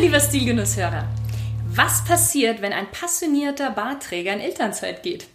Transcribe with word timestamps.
Lieber 0.00 0.20
Stilgenusshörer. 0.20 1.04
Was 1.74 2.04
passiert, 2.04 2.62
wenn 2.62 2.72
ein 2.72 2.90
passionierter 2.90 3.70
Bartträger 3.70 4.32
in 4.32 4.40
Elternzeit 4.40 5.02
geht? 5.02 5.26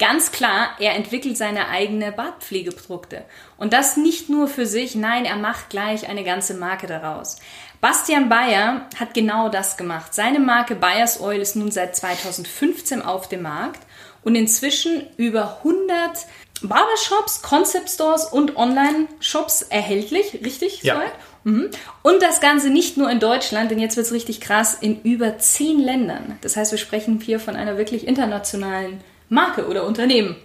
Ganz 0.00 0.32
klar, 0.32 0.70
er 0.80 0.96
entwickelt 0.96 1.36
seine 1.36 1.68
eigene 1.68 2.10
Bartpflegeprodukte. 2.10 3.24
Und 3.58 3.72
das 3.72 3.96
nicht 3.96 4.28
nur 4.28 4.48
für 4.48 4.66
sich, 4.66 4.96
nein, 4.96 5.24
er 5.24 5.36
macht 5.36 5.70
gleich 5.70 6.08
eine 6.08 6.24
ganze 6.24 6.54
Marke 6.54 6.88
daraus. 6.88 7.36
Bastian 7.80 8.28
Bayer 8.28 8.88
hat 8.98 9.14
genau 9.14 9.48
das 9.50 9.76
gemacht. 9.76 10.12
Seine 10.12 10.40
Marke 10.40 10.74
Bayers 10.74 11.20
Oil 11.20 11.40
ist 11.40 11.54
nun 11.54 11.70
seit 11.70 11.94
2015 11.94 13.02
auf 13.02 13.28
dem 13.28 13.42
Markt 13.42 13.82
und 14.24 14.34
inzwischen 14.34 15.06
über 15.16 15.58
100 15.58 16.26
Barbershops, 16.62 17.42
Concept 17.42 17.88
Stores 17.88 18.24
und 18.24 18.56
Online-Shops 18.56 19.62
erhältlich, 19.62 20.40
richtig? 20.44 20.82
Ja. 20.82 20.96
Soweit? 20.96 21.12
Mhm. 21.48 21.70
Und 22.02 22.20
das 22.20 22.42
Ganze 22.42 22.68
nicht 22.68 22.98
nur 22.98 23.10
in 23.10 23.20
Deutschland, 23.20 23.70
denn 23.70 23.78
jetzt 23.78 23.96
wird 23.96 24.06
es 24.06 24.12
richtig 24.12 24.42
krass, 24.42 24.76
in 24.78 25.00
über 25.00 25.38
zehn 25.38 25.78
Ländern. 25.78 26.36
Das 26.42 26.56
heißt, 26.56 26.72
wir 26.72 26.78
sprechen 26.78 27.20
hier 27.20 27.40
von 27.40 27.56
einer 27.56 27.78
wirklich 27.78 28.06
internationalen 28.06 29.00
Marke 29.30 29.66
oder 29.66 29.86
Unternehmen. 29.86 30.36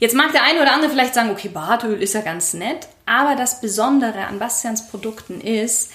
Jetzt 0.00 0.16
mag 0.16 0.32
der 0.32 0.42
eine 0.42 0.62
oder 0.62 0.72
andere 0.72 0.90
vielleicht 0.90 1.14
sagen, 1.14 1.30
okay, 1.30 1.48
Bartöl 1.48 2.02
ist 2.02 2.14
ja 2.14 2.22
ganz 2.22 2.54
nett, 2.54 2.88
aber 3.06 3.36
das 3.36 3.60
Besondere 3.60 4.26
an 4.26 4.40
Bastians 4.40 4.88
Produkten 4.88 5.40
ist, 5.40 5.92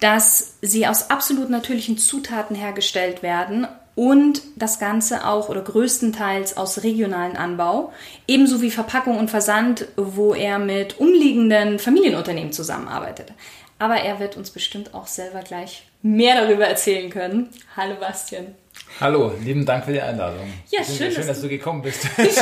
dass 0.00 0.54
sie 0.60 0.88
aus 0.88 1.10
absolut 1.10 1.48
natürlichen 1.48 1.98
Zutaten 1.98 2.56
hergestellt 2.56 3.22
werden 3.22 3.68
und 3.94 4.42
das 4.56 4.78
Ganze 4.78 5.26
auch 5.26 5.48
oder 5.48 5.62
größtenteils 5.62 6.56
aus 6.56 6.82
regionalen 6.82 7.36
Anbau, 7.36 7.92
ebenso 8.26 8.62
wie 8.62 8.70
Verpackung 8.70 9.18
und 9.18 9.30
Versand, 9.30 9.86
wo 9.96 10.34
er 10.34 10.58
mit 10.58 10.98
umliegenden 10.98 11.78
Familienunternehmen 11.78 12.52
zusammenarbeitet. 12.52 13.32
Aber 13.78 13.96
er 13.96 14.20
wird 14.20 14.36
uns 14.36 14.50
bestimmt 14.50 14.94
auch 14.94 15.06
selber 15.06 15.40
gleich 15.40 15.84
mehr 16.02 16.40
darüber 16.40 16.66
erzählen 16.66 17.10
können. 17.10 17.48
Hallo 17.76 17.96
Bastian. 17.98 18.54
Hallo, 19.00 19.32
lieben 19.42 19.64
Dank 19.64 19.84
für 19.84 19.92
die 19.92 20.00
Einladung. 20.00 20.52
Ja, 20.70 20.84
schön, 20.84 20.96
schön, 20.96 21.14
dass 21.14 21.26
dass 21.26 21.40
du 21.40 21.48
gekommen 21.48 21.82
bist. 21.82 22.04
Ich, 22.18 22.36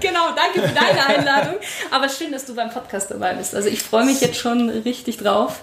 genau, 0.00 0.34
danke 0.34 0.68
für 0.68 0.74
deine 0.74 1.06
Einladung. 1.06 1.54
Aber 1.90 2.08
schön, 2.08 2.32
dass 2.32 2.44
du 2.44 2.54
beim 2.54 2.70
Podcast 2.70 3.10
dabei 3.10 3.34
bist. 3.34 3.54
Also 3.54 3.68
ich 3.68 3.82
freue 3.82 4.04
mich 4.04 4.20
jetzt 4.20 4.36
schon 4.36 4.68
richtig 4.68 5.18
drauf, 5.18 5.60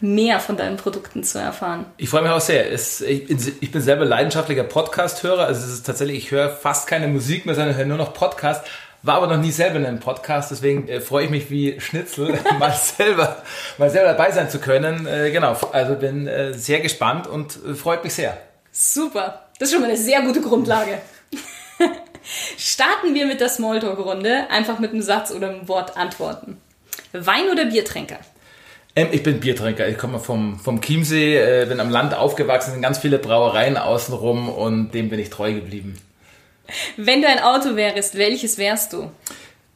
mehr 0.00 0.40
von 0.40 0.56
deinen 0.56 0.76
Produkten 0.76 1.22
zu 1.24 1.38
erfahren. 1.38 1.84
Ich 1.96 2.08
freue 2.08 2.22
mich 2.22 2.30
auch 2.30 2.40
sehr. 2.40 2.72
Es, 2.72 3.00
ich, 3.00 3.26
bin, 3.26 3.56
ich 3.60 3.70
bin 3.70 3.82
selber 3.82 4.04
leidenschaftlicher 4.04 4.64
Podcast-Hörer. 4.64 5.46
Also 5.46 5.66
es 5.66 5.72
ist 5.72 5.86
tatsächlich, 5.86 6.18
ich 6.18 6.30
höre 6.30 6.50
fast 6.50 6.86
keine 6.86 7.08
Musik 7.08 7.46
mehr, 7.46 7.54
sondern 7.54 7.76
höre 7.76 7.86
nur 7.86 7.98
noch 7.98 8.14
Podcast. 8.14 8.64
War 9.02 9.16
aber 9.16 9.28
noch 9.28 9.38
nie 9.38 9.50
selber 9.50 9.76
in 9.76 9.86
einem 9.86 10.00
Podcast, 10.00 10.50
deswegen 10.50 10.86
äh, 10.86 11.00
freue 11.00 11.24
ich 11.24 11.30
mich 11.30 11.50
wie 11.50 11.80
Schnitzel, 11.80 12.38
mal 12.58 12.72
selber, 12.72 13.42
mal 13.78 13.88
selber 13.88 14.08
dabei 14.08 14.30
sein 14.30 14.50
zu 14.50 14.58
können. 14.58 15.06
Äh, 15.06 15.30
genau, 15.30 15.56
also 15.72 15.94
bin 15.94 16.26
äh, 16.26 16.52
sehr 16.52 16.80
gespannt 16.80 17.26
und 17.26 17.58
äh, 17.66 17.74
freut 17.74 18.04
mich 18.04 18.12
sehr. 18.12 18.36
Super, 18.72 19.46
das 19.58 19.68
ist 19.68 19.72
schon 19.72 19.80
mal 19.80 19.88
eine 19.88 19.96
sehr 19.96 20.20
gute 20.20 20.42
Grundlage. 20.42 21.00
Starten 22.58 23.14
wir 23.14 23.24
mit 23.24 23.40
der 23.40 23.48
Smalltalk-Runde, 23.48 24.50
einfach 24.50 24.78
mit 24.78 24.92
einem 24.92 25.02
Satz 25.02 25.30
oder 25.30 25.48
einem 25.48 25.66
Wort 25.66 25.96
antworten. 25.96 26.60
Wein 27.12 27.48
oder 27.50 27.64
Biertränker? 27.64 28.18
Ähm, 29.00 29.08
ich 29.12 29.22
bin 29.22 29.40
Biertrinker. 29.40 29.88
Ich 29.88 29.98
komme 29.98 30.18
vom, 30.18 30.58
vom 30.58 30.80
Chiemsee, 30.80 31.36
äh, 31.36 31.66
bin 31.66 31.80
am 31.80 31.90
Land 31.90 32.14
aufgewachsen, 32.14 32.72
sind 32.72 32.82
ganz 32.82 32.98
viele 32.98 33.18
Brauereien 33.18 33.76
außenrum 33.76 34.48
und 34.48 34.92
dem 34.92 35.08
bin 35.08 35.18
ich 35.18 35.30
treu 35.30 35.54
geblieben. 35.54 35.96
Wenn 36.96 37.22
du 37.22 37.28
ein 37.28 37.40
Auto 37.40 37.76
wärst, 37.76 38.16
welches 38.16 38.58
wärst 38.58 38.92
du? 38.92 39.10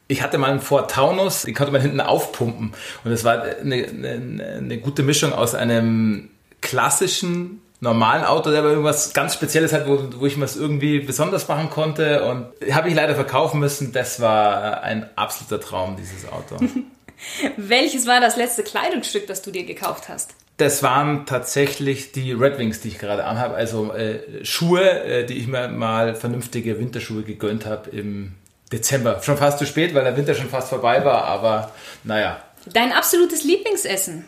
Ich 0.07 0.21
hatte 0.21 0.37
mal 0.37 0.51
einen 0.51 0.61
Ford 0.61 0.91
Taunus, 0.91 1.41
den 1.41 1.55
konnte 1.55 1.73
man 1.73 1.81
hinten 1.81 1.99
aufpumpen. 1.99 2.73
Und 3.03 3.11
das 3.11 3.23
war 3.23 3.41
eine, 3.41 3.85
eine, 3.85 4.57
eine 4.57 4.77
gute 4.77 5.01
Mischung 5.01 5.33
aus 5.33 5.55
einem 5.55 6.29
klassischen, 6.61 7.61
normalen 7.79 8.23
Auto, 8.23 8.51
der 8.51 8.59
aber 8.59 8.69
irgendwas 8.69 9.13
ganz 9.13 9.33
Spezielles 9.33 9.73
hat, 9.73 9.87
wo, 9.87 9.99
wo 10.17 10.25
ich 10.25 10.37
mir 10.37 10.45
es 10.45 10.55
irgendwie 10.55 10.99
besonders 10.99 11.47
machen 11.47 11.71
konnte. 11.71 12.23
Und 12.25 12.45
habe 12.71 12.89
ich 12.89 12.95
leider 12.95 13.15
verkaufen 13.15 13.59
müssen. 13.59 13.91
Das 13.91 14.21
war 14.21 14.83
ein 14.83 15.09
absoluter 15.15 15.59
Traum, 15.59 15.95
dieses 15.97 16.31
Auto. 16.31 16.57
Welches 17.57 18.07
war 18.07 18.19
das 18.19 18.35
letzte 18.35 18.63
Kleidungsstück, 18.63 19.27
das 19.27 19.41
du 19.41 19.51
dir 19.51 19.65
gekauft 19.65 20.09
hast? 20.09 20.35
Das 20.57 20.83
waren 20.83 21.25
tatsächlich 21.25 22.13
die 22.13 22.31
Red 22.31 22.57
Wings, 22.57 22.79
die 22.79 22.87
ich 22.87 22.97
gerade 22.97 23.25
anhabe. 23.25 23.55
Also 23.55 23.93
äh, 23.93 24.45
Schuhe, 24.45 25.03
äh, 25.03 25.25
die 25.25 25.37
ich 25.37 25.47
mir 25.47 25.67
mal 25.67 26.15
vernünftige 26.15 26.79
Winterschuhe 26.79 27.23
gegönnt 27.23 27.65
habe 27.65 27.89
im 27.89 28.35
Dezember. 28.71 29.21
Schon 29.21 29.37
fast 29.37 29.59
zu 29.59 29.65
spät, 29.65 29.93
weil 29.93 30.05
der 30.05 30.15
Winter 30.15 30.33
schon 30.33 30.49
fast 30.49 30.69
vorbei 30.69 31.03
war, 31.03 31.25
aber 31.25 31.71
naja. 32.03 32.41
Dein 32.71 32.93
absolutes 32.93 33.43
Lieblingsessen? 33.43 34.25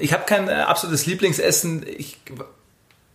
Ich 0.00 0.12
habe 0.12 0.24
kein 0.24 0.48
äh, 0.48 0.52
absolutes 0.52 1.06
Lieblingsessen. 1.06 1.86
Ich 1.86 2.18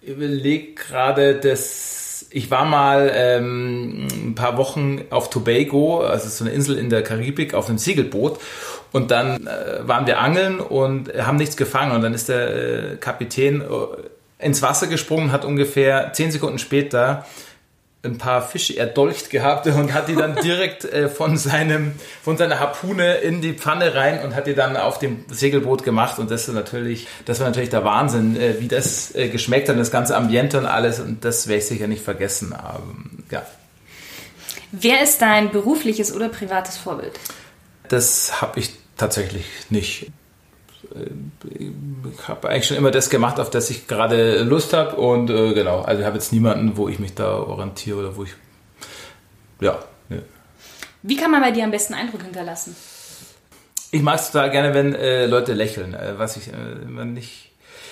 überlege 0.01 0.73
gerade, 0.73 1.35
dass 1.35 2.27
ich 2.29 2.49
war 2.49 2.65
mal 2.65 3.11
ähm, 3.13 4.07
ein 4.11 4.35
paar 4.35 4.57
Wochen 4.57 5.01
auf 5.09 5.29
Tobago, 5.29 6.01
also 6.01 6.29
so 6.29 6.43
eine 6.43 6.53
Insel 6.53 6.77
in 6.77 6.89
der 6.89 7.03
Karibik, 7.03 7.53
auf 7.53 7.67
einem 7.67 7.77
Segelboot. 7.77 8.39
Und 8.91 9.11
dann 9.11 9.47
äh, 9.47 9.87
waren 9.87 10.05
wir 10.05 10.19
angeln 10.19 10.59
und 10.59 11.13
haben 11.13 11.37
nichts 11.37 11.55
gefangen. 11.55 11.93
Und 11.93 12.01
dann 12.01 12.13
ist 12.13 12.29
der 12.29 12.93
äh, 12.93 12.95
Kapitän 12.97 13.61
äh, 13.61 13.65
ins 14.45 14.61
Wasser 14.61 14.87
gesprungen, 14.87 15.31
hat 15.31 15.45
ungefähr 15.45 16.13
zehn 16.13 16.31
Sekunden 16.31 16.59
später 16.59 17.25
ein 18.03 18.17
paar 18.17 18.41
Fische 18.41 18.75
erdolcht 18.77 19.29
gehabt 19.29 19.67
und 19.67 19.93
hat 19.93 20.07
die 20.07 20.15
dann 20.15 20.35
direkt 20.43 20.85
äh, 20.85 21.07
von 21.07 21.37
seinem 21.37 21.93
von 22.23 22.35
seiner 22.35 22.59
Harpune 22.59 23.15
in 23.17 23.41
die 23.41 23.53
Pfanne 23.53 23.93
rein 23.93 24.23
und 24.23 24.35
hat 24.35 24.47
die 24.47 24.55
dann 24.55 24.75
auf 24.75 24.97
dem 24.97 25.23
Segelboot 25.29 25.83
gemacht 25.83 26.17
und 26.17 26.31
das 26.31 26.47
ist 26.47 26.53
natürlich 26.53 27.07
das 27.25 27.39
war 27.39 27.47
natürlich 27.47 27.69
der 27.69 27.83
Wahnsinn 27.85 28.35
äh, 28.35 28.59
wie 28.59 28.67
das 28.67 29.13
äh, 29.13 29.29
geschmeckt 29.29 29.69
hat 29.69 29.77
das 29.77 29.91
ganze 29.91 30.15
Ambiente 30.17 30.57
und 30.57 30.65
alles 30.65 30.99
und 30.99 31.23
das 31.23 31.47
werde 31.47 31.59
ich 31.59 31.67
sicher 31.67 31.87
nicht 31.87 32.03
vergessen 32.03 32.53
aber 32.53 32.81
ja 33.29 33.43
Wer 34.71 35.03
ist 35.03 35.21
dein 35.21 35.51
berufliches 35.51 36.15
oder 36.15 36.29
privates 36.29 36.77
Vorbild? 36.77 37.19
das 37.87 38.41
habe 38.41 38.59
ich 38.59 38.71
tatsächlich 39.01 39.45
nicht 39.69 40.11
ich 41.57 42.27
habe 42.27 42.49
eigentlich 42.49 42.67
schon 42.67 42.77
immer 42.77 42.91
das 42.91 43.09
gemacht, 43.09 43.39
auf 43.39 43.49
das 43.49 43.69
ich 43.69 43.87
gerade 43.87 44.43
Lust 44.43 44.73
habe 44.73 44.95
und 44.95 45.29
äh, 45.29 45.53
genau, 45.53 45.81
also 45.81 46.01
ich 46.01 46.05
habe 46.05 46.17
jetzt 46.17 46.33
niemanden, 46.33 46.75
wo 46.75 46.89
ich 46.89 46.99
mich 46.99 47.13
da 47.13 47.37
orientiere 47.37 47.99
oder 47.99 48.17
wo 48.17 48.23
ich, 48.23 48.31
ja. 49.59 49.79
Ne. 50.09 50.23
Wie 51.03 51.15
kann 51.15 51.31
man 51.31 51.41
bei 51.41 51.51
dir 51.51 51.63
am 51.63 51.71
besten 51.71 51.93
Eindruck 51.93 52.23
hinterlassen? 52.23 52.75
Ich 53.91 54.01
mag 54.01 54.19
es 54.19 54.31
total 54.31 54.51
gerne, 54.51 54.73
wenn 54.73 54.95
äh, 54.95 55.25
Leute 55.27 55.53
lächeln, 55.53 55.93
äh, 55.93 56.13
was 56.17 56.37
ich 56.37 56.47
äh, 56.47 56.83
immer 56.83 57.05
nicht 57.05 57.50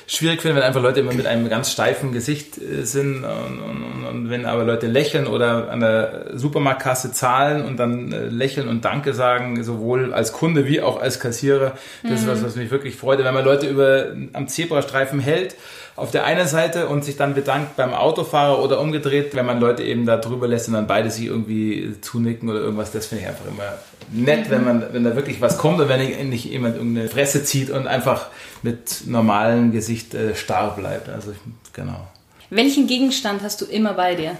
schwierig 0.10 0.42
finde, 0.42 0.58
wenn 0.58 0.64
einfach 0.64 0.82
Leute 0.82 1.02
immer 1.02 1.14
mit 1.14 1.28
einem 1.28 1.48
ganz 1.50 1.72
steifen 1.72 2.12
Gesicht 2.12 2.58
äh, 2.58 2.84
sind 2.84 3.24
und, 3.24 3.60
und, 3.60 4.06
und, 4.06 4.30
wenn 4.30 4.46
aber 4.46 4.64
Leute 4.64 4.88
lächeln 4.88 5.28
oder 5.28 5.70
an 5.70 5.80
der 5.80 6.32
Supermarktkasse 6.34 7.12
zahlen 7.12 7.64
und 7.64 7.78
dann 7.78 8.12
äh, 8.12 8.26
lächeln 8.26 8.68
und 8.68 8.84
Danke 8.84 9.14
sagen, 9.14 9.64
sowohl 9.64 10.14
als 10.14 10.34
Kunde 10.34 10.66
wie 10.66 10.82
auch 10.82 11.00
als 11.00 11.20
Kassierer, 11.20 11.74
das 12.02 12.12
mhm. 12.12 12.18
ist 12.18 12.28
was, 12.28 12.44
was 12.44 12.56
mich 12.56 12.72
wirklich 12.72 12.96
freut. 12.96 13.20
Wenn 13.20 13.34
man 13.34 13.46
Leute 13.46 13.68
über 13.68 14.08
am 14.34 14.48
Zebrastreifen 14.48 15.20
hält, 15.20 15.56
auf 16.00 16.12
der 16.12 16.26
einen 16.26 16.48
Seite 16.48 16.88
und 16.88 17.04
sich 17.04 17.18
dann 17.18 17.34
bedankt 17.34 17.76
beim 17.76 17.94
Autofahrer 17.94 18.64
oder 18.64 18.80
umgedreht, 18.80 19.36
wenn 19.36 19.46
man 19.46 19.60
Leute 19.60 19.84
eben 19.84 20.06
da 20.06 20.18
drüber 20.18 20.48
lässt 20.48 20.68
und 20.68 20.74
dann 20.74 20.88
beide 20.88 21.12
sich 21.12 21.26
irgendwie 21.26 21.96
zunicken 22.02 22.50
oder 22.50 22.60
irgendwas, 22.60 22.92
das 22.92 23.08
finde 23.08 23.24
ich 23.24 23.30
einfach 23.30 23.46
immer 23.46 23.74
nett, 24.12 24.50
wenn 24.50 24.64
man, 24.64 24.94
wenn 24.94 25.04
da 25.04 25.16
wirklich 25.16 25.42
was 25.42 25.58
kommt 25.58 25.80
und 25.80 25.90
wenn 25.90 26.30
nicht 26.30 26.46
jemand 26.46 26.76
irgendeine 26.76 27.10
Fresse 27.10 27.44
zieht 27.44 27.70
und 27.70 27.88
einfach 27.88 28.28
mit 28.62 29.08
normalem 29.08 29.72
Gesicht 29.72 30.14
äh, 30.14 30.36
starr 30.36 30.76
bleibt. 30.76 31.10
Also 31.10 31.34
genau. 31.74 32.08
Welchen 32.50 32.88
Gegenstand 32.88 33.44
hast 33.44 33.62
du 33.62 33.66
immer 33.66 33.94
bei 33.94 34.16
dir? 34.16 34.38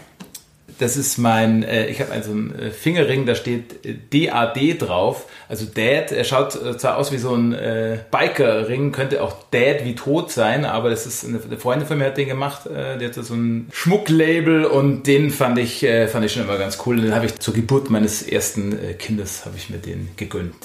Das 0.80 0.96
ist 0.96 1.18
mein, 1.18 1.64
äh, 1.64 1.88
ich 1.88 2.00
habe 2.00 2.14
also 2.14 2.32
einen 2.32 2.58
äh, 2.58 2.72
Fingerring, 2.72 3.26
da 3.26 3.36
steht 3.36 3.86
äh, 3.86 3.96
DAD 4.28 4.82
drauf, 4.82 5.26
also 5.50 5.66
Dad. 5.66 6.14
Er 6.14 6.24
schaut 6.24 6.56
äh, 6.56 6.78
zwar 6.78 6.96
aus 6.96 7.12
wie 7.12 7.18
so 7.18 7.36
ein 7.36 7.52
äh, 7.54 8.00
Biker-Ring, 8.10 8.94
könnte 8.94 9.22
auch 9.22 9.36
Dad 9.52 9.84
wie 9.84 9.96
tot 9.96 10.32
sein, 10.32 10.64
aber 10.64 10.90
das 10.90 11.06
ist 11.06 11.26
eine, 11.26 11.42
eine 11.44 11.58
Freundin 11.58 11.86
von 11.86 11.98
mir 11.98 12.06
hat 12.06 12.18
den 12.18 12.30
gemacht. 12.30 12.66
Äh, 12.66 12.98
die 12.98 13.06
hatte 13.06 13.24
so 13.24 13.34
ein 13.34 13.68
Schmucklabel 13.74 14.64
und 14.64 15.04
den 15.06 15.32
fand 15.32 15.60
ich, 15.60 15.84
äh, 15.84 16.08
fand 16.08 16.26
ich 16.26 16.32
schon 16.32 16.44
immer 16.44 16.58
ganz 16.58 16.80
cool. 16.86 17.02
Den 17.02 17.14
habe 17.14 17.26
ich 17.26 17.38
zur 17.40 17.54
Geburt 17.54 17.90
meines 17.90 18.24
ersten 18.24 18.72
äh, 18.72 18.94
Kindes 18.94 19.46
habe 19.46 19.58
ich 19.58 19.70
mir 19.70 19.80
den 19.80 20.10
gegönnt. 20.16 20.56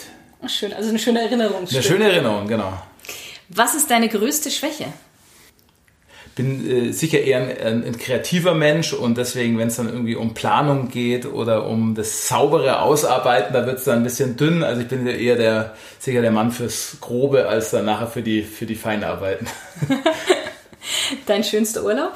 Ach, 0.41 0.49
schön, 0.49 0.73
also 0.73 0.91
eine 0.91 1.01
schöne 1.01 1.23
Erinnerung. 1.23 1.67
Eine 1.69 1.83
schöne 1.83 2.05
Erinnerung, 2.05 2.47
genau. 2.47 2.73
Was 3.49 3.75
ist 3.75 3.91
deine 3.91 4.09
größte 4.09 4.53
Schwäche? 4.53 4.87
Bin 6.35 6.89
äh, 6.89 6.93
sicher 6.93 7.21
eher 7.21 7.39
ein, 7.39 7.85
ein, 7.85 7.99
kreativer 7.99 8.55
Mensch 8.55 8.93
und 8.93 9.19
deswegen, 9.19 9.59
wenn 9.59 9.69
es 9.69 9.77
dann 9.77 9.89
irgendwie 9.89 10.17
um 10.17 10.35
Planung 10.35 10.89
geht 10.89 11.27
oder 11.27 11.67
um 11.67 11.95
das 11.95 12.29
saubere 12.29 12.81
Ausarbeiten, 12.81 13.53
da 13.53 13.67
wird 13.67 13.79
es 13.79 13.85
dann 13.85 13.99
ein 13.99 14.03
bisschen 14.03 14.37
dünn. 14.37 14.63
Also 14.63 14.83
ich 14.83 14.89
bin 14.89 15.07
eher 15.07 15.37
der 15.37 15.75
sicher 15.99 16.23
der 16.23 16.33
Mann 16.33 16.51
fürs 16.51 16.99
Grobe 17.01 17.47
als 17.49 17.71
dann 17.71 17.85
nachher 17.85 18.09
für 18.09 18.23
die 18.23 18.43
für 18.43 18.67
die 18.67 18.75
Feinarbeiten. 18.75 19.47
Dein 21.27 21.45
schönster 21.45 21.85
Urlaub? 21.85 22.13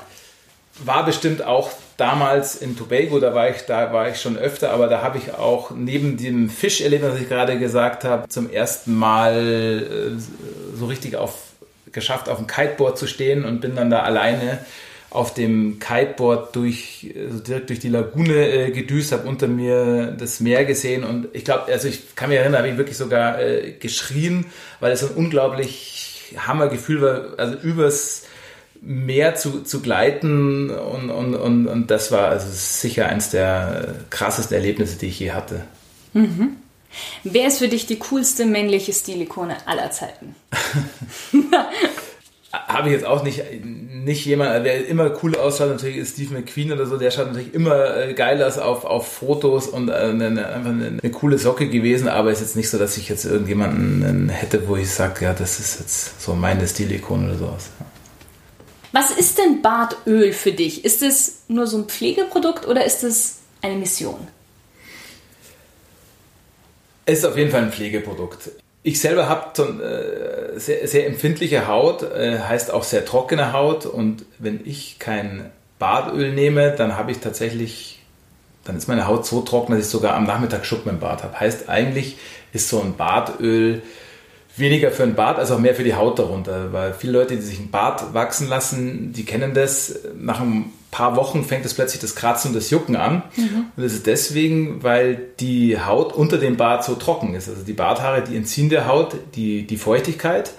War 0.84 1.04
bestimmt 1.04 1.42
auch 1.42 1.70
damals 1.96 2.54
in 2.54 2.76
Tobago, 2.76 3.18
da 3.18 3.34
war 3.34 3.50
ich, 3.50 3.62
da 3.62 3.92
war 3.92 4.08
ich 4.08 4.20
schon 4.20 4.38
öfter, 4.38 4.70
aber 4.70 4.86
da 4.86 5.02
habe 5.02 5.18
ich 5.18 5.34
auch 5.34 5.72
neben 5.72 6.16
dem 6.16 6.48
Fischerlebnis, 6.48 7.14
was 7.14 7.20
ich 7.20 7.28
gerade 7.28 7.58
gesagt 7.58 8.04
habe, 8.04 8.28
zum 8.28 8.48
ersten 8.48 8.94
Mal 8.94 10.16
äh, 10.16 10.76
so 10.76 10.86
richtig 10.86 11.16
auf 11.16 11.47
geschafft, 11.92 12.28
auf 12.28 12.38
dem 12.38 12.46
Kiteboard 12.46 12.98
zu 12.98 13.06
stehen 13.06 13.44
und 13.44 13.60
bin 13.60 13.76
dann 13.76 13.90
da 13.90 14.02
alleine 14.02 14.58
auf 15.10 15.32
dem 15.32 15.78
Kiteboard 15.78 16.54
durch, 16.54 17.14
also 17.16 17.38
direkt 17.38 17.70
durch 17.70 17.78
die 17.78 17.88
Lagune 17.88 18.48
äh, 18.48 18.70
gedüst, 18.70 19.12
habe 19.12 19.26
unter 19.26 19.48
mir 19.48 20.14
das 20.18 20.40
Meer 20.40 20.64
gesehen 20.64 21.02
und 21.02 21.28
ich 21.32 21.44
glaube, 21.44 21.72
also 21.72 21.88
ich 21.88 22.14
kann 22.14 22.28
mich 22.28 22.38
erinnern, 22.38 22.58
habe 22.58 22.68
ich 22.68 22.76
wirklich 22.76 22.98
sogar 22.98 23.40
äh, 23.40 23.72
geschrien, 23.72 24.46
weil 24.80 24.92
es 24.92 25.02
ein 25.02 25.16
unglaublich 25.16 26.34
Hammergefühl 26.36 27.00
war, 27.00 27.38
also 27.38 27.56
übers 27.56 28.24
Meer 28.80 29.34
zu, 29.34 29.62
zu 29.62 29.80
gleiten 29.80 30.70
und, 30.70 31.10
und, 31.10 31.34
und, 31.34 31.66
und 31.66 31.90
das 31.90 32.12
war 32.12 32.28
also 32.28 32.46
sicher 32.50 33.08
eines 33.08 33.30
der 33.30 33.94
krassesten 34.10 34.56
Erlebnisse, 34.56 34.98
die 34.98 35.06
ich 35.06 35.18
je 35.18 35.32
hatte. 35.32 35.64
Mhm. 36.12 36.56
Wer 37.24 37.48
ist 37.48 37.58
für 37.58 37.68
dich 37.68 37.86
die 37.86 37.98
coolste 37.98 38.46
männliche 38.46 38.92
Stilikone 38.92 39.56
aller 39.66 39.90
Zeiten? 39.90 40.34
Habe 42.50 42.88
ich 42.88 42.94
jetzt 42.94 43.04
auch 43.04 43.22
nicht, 43.22 43.42
nicht 43.62 44.24
jemand, 44.24 44.64
der 44.64 44.86
immer 44.86 45.12
cool 45.22 45.36
ausschaut, 45.36 45.68
natürlich 45.68 45.98
ist 45.98 46.14
Steve 46.14 46.32
McQueen 46.32 46.72
oder 46.72 46.86
so, 46.86 46.96
der 46.96 47.10
schaut 47.10 47.26
natürlich 47.26 47.52
immer 47.52 47.94
äh, 47.94 48.14
geil 48.14 48.42
aus 48.42 48.56
auf, 48.56 48.86
auf 48.86 49.06
Fotos 49.06 49.68
und 49.68 49.90
äh, 49.90 49.92
eine, 49.92 50.46
einfach 50.46 50.70
eine, 50.70 50.98
eine, 51.02 51.10
coole 51.12 51.36
Socke 51.36 51.68
gewesen, 51.68 52.08
aber 52.08 52.30
ist 52.30 52.40
jetzt 52.40 52.56
nicht 52.56 52.70
so, 52.70 52.78
dass 52.78 52.96
ich 52.96 53.10
jetzt 53.10 53.26
irgendjemanden 53.26 54.30
hätte, 54.30 54.66
wo 54.66 54.76
ich 54.76 54.90
sage, 54.90 55.26
ja, 55.26 55.34
das 55.34 55.60
ist 55.60 55.78
jetzt 55.78 56.22
so 56.22 56.34
meine 56.34 56.66
Stilikone 56.66 57.28
oder 57.28 57.38
sowas. 57.38 57.70
Was 58.92 59.10
ist 59.10 59.36
denn 59.36 59.60
Bartöl 59.60 60.32
für 60.32 60.52
dich? 60.52 60.86
Ist 60.86 61.02
es 61.02 61.42
nur 61.48 61.66
so 61.66 61.76
ein 61.76 61.84
Pflegeprodukt 61.84 62.66
oder 62.66 62.86
ist 62.86 63.04
es 63.04 63.40
eine 63.60 63.74
Mission? 63.74 64.26
Es 67.08 67.20
ist 67.20 67.24
auf 67.24 67.38
jeden 67.38 67.50
Fall 67.50 67.62
ein 67.62 67.72
Pflegeprodukt. 67.72 68.50
Ich 68.82 69.00
selber 69.00 69.30
habe 69.30 69.62
äh, 69.62 70.58
sehr, 70.60 70.86
sehr, 70.86 71.06
empfindliche 71.06 71.66
Haut, 71.66 72.02
äh, 72.02 72.38
heißt 72.38 72.70
auch 72.70 72.84
sehr 72.84 73.06
trockene 73.06 73.54
Haut. 73.54 73.86
Und 73.86 74.26
wenn 74.38 74.60
ich 74.66 74.98
kein 74.98 75.50
Badöl 75.78 76.34
nehme, 76.34 76.72
dann 76.72 76.98
habe 76.98 77.10
ich 77.10 77.20
tatsächlich, 77.20 78.02
dann 78.64 78.76
ist 78.76 78.88
meine 78.88 79.06
Haut 79.06 79.24
so 79.24 79.40
trocken, 79.40 79.72
dass 79.72 79.80
ich 79.80 79.88
sogar 79.88 80.16
am 80.16 80.24
Nachmittag 80.24 80.66
Schuppen 80.66 80.90
im 80.90 81.00
Bad 81.00 81.22
habe. 81.22 81.40
Heißt 81.40 81.70
eigentlich 81.70 82.18
ist 82.52 82.68
so 82.68 82.78
ein 82.78 82.94
Badöl 82.98 83.80
weniger 84.58 84.90
für 84.90 85.04
ein 85.04 85.14
Bart 85.14 85.38
als 85.38 85.50
auch 85.50 85.58
mehr 85.58 85.74
für 85.74 85.84
die 85.84 85.94
Haut 85.94 86.18
darunter. 86.18 86.74
Weil 86.74 86.92
viele 86.92 87.14
Leute, 87.14 87.36
die 87.36 87.42
sich 87.42 87.58
ein 87.58 87.70
Bart 87.70 88.12
wachsen 88.12 88.50
lassen, 88.50 89.14
die 89.14 89.24
kennen 89.24 89.54
das. 89.54 89.98
Nach 90.14 90.40
ein 90.40 90.74
paar 90.90 91.16
Wochen 91.16 91.44
fängt 91.44 91.64
es 91.64 91.74
plötzlich 91.74 92.00
das 92.00 92.14
Kratzen 92.14 92.48
und 92.48 92.54
das 92.54 92.70
Jucken 92.70 92.96
an. 92.96 93.22
Mhm. 93.36 93.66
Und 93.76 93.84
das 93.84 93.92
ist 93.92 94.06
deswegen, 94.06 94.82
weil 94.82 95.20
die 95.40 95.80
Haut 95.80 96.12
unter 96.12 96.38
dem 96.38 96.56
Bart 96.56 96.84
so 96.84 96.94
trocken 96.94 97.34
ist. 97.34 97.48
Also 97.48 97.62
die 97.62 97.72
Barthaare, 97.72 98.22
die 98.22 98.36
entziehen 98.36 98.68
der 98.68 98.86
Haut 98.86 99.16
die, 99.34 99.66
die 99.66 99.76
Feuchtigkeit. 99.76 100.52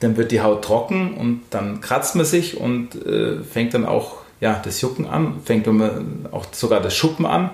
Dann 0.00 0.16
wird 0.16 0.30
die 0.30 0.40
Haut 0.40 0.64
trocken 0.64 1.14
und 1.14 1.42
dann 1.50 1.80
kratzt 1.80 2.14
man 2.14 2.24
sich 2.24 2.56
und 2.56 2.94
äh, 3.04 3.42
fängt 3.42 3.74
dann 3.74 3.84
auch 3.84 4.18
ja, 4.40 4.60
das 4.64 4.80
Jucken 4.80 5.06
an, 5.06 5.40
fängt 5.44 5.68
auch 6.30 6.46
sogar 6.52 6.80
das 6.80 6.94
Schuppen 6.96 7.26
an. 7.26 7.50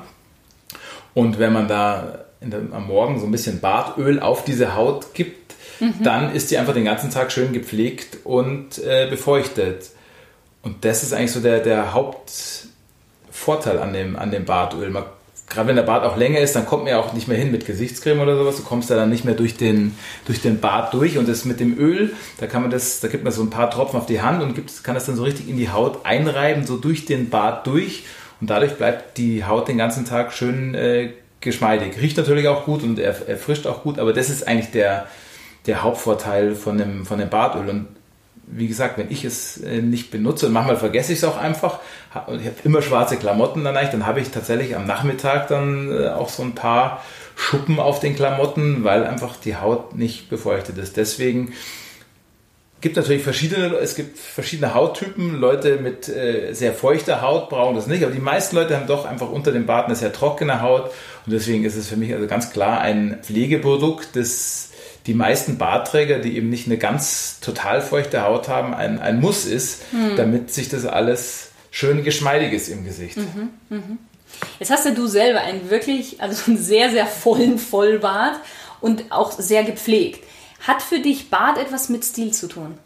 Und 1.15 1.39
wenn 1.39 1.53
man 1.53 1.69
da 1.69 2.25
der, 2.41 2.61
am 2.73 2.87
Morgen 2.87 3.19
so 3.21 3.27
ein 3.27 3.33
bisschen 3.33 3.61
Bartöl 3.61 4.21
auf 4.21 4.45
diese 4.45 4.75
Haut 4.75 5.15
gibt, 5.15 5.55
mhm. 5.81 6.03
dann 6.03 6.35
ist 6.35 6.49
sie 6.49 6.59
einfach 6.59 6.75
den 6.75 6.85
ganzen 6.85 7.11
Tag 7.11 7.33
schön 7.33 7.53
gepflegt 7.53 8.19
und 8.25 8.79
äh, 8.79 9.07
befeuchtet. 9.09 9.91
Und 10.65 10.85
das 10.85 11.03
ist 11.03 11.13
eigentlich 11.13 11.33
so 11.33 11.41
der, 11.41 11.61
der 11.61 11.93
Hauptvorteil 11.93 13.79
an 13.79 13.93
dem, 13.93 14.17
an 14.17 14.31
dem 14.31 14.47
Bartöl. 14.47 14.89
Man, 14.91 15.05
gerade 15.49 15.69
wenn 15.69 15.77
der 15.77 15.83
Bart 15.83 16.05
auch 16.05 16.17
länger 16.17 16.41
ist, 16.41 16.57
dann 16.57 16.65
kommt 16.65 16.85
man 16.85 16.93
ja 16.93 16.99
auch 16.99 17.13
nicht 17.13 17.29
mehr 17.29 17.37
hin 17.37 17.53
mit 17.53 17.67
Gesichtscreme 17.67 18.21
oder 18.21 18.39
sowas. 18.39 18.57
Du 18.57 18.63
kommst 18.63 18.91
da 18.91 18.97
dann 18.97 19.11
nicht 19.11 19.27
mehr 19.27 19.35
durch 19.35 19.59
den, 19.59 19.95
durch 20.25 20.41
den 20.41 20.61
Bart 20.61 20.95
durch. 20.95 21.19
Und 21.19 21.29
das 21.29 21.45
mit 21.45 21.61
dem 21.61 21.79
Öl, 21.79 22.15
da 22.39 22.47
kann 22.47 22.63
man 22.63 22.71
das, 22.71 23.01
da 23.01 23.09
gibt 23.09 23.25
man 23.25 23.33
so 23.33 23.43
ein 23.43 23.51
paar 23.51 23.71
Tropfen 23.71 23.99
auf 23.99 24.07
die 24.07 24.23
Hand 24.23 24.43
und 24.43 24.55
gibt, 24.55 24.83
kann 24.83 24.95
das 24.95 25.05
dann 25.05 25.17
so 25.17 25.23
richtig 25.23 25.51
in 25.51 25.59
die 25.59 25.69
Haut 25.71 26.07
einreiben, 26.07 26.67
so 26.67 26.79
durch 26.79 27.05
den 27.05 27.29
Bart 27.29 27.67
durch. 27.67 28.05
Und 28.41 28.49
dadurch 28.49 28.77
bleibt 28.77 29.19
die 29.19 29.45
Haut 29.45 29.69
den 29.69 29.77
ganzen 29.77 30.07
Tag 30.07 30.33
schön 30.33 30.75
äh, 30.75 31.11
geschmeidig. 31.43 32.01
Riecht 32.01 32.17
natürlich 32.17 32.49
auch 32.49 32.65
gut 32.65 32.83
und 32.83 32.99
erfrischt 32.99 33.67
auch 33.67 33.83
gut, 33.83 33.99
aber 33.99 34.15
das 34.15 34.31
ist 34.31 34.49
eigentlich 34.49 34.71
der, 34.71 35.07
der 35.67 35.83
Hauptvorteil 35.83 36.55
von 36.55 36.79
dem, 36.79 37.05
von 37.05 37.19
dem 37.19 37.29
Bartöl. 37.29 37.69
Und 37.69 37.87
wie 38.47 38.69
gesagt, 38.69 38.99
wenn 38.99 39.11
ich 39.11 39.25
es 39.25 39.59
äh, 39.59 39.81
nicht 39.81 40.11
benutze 40.11 40.47
und 40.47 40.53
manchmal 40.53 40.77
vergesse 40.77 41.13
ich 41.13 41.19
es 41.19 41.25
auch 41.25 41.37
einfach 41.37 41.81
und 42.27 42.41
ich 42.41 42.47
habe 42.47 42.57
immer 42.65 42.83
schwarze 42.83 43.17
Klamotten 43.17 43.65
dann 43.65 43.75
dann 43.75 44.07
habe 44.07 44.21
ich 44.21 44.31
tatsächlich 44.31 44.77
am 44.77 44.87
Nachmittag 44.87 45.49
dann 45.49 45.91
äh, 45.91 46.09
auch 46.09 46.29
so 46.29 46.43
ein 46.43 46.55
paar 46.55 47.03
Schuppen 47.37 47.81
auf 47.81 48.01
den 48.01 48.15
Klamotten, 48.15 48.85
weil 48.85 49.05
einfach 49.05 49.37
die 49.37 49.57
Haut 49.57 49.97
nicht 49.97 50.31
befeuchtet 50.31 50.79
ist. 50.79 50.97
Deswegen 50.97 51.53
gibt 52.81 52.97
natürlich 52.97 53.23
verschiedene, 53.23 53.75
es 53.77 53.95
gibt 53.95 54.19
verschiedene 54.19 54.75
Hauttypen. 54.75 55.41
Leute 55.41 55.79
mit 55.79 56.09
äh, 56.09 56.53
sehr 56.53 56.75
feuchter 56.75 57.23
Haut 57.23 57.49
brauchen 57.49 57.75
das 57.75 57.87
nicht, 57.87 58.05
aber 58.05 58.13
die 58.13 58.21
meisten 58.21 58.57
Leute 58.57 58.77
haben 58.77 58.87
doch 58.87 59.07
einfach 59.07 59.31
unter 59.31 59.53
dem 59.53 59.67
Bart 59.67 59.87
eine 59.87 59.97
sehr 59.97 60.13
trockene 60.13 60.61
Haut 60.61 60.91
und 61.27 61.33
deswegen 61.33 61.65
ist 61.65 61.77
es 61.77 61.89
für 61.89 61.97
mich 61.97 62.13
also 62.13 62.27
ganz 62.27 62.53
klar 62.53 62.81
ein 62.81 63.21
Pflegeprodukt, 63.23 64.15
das 64.15 64.71
die 65.07 65.15
meisten 65.15 65.59
Bartträger, 65.59 66.19
die 66.19 66.37
eben 66.37 66.49
nicht 66.49 66.67
eine 66.67 66.79
ganz 66.79 67.41
total 67.41 67.83
feuchte 67.83 68.23
Haut 68.23 68.49
haben, 68.49 68.75
ein, 68.75 68.99
ein 69.01 69.21
Muss 69.21 69.45
ist, 69.45 69.93
mhm. 69.93 70.17
damit 70.17 70.53
sich 70.53 70.69
das 70.69 70.87
alles 70.87 71.51
schön 71.71 72.05
geschmeidig 72.05 72.53
ist 72.53 72.69
im 72.69 72.85
Gesicht. 72.85 73.17
Mhm, 73.17 73.51
mh. 73.69 73.83
Jetzt 74.59 74.71
hast 74.71 74.85
ja 74.85 74.93
du 74.93 75.07
selber 75.07 75.41
einen 75.41 75.71
wirklich, 75.71 76.21
also 76.21 76.51
einen 76.51 76.59
sehr, 76.59 76.91
sehr 76.91 77.07
vollen 77.07 77.59
Vollbart 77.59 78.37
und 78.81 79.05
auch 79.11 79.33
sehr 79.33 79.65
gepflegt. 79.65 80.25
Hat 80.67 80.83
für 80.83 80.99
dich 80.99 81.31
Bart 81.31 81.59
etwas 81.59 81.89
mit 81.89 82.05
Stil 82.05 82.33
zu 82.33 82.49
tun? 82.49 82.79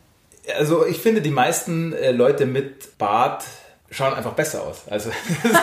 Also 0.56 0.86
ich 0.86 0.98
finde, 0.98 1.22
die 1.22 1.30
meisten 1.30 1.92
äh, 1.92 2.10
Leute 2.10 2.46
mit 2.46 2.98
Bart 2.98 3.44
schauen 3.90 4.14
einfach 4.14 4.32
besser 4.32 4.62
aus. 4.62 4.82
Also 4.88 5.10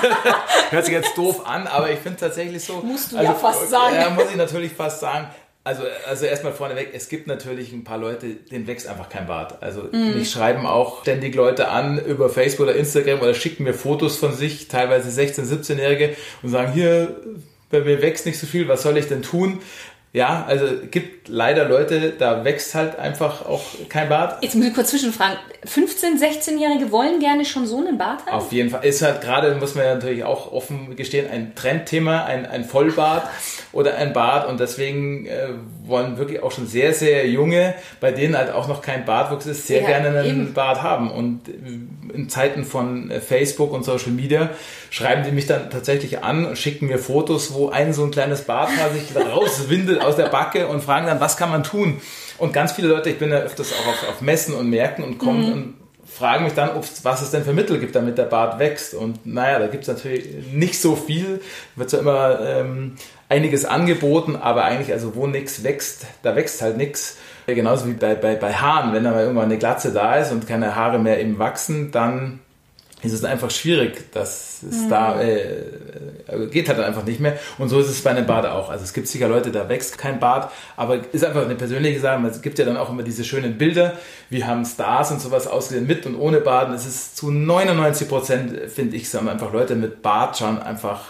hört 0.69 0.85
sich 0.85 0.93
jetzt 0.93 1.17
doof 1.17 1.45
an, 1.45 1.67
aber 1.67 1.91
ich 1.91 1.99
finde 1.99 2.19
tatsächlich 2.19 2.63
so. 2.63 2.81
Musst 2.81 3.11
du 3.11 3.17
also, 3.17 3.31
ja 3.31 3.37
fast 3.37 3.69
sagen. 3.69 3.95
Ja, 3.95 4.09
muss 4.09 4.29
ich 4.29 4.35
natürlich 4.35 4.71
fast 4.73 4.99
sagen. 4.99 5.27
Also, 5.65 5.81
also 6.07 6.27
erstmal 6.27 6.53
vorneweg, 6.53 6.91
es 6.93 7.09
gibt 7.09 7.25
natürlich 7.25 7.73
ein 7.73 7.83
paar 7.83 7.97
Leute, 7.97 8.27
denen 8.27 8.67
wächst 8.67 8.85
einfach 8.85 9.09
kein 9.09 9.25
Bart. 9.25 9.63
Also 9.63 9.89
mm. 9.91 10.13
mich 10.15 10.29
schreiben 10.29 10.67
auch 10.67 11.01
ständig 11.01 11.33
Leute 11.33 11.69
an 11.69 11.97
über 11.97 12.29
Facebook 12.29 12.67
oder 12.67 12.75
Instagram 12.75 13.19
oder 13.21 13.33
schicken 13.33 13.63
mir 13.63 13.73
Fotos 13.73 14.17
von 14.17 14.31
sich, 14.31 14.67
teilweise 14.67 15.09
16-, 15.09 15.41
17-Jährige 15.41 16.15
und 16.43 16.49
sagen, 16.49 16.71
hier, 16.71 17.19
bei 17.71 17.81
mir 17.81 17.99
wächst 18.03 18.27
nicht 18.27 18.37
so 18.37 18.45
viel, 18.45 18.67
was 18.67 18.83
soll 18.83 18.95
ich 18.95 19.07
denn 19.07 19.23
tun? 19.23 19.59
Ja, 20.15 20.45
also 20.47 20.65
gibt 20.91 21.27
leider 21.27 21.65
Leute, 21.67 22.13
da 22.17 22.45
wächst 22.45 22.73
halt 22.73 22.97
einfach 22.97 23.45
auch 23.45 23.65
kein 23.89 24.07
Bart. 24.07 24.41
Jetzt 24.41 24.55
muss 24.55 24.67
ich 24.67 24.73
kurz 24.73 24.91
zwischenfragen. 24.91 25.37
15-, 25.65 26.21
16-Jährige 26.21 26.89
wollen 26.89 27.19
gerne 27.19 27.43
schon 27.43 27.67
so 27.67 27.79
einen 27.79 27.97
Bart 27.97 28.25
haben? 28.25 28.37
Auf 28.37 28.53
jeden 28.53 28.69
Fall. 28.69 28.85
Ist 28.85 29.01
halt 29.01 29.19
gerade, 29.19 29.53
muss 29.55 29.75
man 29.75 29.83
ja 29.83 29.95
natürlich 29.95 30.23
auch 30.23 30.53
offen 30.53 30.95
gestehen, 30.95 31.29
ein 31.29 31.53
Trendthema, 31.53 32.23
ein, 32.23 32.45
ein 32.45 32.63
Vollbart 32.63 33.27
oder 33.73 33.95
ein 33.95 34.13
Bart. 34.13 34.47
Und 34.47 34.61
deswegen 34.61 35.25
äh, 35.25 35.49
wollen 35.83 36.17
wirklich 36.17 36.41
auch 36.41 36.51
schon 36.53 36.65
sehr, 36.65 36.93
sehr 36.93 37.27
junge, 37.27 37.73
bei 37.99 38.13
denen 38.13 38.37
halt 38.37 38.53
auch 38.53 38.69
noch 38.69 38.81
kein 38.81 39.03
Bartwuchs 39.03 39.47
ist, 39.47 39.67
sehr 39.67 39.81
ja, 39.81 39.87
gerne 39.87 40.17
einen 40.19 40.45
eben. 40.45 40.53
Bart 40.53 40.81
haben. 40.81 41.11
Und 41.11 41.49
in 41.49 42.29
Zeiten 42.29 42.63
von 42.63 43.11
äh, 43.11 43.19
Facebook 43.19 43.73
und 43.73 43.83
Social 43.83 44.11
Media 44.11 44.49
schreiben 44.89 45.23
die 45.25 45.31
mich 45.31 45.45
dann 45.45 45.69
tatsächlich 45.69 46.23
an 46.23 46.45
und 46.45 46.57
schicken 46.57 46.87
mir 46.87 46.99
Fotos, 46.99 47.53
wo 47.53 47.67
ein 47.67 47.91
so 47.91 48.05
ein 48.05 48.11
kleines 48.11 48.43
Barthaar 48.43 48.91
sich 48.91 49.13
rauswindet 49.15 50.04
aus 50.05 50.15
der 50.15 50.27
Backe 50.27 50.67
und 50.67 50.83
fragen 50.83 51.07
dann, 51.07 51.19
was 51.19 51.37
kann 51.37 51.49
man 51.49 51.63
tun? 51.63 52.01
Und 52.37 52.53
ganz 52.53 52.73
viele 52.73 52.89
Leute, 52.89 53.09
ich 53.09 53.19
bin 53.19 53.29
ja 53.31 53.37
öfters 53.37 53.73
auch 53.73 53.87
auf, 53.87 54.09
auf 54.09 54.21
Messen 54.21 54.53
und 54.53 54.69
Märkten 54.69 55.03
und 55.03 55.17
kommen 55.17 55.45
mhm. 55.45 55.53
und 55.53 55.73
fragen 56.05 56.45
mich 56.45 56.53
dann, 56.53 56.69
was 57.03 57.21
es 57.21 57.31
denn 57.31 57.43
für 57.43 57.53
Mittel 57.53 57.79
gibt, 57.79 57.95
damit 57.95 58.17
der 58.17 58.25
Bart 58.25 58.59
wächst. 58.59 58.93
Und 58.93 59.25
naja, 59.25 59.59
da 59.59 59.67
gibt 59.67 59.83
es 59.83 59.87
natürlich 59.89 60.27
nicht 60.51 60.79
so 60.79 60.95
viel. 60.95 61.41
Wird 61.75 61.89
zwar 61.89 61.99
immer 61.99 62.39
ähm, 62.41 62.95
einiges 63.27 63.65
angeboten, 63.65 64.35
aber 64.35 64.63
eigentlich, 64.63 64.93
also 64.93 65.15
wo 65.15 65.27
nichts 65.27 65.63
wächst, 65.63 66.05
da 66.23 66.35
wächst 66.35 66.61
halt 66.61 66.77
nichts. 66.77 67.17
Genauso 67.47 67.87
wie 67.87 67.93
bei, 67.93 68.15
bei, 68.15 68.35
bei 68.35 68.53
Haaren, 68.53 68.93
wenn 68.93 69.03
da 69.03 69.11
mal 69.11 69.21
irgendwann 69.21 69.45
eine 69.45 69.57
Glatze 69.57 69.91
da 69.91 70.15
ist 70.15 70.31
und 70.31 70.47
keine 70.47 70.75
Haare 70.75 70.99
mehr 70.99 71.19
eben 71.19 71.37
wachsen, 71.37 71.91
dann 71.91 72.39
ist 73.05 73.13
es 73.13 73.23
einfach 73.23 73.51
schwierig, 73.51 74.11
dass 74.11 74.63
es 74.63 74.81
mhm. 74.83 74.89
da 74.89 75.21
äh, 75.21 76.47
geht 76.51 76.69
halt 76.69 76.79
einfach 76.79 77.05
nicht 77.05 77.19
mehr. 77.19 77.37
Und 77.57 77.69
so 77.69 77.79
ist 77.79 77.89
es 77.89 78.01
bei 78.01 78.11
einem 78.11 78.25
Bad 78.25 78.45
auch. 78.45 78.69
Also 78.69 78.83
es 78.83 78.93
gibt 78.93 79.07
sicher 79.07 79.27
Leute, 79.27 79.51
da 79.51 79.69
wächst 79.69 79.97
kein 79.97 80.19
Bad, 80.19 80.51
aber 80.75 80.99
ist 81.11 81.23
einfach 81.23 81.45
eine 81.45 81.55
persönliche 81.55 81.99
Sache. 81.99 82.25
Es 82.27 82.41
gibt 82.41 82.59
ja 82.59 82.65
dann 82.65 82.77
auch 82.77 82.89
immer 82.89 83.03
diese 83.03 83.23
schönen 83.23 83.57
Bilder. 83.57 83.93
Wir 84.29 84.47
haben 84.47 84.65
Stars 84.65 85.11
und 85.11 85.21
sowas 85.21 85.47
ausgesehen 85.47 85.87
mit 85.87 86.05
und 86.05 86.15
ohne 86.15 86.41
Baden. 86.41 86.73
Es 86.73 86.85
ist 86.85 87.17
zu 87.17 87.31
99 87.31 88.07
Prozent, 88.07 88.71
finde 88.71 88.95
ich, 88.95 89.09
sagen 89.09 89.29
einfach 89.29 89.53
Leute 89.53 89.75
mit 89.75 90.01
Bart 90.01 90.37
schauen 90.37 90.61
einfach 90.61 91.01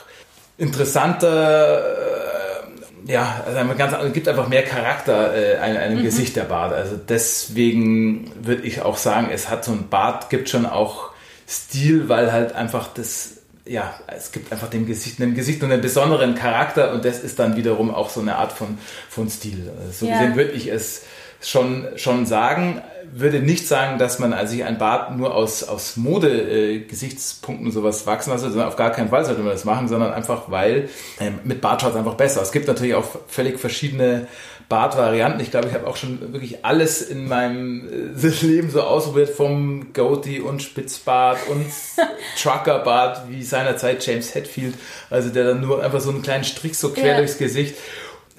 interessanter. 0.57 1.79
Äh, 1.79 3.11
ja, 3.11 3.43
also 3.45 3.75
ganz, 3.75 3.93
gibt 4.13 4.27
einfach 4.27 4.47
mehr 4.47 4.63
Charakter 4.63 5.35
äh, 5.35 5.57
einem, 5.57 5.77
einem 5.77 5.99
mhm. 5.99 6.03
Gesicht 6.03 6.35
der 6.35 6.43
Bart. 6.43 6.73
Also 6.73 6.95
deswegen 6.97 8.31
würde 8.41 8.63
ich 8.63 8.81
auch 8.81 8.97
sagen, 8.97 9.29
es 9.31 9.49
hat 9.49 9.63
so 9.63 9.71
ein 9.71 9.89
Bart, 9.89 10.29
gibt 10.29 10.49
schon 10.49 10.65
auch 10.65 11.11
Stil, 11.47 12.09
weil 12.09 12.31
halt 12.31 12.53
einfach 12.53 12.93
das, 12.93 13.37
ja, 13.65 13.93
es 14.07 14.31
gibt 14.31 14.51
einfach 14.51 14.69
dem 14.69 14.85
Gesicht, 14.85 15.21
einem 15.21 15.35
Gesicht 15.35 15.61
nur 15.61 15.71
einen 15.71 15.81
besonderen 15.81 16.35
Charakter 16.35 16.93
und 16.93 17.05
das 17.05 17.19
ist 17.19 17.39
dann 17.39 17.55
wiederum 17.55 17.93
auch 17.93 18.09
so 18.09 18.21
eine 18.21 18.37
Art 18.37 18.51
von, 18.51 18.77
von 19.09 19.29
Stil. 19.29 19.71
So 19.91 20.07
ja. 20.07 20.13
gesehen 20.13 20.35
würde 20.35 20.51
ich 20.51 20.67
es 20.67 21.03
schon, 21.41 21.87
schon 21.95 22.25
sagen, 22.25 22.81
würde 23.17 23.39
nicht 23.39 23.65
sagen, 23.65 23.97
dass 23.97 24.19
man 24.19 24.33
also 24.33 24.51
sich 24.51 24.65
ein 24.65 24.77
Bart 24.77 25.15
nur 25.15 25.33
aus, 25.33 25.63
aus 25.63 25.95
Mode-Gesichtspunkten 25.95 27.69
äh, 27.69 27.71
sowas 27.71 28.05
wachsen 28.05 28.31
lassen, 28.31 28.49
sondern 28.49 28.67
auf 28.67 28.75
gar 28.75 28.91
keinen 28.91 29.09
Fall 29.09 29.23
sollte 29.23 29.41
man 29.41 29.51
das 29.51 29.63
machen, 29.63 29.87
sondern 29.87 30.11
einfach, 30.11 30.51
weil 30.51 30.89
ähm, 31.21 31.39
mit 31.45 31.61
Bart 31.61 31.81
schaut 31.81 31.91
es 31.91 31.97
einfach 31.97 32.15
besser. 32.15 32.41
Es 32.41 32.51
gibt 32.51 32.67
natürlich 32.67 32.93
auch 32.93 33.05
völlig 33.27 33.57
verschiedene 33.57 34.27
Bartvarianten. 34.67 35.39
Ich 35.39 35.51
glaube, 35.51 35.69
ich 35.69 35.73
habe 35.73 35.87
auch 35.87 35.95
schon 35.95 36.33
wirklich 36.33 36.65
alles 36.65 37.01
in 37.01 37.27
meinem 37.27 38.13
äh, 38.21 38.27
Leben 38.45 38.69
so 38.69 38.81
ausprobiert, 38.81 39.29
vom 39.29 39.93
Goatee 39.93 40.41
und 40.41 40.61
Spitzbart 40.61 41.37
und 41.49 41.65
Truckerbart, 42.41 43.29
wie 43.29 43.43
seinerzeit 43.43 44.05
James 44.05 44.35
Hetfield, 44.35 44.73
also 45.09 45.29
der 45.29 45.45
dann 45.45 45.61
nur 45.61 45.81
einfach 45.81 46.01
so 46.01 46.09
einen 46.09 46.21
kleinen 46.21 46.43
Strich 46.43 46.77
so 46.77 46.89
quer 46.89 47.11
ja. 47.11 47.17
durchs 47.17 47.37
Gesicht. 47.37 47.75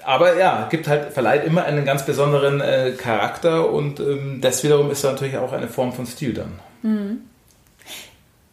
Aber 0.06 0.38
ja, 0.38 0.68
gibt 0.70 0.86
halt, 0.86 1.12
verleiht 1.12 1.44
immer 1.44 1.64
einen 1.64 1.84
ganz 1.84 2.06
besonderen 2.06 2.60
äh, 2.60 2.92
Charakter 2.92 3.68
und 3.68 3.98
ähm, 3.98 4.40
das 4.40 4.62
wiederum 4.62 4.88
ist 4.92 5.02
natürlich 5.02 5.36
auch 5.36 5.52
eine 5.52 5.66
Form 5.66 5.92
von 5.92 6.06
Stil 6.06 6.32
dann. 6.32 6.60
Mhm. 6.82 7.22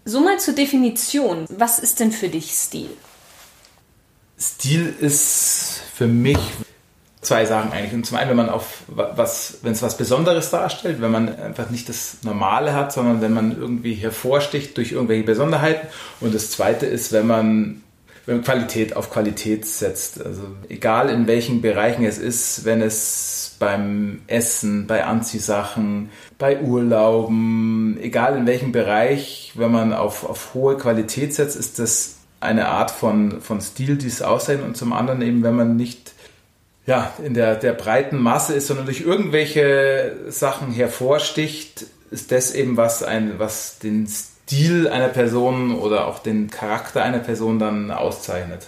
So 0.04 0.20
mal 0.20 0.40
zur 0.40 0.56
Definition. 0.56 1.46
Was 1.56 1.78
ist 1.78 2.00
denn 2.00 2.12
für 2.12 2.28
dich 2.28 2.54
Stil? 2.54 2.90
Stil 4.40 4.96
ist 5.00 5.84
für 5.94 6.08
mich 6.08 6.40
zwei 7.22 7.46
Sachen 7.46 7.72
eigentlich. 7.72 7.94
Und 7.94 8.08
zum 8.08 8.18
einen, 8.18 8.32
wenn 8.32 8.38
man 8.38 8.50
auf 8.50 8.82
was, 8.88 9.60
wenn 9.62 9.74
es 9.74 9.84
was 9.84 9.96
Besonderes 9.96 10.50
darstellt, 10.50 11.02
wenn 11.02 11.12
man 11.12 11.36
einfach 11.38 11.70
nicht 11.70 11.88
das 11.88 12.18
Normale 12.24 12.74
hat, 12.74 12.92
sondern 12.92 13.22
wenn 13.22 13.32
man 13.32 13.56
irgendwie 13.56 13.94
hervorsticht 13.94 14.76
durch 14.76 14.92
irgendwelche 14.92 15.24
Besonderheiten. 15.24 15.88
Und 16.20 16.34
das 16.34 16.50
zweite 16.50 16.88
ist, 16.88 17.12
wenn 17.12 17.28
man, 17.28 17.84
wenn 18.26 18.42
Qualität 18.42 18.96
auf 18.96 19.10
Qualität 19.10 19.66
setzt. 19.66 20.24
Also 20.24 20.44
egal 20.70 21.10
in 21.10 21.28
welchen 21.28 21.62
Bereichen 21.62 22.06
es 22.06 22.18
ist, 22.18 22.64
wenn 22.64 22.82
es 22.82 23.56
beim 23.60 24.22
Essen, 24.28 24.88
bei 24.88 25.04
Anziehsachen, 25.04 26.10
bei 26.38 26.62
Urlauben, 26.62 27.98
egal 28.02 28.38
in 28.38 28.48
welchem 28.48 28.72
Bereich, 28.72 29.52
wenn 29.56 29.72
man 29.72 29.94
auf, 29.94 30.28
auf 30.28 30.54
hohe 30.54 30.78
Qualität 30.78 31.34
setzt, 31.34 31.58
ist 31.58 31.80
das 31.80 32.16
eine 32.40 32.68
Art 32.68 32.92
von, 32.92 33.42
von 33.42 33.62
Stil, 33.62 33.98
die 33.98 34.08
es 34.08 34.22
aussehen 34.22 34.64
und 34.64 34.76
zum 34.78 34.94
anderen 34.94 35.22
eben, 35.22 35.44
wenn 35.44 35.56
man 35.56 35.76
nicht 35.76 36.14
ja, 36.86 37.14
in 37.24 37.34
der, 37.34 37.56
der 37.56 37.72
breiten 37.72 38.18
Masse 38.18 38.54
ist, 38.54 38.68
sondern 38.68 38.86
durch 38.86 39.02
irgendwelche 39.02 40.18
Sachen 40.28 40.72
hervorsticht, 40.72 41.86
ist 42.12 42.32
das 42.32 42.54
eben 42.54 42.76
was 42.76 43.04
ein, 43.04 43.40
was 43.40 43.80
den 43.80 44.08
Stil 44.08 44.33
einer 44.52 45.10
Person 45.10 45.80
oder 45.80 46.08
auch 46.08 46.20
den 46.20 46.50
Charakter 46.50 47.04
einer 47.04 47.20
Person 47.20 47.60
dann 47.60 47.92
auszeichnet. 47.92 48.68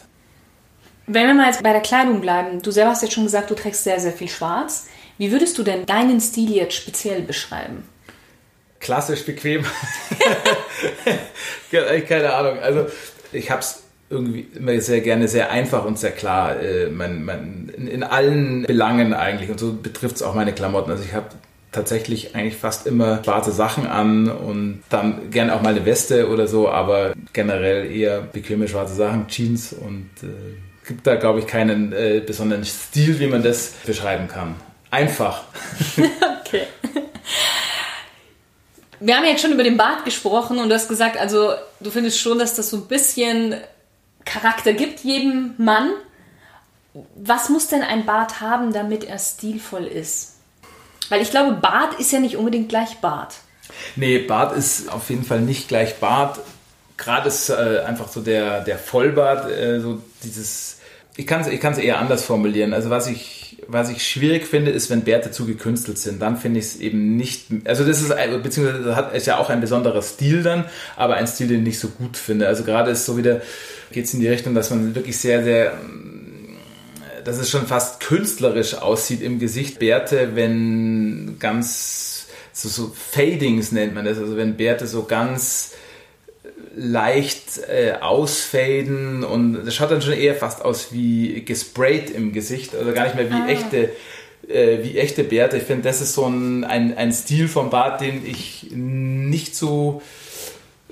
Wenn 1.08 1.28
wir 1.28 1.34
mal 1.36 1.48
jetzt 1.48 1.62
bei 1.62 1.72
der 1.72 1.82
Kleidung 1.82 2.22
bleiben, 2.22 2.62
du 2.62 2.72
selber 2.72 2.92
hast 2.92 3.04
jetzt 3.04 3.14
schon 3.14 3.26
gesagt, 3.26 3.52
du 3.52 3.56
trägst 3.56 3.84
sehr, 3.84 4.00
sehr 4.00 4.14
viel 4.14 4.28
Schwarz. 4.28 4.88
Wie 5.18 5.32
würdest 5.32 5.58
du 5.58 5.64
denn 5.64 5.86
deinen 5.86 6.20
Stil 6.20 6.52
jetzt 6.52 6.76
speziell 6.76 7.22
beschreiben? 7.22 7.84
Klassisch 8.80 9.26
bequem. 9.26 9.64
Keine 12.08 12.34
Ahnung. 12.34 12.60
Also 12.60 12.88
ich 13.32 13.52
habe 13.52 13.62
es 13.62 13.84
irgendwie 14.10 14.48
immer 14.56 14.80
sehr 14.82 15.02
gerne 15.02 15.28
sehr 15.28 15.52
einfach 15.52 15.86
und 15.86 15.98
sehr 15.98 16.12
klar. 16.12 16.60
Äh, 16.60 16.90
man, 16.90 17.24
man, 17.24 17.72
in, 17.76 17.88
in, 17.88 18.04
allen 18.04 18.64
Belangen 18.64 19.14
eigentlich. 19.14 19.50
Und 19.50 19.60
so 19.60 19.74
betrifft 19.74 20.18
es 20.18 20.24
auch 20.24 20.36
meine 20.36 20.54
Klamotten. 20.54 20.92
Also 20.92 21.04
ich 21.04 21.14
habe 21.14 21.28
tatsächlich 21.76 22.36
eigentlich 22.36 22.56
fast 22.56 22.88
immer 22.88 23.24
schwarze 23.24 23.52
Sachen 23.52 23.86
an 23.86 24.30
und 24.30 24.82
dann 24.90 25.30
gerne 25.30 25.56
auch 25.56 25.62
mal 25.62 25.76
eine 25.76 25.86
Weste 25.86 26.30
oder 26.30 26.48
so, 26.48 26.70
aber 26.70 27.14
generell 27.34 27.92
eher 27.92 28.22
bequeme 28.22 28.68
schwarze 28.68 28.96
Sachen, 28.96 29.28
Jeans 29.28 29.74
und 29.74 30.10
äh, 30.24 30.88
gibt 30.88 31.06
da, 31.06 31.16
glaube 31.16 31.40
ich, 31.40 31.48
keinen 31.48 31.92
äh, 31.92 32.22
besonderen 32.26 32.64
Stil, 32.64 33.20
wie 33.20 33.28
man 33.28 33.44
das 33.44 33.74
beschreiben 33.86 34.28
kann. 34.28 34.56
Einfach. 34.90 35.44
okay. 36.42 36.64
Wir 39.00 39.18
haben 39.18 39.26
jetzt 39.26 39.42
schon 39.42 39.52
über 39.52 39.64
den 39.64 39.78
Bart 39.78 40.06
gesprochen 40.06 40.58
und 40.58 40.70
du 40.70 40.76
hast 40.76 40.88
gesagt, 40.88 41.18
also 41.18 41.54
du 41.80 41.92
findest 41.92 42.20
schon, 42.20 42.40
dass 42.40 42.56
das 42.56 42.70
so 42.70 42.78
ein 42.78 42.88
bisschen 42.88 43.56
Charakter 44.24 44.74
gibt, 44.74 45.02
jedem 45.02 45.54
Mann. 45.58 45.92
Was 47.16 47.50
muss 47.50 47.68
denn 47.68 47.82
ein 47.82 48.06
Bart 48.06 48.40
haben, 48.40 48.72
damit 48.72 49.04
er 49.04 49.20
stilvoll 49.20 49.84
ist? 49.84 50.35
Weil 51.10 51.22
ich 51.22 51.32
glaube, 51.32 51.54
Bart 51.62 52.00
ist 52.00 52.12
ja 52.12 52.20
nicht 52.20 52.38
unbedingt 52.38 52.70
gleich 52.70 52.98
Bart. 52.98 53.36
Nee, 53.96 54.20
Bart 54.20 54.56
ist 54.56 54.92
auf 54.92 55.10
jeden 55.10 55.24
Fall 55.24 55.42
nicht 55.42 55.68
gleich 55.68 55.96
Bart. 55.96 56.40
Gerade 56.98 57.28
ist 57.28 57.50
äh, 57.50 57.82
einfach 57.86 58.08
so 58.08 58.22
der, 58.22 58.62
der 58.62 58.78
Vollbart, 58.78 59.52
äh, 59.52 59.80
so 59.80 60.02
dieses. 60.24 60.80
Ich 61.18 61.26
kann 61.26 61.42
es 61.42 61.48
ich 61.48 61.86
eher 61.86 62.00
anders 62.00 62.24
formulieren. 62.24 62.74
Also, 62.74 62.90
was 62.90 63.08
ich, 63.08 63.64
was 63.68 63.90
ich 63.90 64.06
schwierig 64.06 64.46
finde, 64.46 64.72
ist, 64.72 64.90
wenn 64.90 65.02
Bärte 65.02 65.32
zu 65.32 65.46
gekünstelt 65.46 65.98
sind. 65.98 66.22
Dann 66.22 66.36
finde 66.38 66.60
ich 66.60 66.66
es 66.66 66.76
eben 66.78 67.16
nicht. 67.16 67.48
Also, 67.66 67.86
das 67.86 68.02
ist, 68.02 68.14
beziehungsweise 68.44 68.96
hat 68.96 69.14
ist 69.14 69.28
ja 69.28 69.38
auch 69.38 69.50
ein 69.50 69.62
besonderer 69.62 70.02
Stil 70.02 70.44
dann, 70.44 70.66
aber 70.98 71.16
ein 71.16 71.28
Stil, 71.28 71.48
den 71.48 71.60
ich 71.60 71.64
nicht 71.64 71.80
so 71.80 71.88
gut 71.88 72.18
finde. 72.18 72.48
Also, 72.48 72.64
gerade 72.64 72.92
ist 72.92 73.06
so 73.06 73.18
wieder 73.18 73.42
geht 73.92 74.06
es 74.06 74.14
in 74.14 74.20
die 74.20 74.28
Richtung, 74.28 74.54
dass 74.54 74.70
man 74.70 74.94
wirklich 74.94 75.18
sehr, 75.18 75.44
sehr, 75.44 75.74
dass 77.26 77.38
es 77.38 77.50
schon 77.50 77.68
fast 77.68 78.00
künstlerisch 78.00 78.76
aussieht 78.76 79.22
im 79.22 79.40
Gesicht. 79.40 79.80
Bärte, 79.80 80.36
wenn 80.36 81.36
ganz, 81.40 82.28
so, 82.54 82.70
so 82.70 82.94
Fadings 82.96 83.72
nennt 83.72 83.94
man 83.94 84.06
das, 84.06 84.18
also 84.18 84.38
wenn 84.38 84.56
Bärte 84.56 84.88
so 84.88 85.04
ganz 85.04 85.74
leicht 86.78 87.60
äh, 87.70 87.94
ausfaden 88.02 89.24
und 89.24 89.66
das 89.66 89.76
schaut 89.76 89.92
dann 89.92 90.02
schon 90.02 90.14
eher 90.14 90.36
fast 90.36 90.64
aus 90.64 90.92
wie 90.92 91.44
gesprayt 91.44 92.10
im 92.10 92.32
Gesicht, 92.32 92.76
also 92.76 92.92
gar 92.94 93.06
nicht 93.06 93.16
mehr 93.16 93.30
wie 93.30 93.34
ah. 93.34 93.48
echte 93.48 93.90
äh, 94.48 94.84
wie 94.84 94.98
echte 94.98 95.24
Bärte. 95.24 95.58
Ich 95.58 95.64
finde, 95.64 95.84
das 95.84 96.02
ist 96.02 96.14
so 96.14 96.26
ein, 96.26 96.64
ein, 96.64 96.96
ein 96.98 97.12
Stil 97.12 97.48
vom 97.48 97.70
Bart, 97.70 98.02
den 98.02 98.26
ich 98.26 98.68
nicht 98.72 99.56
so 99.56 100.02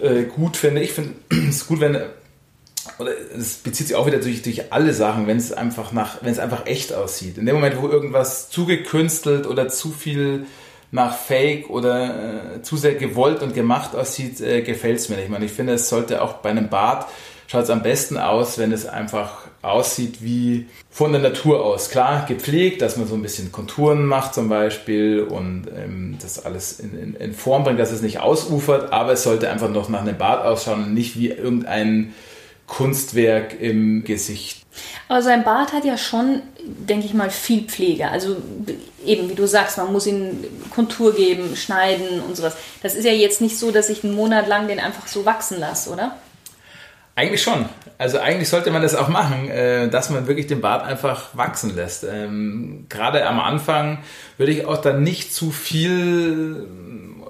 äh, 0.02 0.24
gut 0.24 0.58
finde. 0.58 0.82
Ich 0.82 0.94
finde 0.94 1.14
es 1.50 1.68
gut, 1.68 1.80
wenn 1.80 1.98
oder 3.00 3.12
es 3.38 3.56
bezieht 3.56 3.88
sich 3.88 3.96
auch 3.96 4.06
wieder 4.06 4.20
durch, 4.20 4.42
durch 4.42 4.72
alle 4.72 4.94
Sachen, 4.94 5.28
wenn 5.28 5.38
es 5.38 5.52
einfach 5.52 5.92
nach, 5.92 6.22
wenn 6.22 6.32
es 6.32 6.40
einfach 6.40 6.66
echt 6.66 6.94
aussieht. 6.94 7.38
In 7.38 7.46
dem 7.46 7.56
Moment, 7.56 7.82
wo 7.82 7.88
irgendwas 7.88 8.50
zu 8.50 8.66
gekünstelt 8.66 9.48
oder 9.48 9.68
zu 9.68 9.92
viel 9.92 10.46
nach 10.92 11.16
Fake 11.18 11.70
oder 11.70 12.56
äh, 12.56 12.62
zu 12.62 12.78
sehr 12.78 12.96
gewollt 12.96 13.42
und 13.42 13.56
gemacht 13.56 13.96
aussieht, 13.96 14.42
äh, 14.42 14.62
gefällt 14.62 15.00
es 15.00 15.10
mir 15.10 15.16
nicht. 15.16 15.26
Ich, 15.26 15.32
meine, 15.32 15.46
ich 15.46 15.52
finde, 15.52 15.74
es 15.74 15.90
sollte 15.90 16.22
auch 16.22 16.34
bei 16.34 16.50
einem 16.50 16.70
Bart 16.70 17.08
schaut 17.54 17.66
es 17.66 17.70
am 17.70 17.84
besten 17.84 18.18
aus, 18.18 18.58
wenn 18.58 18.72
es 18.72 18.88
einfach 18.88 19.44
aussieht 19.62 20.24
wie 20.24 20.68
von 20.90 21.12
der 21.12 21.22
Natur 21.22 21.64
aus. 21.64 21.90
Klar, 21.90 22.26
gepflegt, 22.28 22.82
dass 22.82 22.98
man 22.98 23.08
so 23.08 23.14
ein 23.14 23.22
bisschen 23.22 23.52
Konturen 23.52 24.08
macht 24.08 24.34
zum 24.34 24.50
Beispiel 24.50 25.22
und 25.22 25.68
ähm, 25.76 26.18
das 26.20 26.44
alles 26.44 26.80
in, 26.80 26.98
in, 26.98 27.16
in 27.16 27.34
Form 27.34 27.64
bringt, 27.64 27.80
dass 27.80 27.92
es 27.92 28.02
nicht 28.02 28.20
ausufert, 28.20 28.92
aber 28.92 29.14
es 29.14 29.24
sollte 29.24 29.52
einfach 29.52 29.70
noch 29.70 29.88
nach 29.88 30.02
einem 30.02 30.18
Bart 30.18 30.44
ausschauen 30.46 30.86
und 30.86 30.94
nicht 30.96 31.18
wie 31.18 31.30
irgendein 31.30 32.14
Kunstwerk 32.68 33.60
im 33.60 34.04
Gesicht. 34.04 34.64
Aber 35.08 35.22
sein 35.22 35.44
Bart 35.44 35.74
hat 35.74 35.86
ja 35.86 35.98
schon, 35.98 36.42
denke 36.64 37.06
ich 37.06 37.14
mal, 37.14 37.30
viel 37.30 37.64
Pflege. 37.64 38.10
Also 38.10 38.38
eben, 39.06 39.30
wie 39.30 39.36
du 39.36 39.48
sagst, 39.48 39.78
man 39.78 39.92
muss 39.92 40.08
ihn 40.08 40.46
Kontur 40.74 41.14
geben, 41.14 41.56
schneiden 41.56 42.22
und 42.22 42.36
sowas. 42.36 42.56
Das 42.82 42.96
ist 42.96 43.06
ja 43.06 43.12
jetzt 43.12 43.42
nicht 43.42 43.58
so, 43.58 43.72
dass 43.72 43.90
ich 43.90 44.04
einen 44.04 44.16
Monat 44.16 44.48
lang 44.48 44.68
den 44.68 44.80
einfach 44.80 45.08
so 45.08 45.26
wachsen 45.26 45.60
lasse, 45.60 45.92
oder? 45.92 46.18
Eigentlich 47.16 47.44
schon. 47.44 47.66
Also 48.00 48.20
eigentlich 48.20 48.50
sollte 48.50 48.72
man 48.72 48.82
das 48.82 48.96
auch 48.96 49.08
machen, 49.08 49.50
äh, 49.50 49.88
dass 49.88 50.10
man 50.10 50.26
wirklich 50.26 50.48
den 50.48 50.62
Bart 50.62 50.84
einfach 50.84 51.38
wachsen 51.38 51.76
lässt. 51.76 52.04
Ähm, 52.04 52.88
gerade 52.90 53.28
am 53.28 53.40
Anfang 53.40 54.00
würde 54.38 54.52
ich 54.52 54.66
auch 54.66 54.78
dann 54.78 55.04
nicht 55.04 55.34
zu 55.34 55.52
viel 55.52 56.68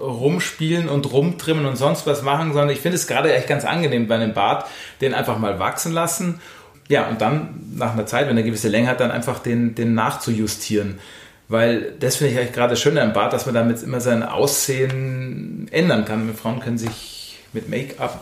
rumspielen 0.03 0.89
und 0.89 1.11
rumtrimmen 1.11 1.65
und 1.65 1.77
sonst 1.77 2.05
was 2.05 2.21
machen, 2.21 2.53
sondern 2.53 2.69
ich 2.69 2.79
finde 2.79 2.97
es 2.97 3.07
gerade 3.07 3.33
echt 3.33 3.47
ganz 3.47 3.65
angenehm 3.65 4.07
bei 4.07 4.15
einem 4.15 4.33
Bart, 4.33 4.65
den 5.01 5.13
einfach 5.13 5.37
mal 5.37 5.59
wachsen 5.59 5.93
lassen. 5.93 6.41
Ja, 6.89 7.07
und 7.07 7.21
dann 7.21 7.71
nach 7.75 7.93
einer 7.93 8.05
Zeit, 8.05 8.23
wenn 8.23 8.37
er 8.37 8.41
eine 8.41 8.43
gewisse 8.43 8.67
Länge 8.67 8.87
hat, 8.87 8.99
dann 8.99 9.11
einfach 9.11 9.39
den, 9.39 9.75
den 9.75 9.93
nachzujustieren. 9.93 10.99
Weil 11.47 11.93
das 11.99 12.17
finde 12.17 12.33
ich 12.33 12.39
eigentlich 12.39 12.53
gerade 12.53 12.75
schön 12.75 12.97
am 12.97 13.13
Bart, 13.13 13.33
dass 13.33 13.45
man 13.45 13.55
damit 13.55 13.81
immer 13.83 14.01
sein 14.01 14.23
Aussehen 14.23 15.67
ändern 15.71 16.05
kann. 16.05 16.33
Frauen 16.35 16.59
können 16.59 16.77
sich 16.77 17.39
mit 17.53 17.69
Make-up 17.69 18.21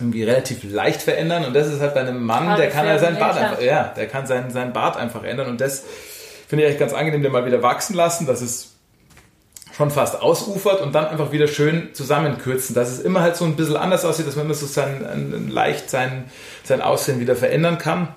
irgendwie 0.00 0.24
relativ 0.24 0.62
leicht 0.64 1.02
verändern 1.02 1.44
und 1.44 1.54
das 1.54 1.66
ist 1.66 1.80
halt 1.80 1.94
bei 1.94 2.00
einem 2.00 2.24
Mann, 2.24 2.56
der 2.56 2.70
kann 2.70 2.86
ja 2.86 2.98
seinen 2.98 3.18
Bart 3.18 3.36
einfach, 3.36 3.60
ja, 3.60 3.92
der 3.96 4.06
kann 4.06 4.26
seinen, 4.26 4.50
seinen 4.50 4.72
Bart 4.72 4.96
einfach 4.96 5.24
ändern 5.24 5.48
und 5.48 5.60
das 5.60 5.84
finde 6.46 6.64
ich 6.64 6.70
echt 6.70 6.78
ganz 6.78 6.92
angenehm, 6.92 7.22
den 7.22 7.32
mal 7.32 7.44
wieder 7.44 7.62
wachsen 7.62 7.94
lassen, 7.94 8.26
dass 8.26 8.40
es 8.40 8.67
schon 9.78 9.90
fast 9.92 10.20
ausufert 10.20 10.80
und 10.80 10.92
dann 10.92 11.06
einfach 11.06 11.30
wieder 11.30 11.46
schön 11.46 11.90
zusammenkürzen, 11.92 12.74
dass 12.74 12.90
es 12.90 12.98
immer 12.98 13.20
halt 13.20 13.36
so 13.36 13.44
ein 13.44 13.54
bisschen 13.54 13.76
anders 13.76 14.04
aussieht, 14.04 14.26
dass 14.26 14.34
man 14.34 14.46
immer 14.46 14.54
so 14.54 14.66
sein, 14.66 15.48
leicht 15.48 15.88
sein, 15.88 16.24
sein 16.64 16.82
Aussehen 16.82 17.20
wieder 17.20 17.36
verändern 17.36 17.78
kann. 17.78 18.08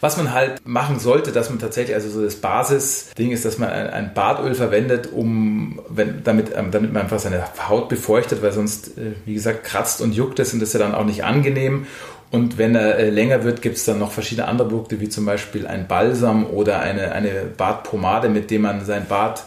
Was 0.00 0.16
man 0.16 0.34
halt 0.34 0.66
machen 0.66 0.98
sollte, 0.98 1.30
dass 1.30 1.48
man 1.48 1.60
tatsächlich, 1.60 1.94
also 1.94 2.10
so 2.10 2.24
das 2.24 2.34
Basisding 2.34 3.30
ist, 3.30 3.44
dass 3.44 3.58
man 3.58 3.70
ein, 3.70 4.12
Bartöl 4.14 4.56
verwendet, 4.56 5.10
um, 5.12 5.80
wenn, 5.88 6.24
damit, 6.24 6.50
ähm, 6.54 6.72
damit 6.72 6.92
man 6.92 7.02
einfach 7.02 7.20
seine 7.20 7.44
Haut 7.68 7.88
befeuchtet, 7.88 8.42
weil 8.42 8.52
sonst, 8.52 8.98
äh, 8.98 9.12
wie 9.24 9.34
gesagt, 9.34 9.62
kratzt 9.62 10.00
und 10.00 10.12
juckt 10.12 10.40
es 10.40 10.52
und 10.52 10.58
das 10.58 10.70
ist 10.70 10.72
ja 10.72 10.80
dann 10.80 10.94
auch 10.94 11.06
nicht 11.06 11.22
angenehm. 11.22 11.86
Und 12.32 12.58
wenn 12.58 12.74
er 12.74 12.98
äh, 12.98 13.10
länger 13.10 13.44
wird, 13.44 13.62
gibt 13.62 13.76
es 13.76 13.84
dann 13.84 14.00
noch 14.00 14.10
verschiedene 14.10 14.48
andere 14.48 14.68
Produkte, 14.68 15.00
wie 15.00 15.08
zum 15.08 15.24
Beispiel 15.24 15.68
ein 15.68 15.86
Balsam 15.86 16.46
oder 16.46 16.80
eine, 16.80 17.12
eine 17.12 17.44
Bartpomade, 17.56 18.28
mit 18.28 18.50
dem 18.50 18.62
man 18.62 18.84
sein 18.84 19.06
Bart 19.08 19.44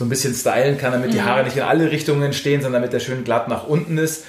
so 0.00 0.06
ein 0.06 0.08
bisschen 0.08 0.32
stylen 0.34 0.78
kann, 0.78 0.92
damit 0.92 1.12
die 1.12 1.18
mhm. 1.18 1.26
Haare 1.26 1.44
nicht 1.44 1.58
in 1.58 1.62
alle 1.62 1.90
Richtungen 1.90 2.32
stehen, 2.32 2.62
sondern 2.62 2.80
damit 2.80 2.94
er 2.94 3.00
schön 3.00 3.22
glatt 3.22 3.48
nach 3.48 3.66
unten 3.66 3.98
ist. 3.98 4.24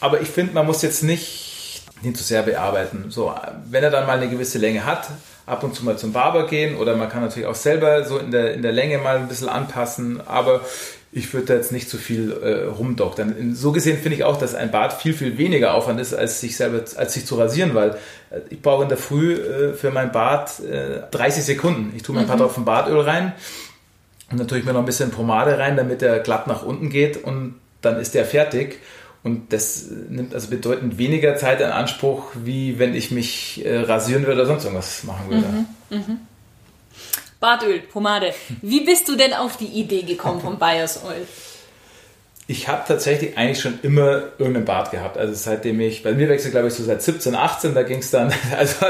Aber 0.00 0.22
ich 0.22 0.28
finde, 0.28 0.54
man 0.54 0.64
muss 0.64 0.80
jetzt 0.80 1.02
nicht 1.02 1.82
nicht 2.02 2.16
zu 2.16 2.24
sehr 2.24 2.42
bearbeiten. 2.42 3.06
So, 3.08 3.32
wenn 3.70 3.84
er 3.84 3.90
dann 3.90 4.06
mal 4.06 4.16
eine 4.16 4.28
gewisse 4.28 4.58
Länge 4.58 4.84
hat, 4.84 5.08
ab 5.46 5.62
und 5.62 5.74
zu 5.74 5.84
mal 5.84 5.98
zum 5.98 6.12
Barber 6.12 6.46
gehen 6.46 6.76
oder 6.76 6.96
man 6.96 7.08
kann 7.10 7.20
natürlich 7.20 7.46
auch 7.46 7.54
selber 7.54 8.04
so 8.04 8.18
in 8.18 8.30
der, 8.30 8.54
in 8.54 8.62
der 8.62 8.72
Länge 8.72 8.98
mal 8.98 9.16
ein 9.16 9.28
bisschen 9.28 9.48
anpassen, 9.48 10.20
aber 10.26 10.62
ich 11.12 11.32
würde 11.32 11.46
da 11.46 11.54
jetzt 11.54 11.70
nicht 11.70 11.88
zu 11.88 11.96
viel 11.96 12.32
äh, 12.32 12.64
rumdoktern. 12.64 13.54
So 13.54 13.72
gesehen 13.72 13.98
finde 13.98 14.16
ich 14.16 14.24
auch, 14.24 14.36
dass 14.36 14.54
ein 14.54 14.70
Bart 14.70 14.94
viel, 14.94 15.14
viel 15.14 15.38
weniger 15.38 15.74
Aufwand 15.74 16.00
ist, 16.00 16.12
als 16.12 16.40
sich 16.40 16.56
selber, 16.56 16.82
als 16.96 17.14
sich 17.14 17.24
zu 17.24 17.36
rasieren, 17.36 17.74
weil 17.74 17.90
äh, 18.30 18.40
ich 18.50 18.60
brauche 18.60 18.82
in 18.82 18.88
der 18.88 18.98
Früh 18.98 19.34
äh, 19.34 19.74
für 19.74 19.90
mein 19.90 20.12
Bart 20.12 20.60
äh, 20.60 21.02
30 21.10 21.44
Sekunden. 21.44 21.92
Ich 21.94 22.02
tue 22.02 22.14
mir 22.14 22.22
ein 22.22 22.26
paar 22.26 22.36
mhm. 22.36 22.40
Tropfen 22.40 22.64
Bartöl 22.64 23.00
rein 23.00 23.32
und 24.30 24.40
dann 24.40 24.48
tue 24.48 24.58
ich 24.58 24.64
mir 24.64 24.72
noch 24.72 24.80
ein 24.80 24.86
bisschen 24.86 25.10
Pomade 25.10 25.58
rein, 25.58 25.76
damit 25.76 26.00
der 26.00 26.20
glatt 26.20 26.46
nach 26.46 26.62
unten 26.62 26.90
geht 26.90 27.22
und 27.22 27.54
dann 27.82 28.00
ist 28.00 28.14
der 28.14 28.24
fertig. 28.24 28.78
Und 29.22 29.52
das 29.54 29.86
nimmt 30.10 30.34
also 30.34 30.48
bedeutend 30.50 30.98
weniger 30.98 31.36
Zeit 31.36 31.60
in 31.60 31.68
Anspruch, 31.68 32.32
wie 32.34 32.78
wenn 32.78 32.94
ich 32.94 33.10
mich 33.10 33.64
äh, 33.64 33.78
rasieren 33.78 34.26
würde 34.26 34.42
oder 34.42 34.46
sonst 34.46 34.64
irgendwas 34.64 35.02
machen 35.04 35.30
würde. 35.30 35.46
Mhm, 35.90 35.96
mhm. 35.96 36.20
Bartöl, 37.40 37.80
Pomade. 37.80 38.34
Wie 38.60 38.80
bist 38.80 39.08
du 39.08 39.16
denn 39.16 39.32
auf 39.32 39.56
die 39.56 39.66
Idee 39.66 40.02
gekommen 40.02 40.40
vom 40.40 40.58
Bios 40.58 41.02
Oil? 41.04 41.26
Ich 42.46 42.68
habe 42.68 42.82
tatsächlich 42.86 43.38
eigentlich 43.38 43.60
schon 43.60 43.78
immer 43.82 44.24
irgendeinen 44.38 44.66
Bart 44.66 44.90
gehabt. 44.90 45.16
Also 45.16 45.32
seitdem 45.32 45.80
ich, 45.80 46.02
bei 46.02 46.12
mir 46.12 46.28
wechselt 46.28 46.52
glaube 46.52 46.68
ich 46.68 46.74
so 46.74 46.84
seit 46.84 47.00
17, 47.00 47.34
18, 47.34 47.74
da 47.74 47.82
ging 47.82 48.00
es 48.00 48.10
dann, 48.10 48.30
also 48.58 48.86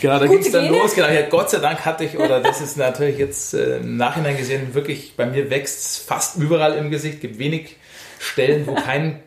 genau, 0.00 0.18
da 0.18 0.26
ging 0.26 0.40
es 0.40 0.50
dann 0.50 0.68
los. 0.68 0.94
Genau, 0.94 1.08
ja, 1.08 1.22
Gott 1.22 1.50
sei 1.50 1.58
Dank 1.58 1.84
hatte 1.84 2.04
ich, 2.04 2.18
oder 2.18 2.40
das 2.40 2.60
ist 2.60 2.76
natürlich 2.76 3.18
jetzt 3.18 3.54
äh, 3.54 3.76
im 3.76 3.96
Nachhinein 3.96 4.36
gesehen, 4.36 4.74
wirklich, 4.74 5.14
bei 5.16 5.26
mir 5.26 5.50
wächst 5.50 6.08
fast 6.08 6.36
überall 6.36 6.74
im 6.74 6.90
Gesicht, 6.90 7.20
gibt 7.20 7.38
wenig 7.38 7.76
Stellen, 8.18 8.66
wo 8.66 8.74
kein 8.74 9.20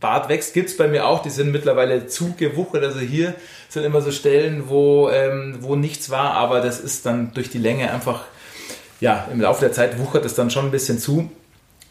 Bart 0.00 0.28
wächst, 0.28 0.54
gibt 0.54 0.70
es 0.70 0.76
bei 0.76 0.88
mir 0.88 1.06
auch. 1.06 1.22
Die 1.22 1.30
sind 1.30 1.52
mittlerweile 1.52 2.06
zugewuchert. 2.06 2.82
Also 2.82 3.00
hier 3.00 3.34
sind 3.68 3.84
immer 3.84 4.00
so 4.00 4.10
Stellen, 4.10 4.68
wo, 4.68 5.10
ähm, 5.10 5.58
wo 5.60 5.76
nichts 5.76 6.10
war, 6.10 6.32
aber 6.32 6.60
das 6.60 6.80
ist 6.80 7.06
dann 7.06 7.32
durch 7.34 7.50
die 7.50 7.58
Länge 7.58 7.92
einfach, 7.92 8.24
ja, 9.00 9.28
im 9.30 9.40
Laufe 9.40 9.60
der 9.60 9.72
Zeit 9.72 9.98
wuchert 9.98 10.24
es 10.24 10.34
dann 10.34 10.50
schon 10.50 10.66
ein 10.66 10.70
bisschen 10.70 10.98
zu. 10.98 11.30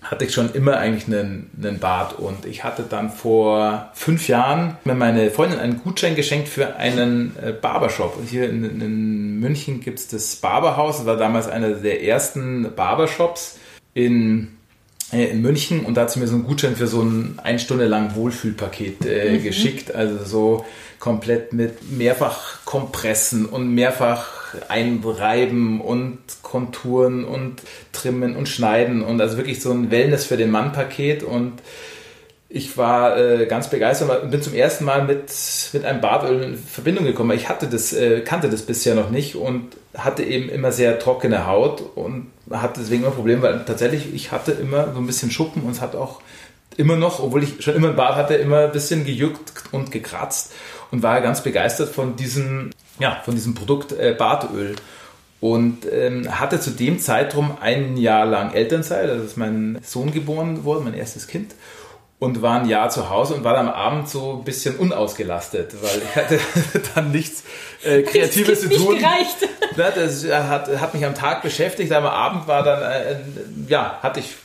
Hatte 0.01 0.25
ich 0.25 0.33
schon 0.33 0.53
immer 0.53 0.77
eigentlich 0.77 1.07
einen, 1.07 1.51
einen 1.61 1.79
Bart 1.79 2.17
und 2.17 2.45
ich 2.45 2.63
hatte 2.63 2.83
dann 2.83 3.09
vor 3.09 3.91
fünf 3.93 4.27
Jahren 4.29 4.77
mir 4.85 4.95
meine 4.95 5.29
Freundin 5.29 5.59
einen 5.59 5.81
Gutschein 5.83 6.15
geschenkt 6.15 6.47
für 6.47 6.77
einen 6.77 7.35
äh, 7.41 7.51
Barbershop. 7.51 8.17
Hier 8.25 8.49
in, 8.49 8.63
in 8.63 9.39
München 9.39 9.81
gibt 9.81 9.99
es 9.99 10.07
das 10.07 10.37
Barberhaus. 10.37 10.97
Das 10.97 11.05
war 11.05 11.17
damals 11.17 11.47
einer 11.47 11.71
der 11.71 12.03
ersten 12.03 12.73
Barbershops 12.75 13.59
in 13.93 14.55
äh, 15.11 15.25
in 15.25 15.41
München 15.41 15.85
und 15.85 15.95
da 15.95 16.01
hat 16.01 16.11
sie 16.11 16.19
mir 16.19 16.27
so 16.27 16.35
einen 16.35 16.45
Gutschein 16.45 16.75
für 16.75 16.87
so 16.87 17.01
ein 17.01 17.39
ein 17.43 17.59
Stunde 17.59 17.85
lang 17.85 18.15
Wohlfühlpaket 18.15 19.05
äh, 19.05 19.37
mhm. 19.37 19.43
geschickt. 19.43 19.93
Also 19.93 20.23
so 20.23 20.65
komplett 20.99 21.53
mit 21.53 21.91
mehrfach 21.91 22.65
Kompressen 22.65 23.45
und 23.45 23.73
mehrfach 23.73 24.38
einreiben 24.67 25.81
und 25.81 26.19
Konturen 26.41 27.25
und 27.25 27.61
trimmen 27.91 28.35
und 28.35 28.47
schneiden 28.47 29.01
und 29.01 29.21
also 29.21 29.37
wirklich 29.37 29.61
so 29.61 29.71
ein 29.71 29.91
Wellness 29.91 30.25
für 30.25 30.37
den 30.37 30.51
Mann 30.51 30.73
Paket 30.73 31.23
und 31.23 31.61
ich 32.51 32.77
war 32.77 33.15
äh, 33.15 33.45
ganz 33.45 33.69
begeistert 33.69 34.23
und 34.23 34.31
bin 34.31 34.41
zum 34.41 34.55
ersten 34.55 34.83
Mal 34.83 35.05
mit, 35.05 35.31
mit 35.71 35.85
einem 35.85 36.01
Bartöl 36.01 36.41
in 36.41 36.57
Verbindung 36.57 37.05
gekommen. 37.05 37.37
Ich 37.37 37.47
hatte 37.47 37.67
das, 37.67 37.93
äh, 37.93 38.21
kannte 38.21 38.49
das 38.49 38.63
bisher 38.63 38.95
noch 38.95 39.11
nicht 39.11 39.35
und 39.35 39.77
hatte 39.95 40.23
eben 40.23 40.49
immer 40.49 40.71
sehr 40.71 40.97
trockene 40.97 41.45
Haut 41.45 41.83
und 41.95 42.31
hatte 42.49 42.79
deswegen 42.79 43.03
immer 43.03 43.11
Probleme, 43.11 43.43
weil 43.43 43.65
tatsächlich 43.65 44.13
ich 44.15 44.31
hatte 44.31 44.51
immer 44.51 44.91
so 44.93 44.99
ein 44.99 45.05
bisschen 45.05 45.29
Schuppen 45.29 45.61
und 45.61 45.71
es 45.71 45.81
hat 45.81 45.95
auch 45.95 46.21
immer 46.75 46.95
noch, 46.95 47.19
obwohl 47.19 47.43
ich 47.43 47.63
schon 47.63 47.75
immer 47.75 47.89
ein 47.89 47.95
Bart 47.95 48.15
hatte, 48.15 48.33
immer 48.33 48.61
ein 48.61 48.71
bisschen 48.71 49.05
gejuckt 49.05 49.53
und 49.71 49.91
gekratzt 49.91 50.53
und 50.89 51.03
war 51.03 51.21
ganz 51.21 51.43
begeistert 51.43 51.89
von 51.89 52.15
diesem, 52.15 52.71
ja, 52.99 53.21
von 53.23 53.35
diesem 53.35 53.55
Produkt 53.55 53.91
äh, 53.93 54.15
Bartöl 54.17 54.75
und 55.39 55.85
ähm, 55.91 56.39
hatte 56.39 56.59
zu 56.59 56.71
dem 56.71 56.99
Zeitraum 56.99 57.57
ein 57.61 57.97
Jahr 57.97 58.25
lang 58.25 58.53
Elternzeit, 58.53 59.09
also 59.09 59.23
ist 59.23 59.37
mein 59.37 59.79
Sohn 59.83 60.11
geboren 60.11 60.63
worden, 60.65 60.83
mein 60.83 60.93
erstes 60.93 61.27
Kind 61.27 61.55
und 62.19 62.41
war 62.41 62.59
ein 62.59 62.67
Jahr 62.67 62.89
zu 62.89 63.09
Hause 63.09 63.33
und 63.33 63.45
war 63.45 63.53
dann 63.53 63.69
am 63.69 63.73
Abend 63.73 64.09
so 64.09 64.39
ein 64.39 64.43
bisschen 64.43 64.75
unausgelastet, 64.75 65.73
weil 65.81 66.01
ich 66.03 66.15
hatte 66.15 66.39
dann 66.95 67.11
nichts 67.11 67.43
äh, 67.83 68.01
Kreatives 68.03 68.61
zu 68.61 68.69
tun. 68.69 68.97
Gereicht. 68.97 69.37
Ja, 69.77 69.91
das 69.91 70.25
hat, 70.25 70.67
hat 70.81 70.93
mich 70.93 71.05
am 71.05 71.15
Tag 71.15 71.41
beschäftigt, 71.41 71.93
aber 71.93 72.11
am 72.11 72.33
Abend 72.33 72.47
war 72.49 72.63
dann, 72.63 72.81
äh, 72.81 73.15
ja, 73.69 73.97
hatte 74.01 74.19
ich, 74.19 74.35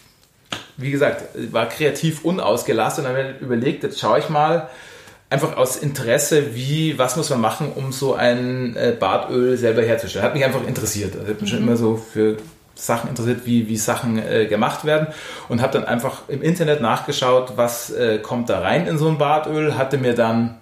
wie 0.76 0.92
gesagt, 0.92 1.24
war 1.50 1.66
kreativ 1.66 2.24
unausgelastet 2.24 3.04
und 3.04 3.10
dann 3.12 3.20
habe 3.20 3.34
ich 3.34 3.42
überlegt, 3.42 3.82
jetzt 3.82 3.98
schaue 3.98 4.20
ich 4.20 4.28
mal, 4.28 4.68
einfach 5.34 5.56
aus 5.56 5.76
Interesse, 5.76 6.54
wie, 6.54 6.98
was 6.98 7.16
muss 7.16 7.28
man 7.30 7.40
machen, 7.40 7.72
um 7.74 7.92
so 7.92 8.14
ein 8.14 8.76
äh, 8.76 8.96
Bartöl 8.98 9.56
selber 9.56 9.82
herzustellen. 9.82 10.24
Hat 10.24 10.34
mich 10.34 10.44
einfach 10.44 10.66
interessiert. 10.66 11.14
Also 11.16 11.32
ich 11.32 11.36
bin 11.36 11.46
mhm. 11.46 11.50
schon 11.50 11.58
immer 11.58 11.76
so 11.76 11.96
für 11.96 12.36
Sachen 12.74 13.10
interessiert, 13.10 13.42
wie, 13.44 13.68
wie 13.68 13.76
Sachen 13.76 14.18
äh, 14.18 14.46
gemacht 14.46 14.84
werden 14.84 15.08
und 15.48 15.60
habe 15.60 15.72
dann 15.72 15.84
einfach 15.84 16.28
im 16.28 16.42
Internet 16.42 16.80
nachgeschaut, 16.80 17.52
was 17.56 17.90
äh, 17.90 18.18
kommt 18.18 18.48
da 18.48 18.60
rein 18.60 18.86
in 18.86 18.98
so 18.98 19.08
ein 19.08 19.18
Bartöl, 19.18 19.76
hatte 19.76 19.98
mir 19.98 20.14
dann 20.14 20.56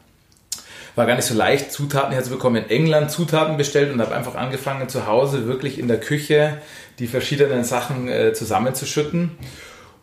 war 0.94 1.06
gar 1.06 1.16
nicht 1.16 1.24
so 1.24 1.34
leicht, 1.34 1.72
Zutaten 1.72 2.12
herzubekommen. 2.12 2.64
In 2.64 2.70
England 2.70 3.10
Zutaten 3.10 3.56
bestellt 3.56 3.92
und 3.92 4.00
habe 4.02 4.14
einfach 4.14 4.34
angefangen, 4.34 4.90
zu 4.90 5.06
Hause 5.06 5.46
wirklich 5.46 5.78
in 5.78 5.88
der 5.88 5.98
Küche 5.98 6.58
die 6.98 7.06
verschiedenen 7.06 7.64
Sachen 7.64 8.08
äh, 8.08 8.34
zusammenzuschütten 8.34 9.30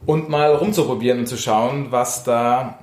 und 0.07 0.29
mal 0.29 0.51
rumzuprobieren 0.55 1.19
und 1.19 1.27
zu 1.27 1.37
schauen, 1.37 1.91
was 1.91 2.23
da, 2.23 2.79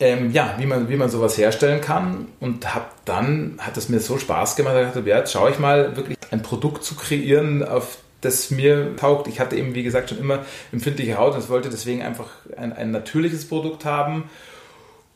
ähm, 0.00 0.32
ja, 0.32 0.54
wie 0.58 0.66
man, 0.66 0.88
wie 0.88 0.96
man 0.96 1.10
sowas 1.10 1.36
herstellen 1.38 1.80
kann. 1.80 2.26
Und 2.40 2.74
habe 2.74 2.86
dann, 3.04 3.58
hat 3.58 3.76
es 3.76 3.88
mir 3.88 4.00
so 4.00 4.18
Spaß 4.18 4.56
gemacht, 4.56 4.74
dass 4.74 4.88
ich 4.88 4.94
dachte, 4.94 5.08
ja, 5.08 5.18
jetzt 5.18 5.32
schaue 5.32 5.50
ich 5.50 5.58
mal 5.58 5.96
wirklich 5.96 6.16
ein 6.30 6.42
Produkt 6.42 6.82
zu 6.84 6.96
kreieren, 6.96 7.62
auf 7.62 7.98
das 8.22 8.50
mir 8.50 8.96
taugt. 8.96 9.28
Ich 9.28 9.40
hatte 9.40 9.56
eben, 9.56 9.74
wie 9.74 9.82
gesagt, 9.82 10.10
schon 10.10 10.18
immer 10.18 10.44
empfindliche 10.72 11.18
Haut 11.18 11.34
und 11.34 11.48
wollte 11.48 11.70
deswegen 11.70 12.02
einfach 12.02 12.28
ein, 12.56 12.72
ein 12.72 12.90
natürliches 12.90 13.46
Produkt 13.46 13.84
haben 13.84 14.24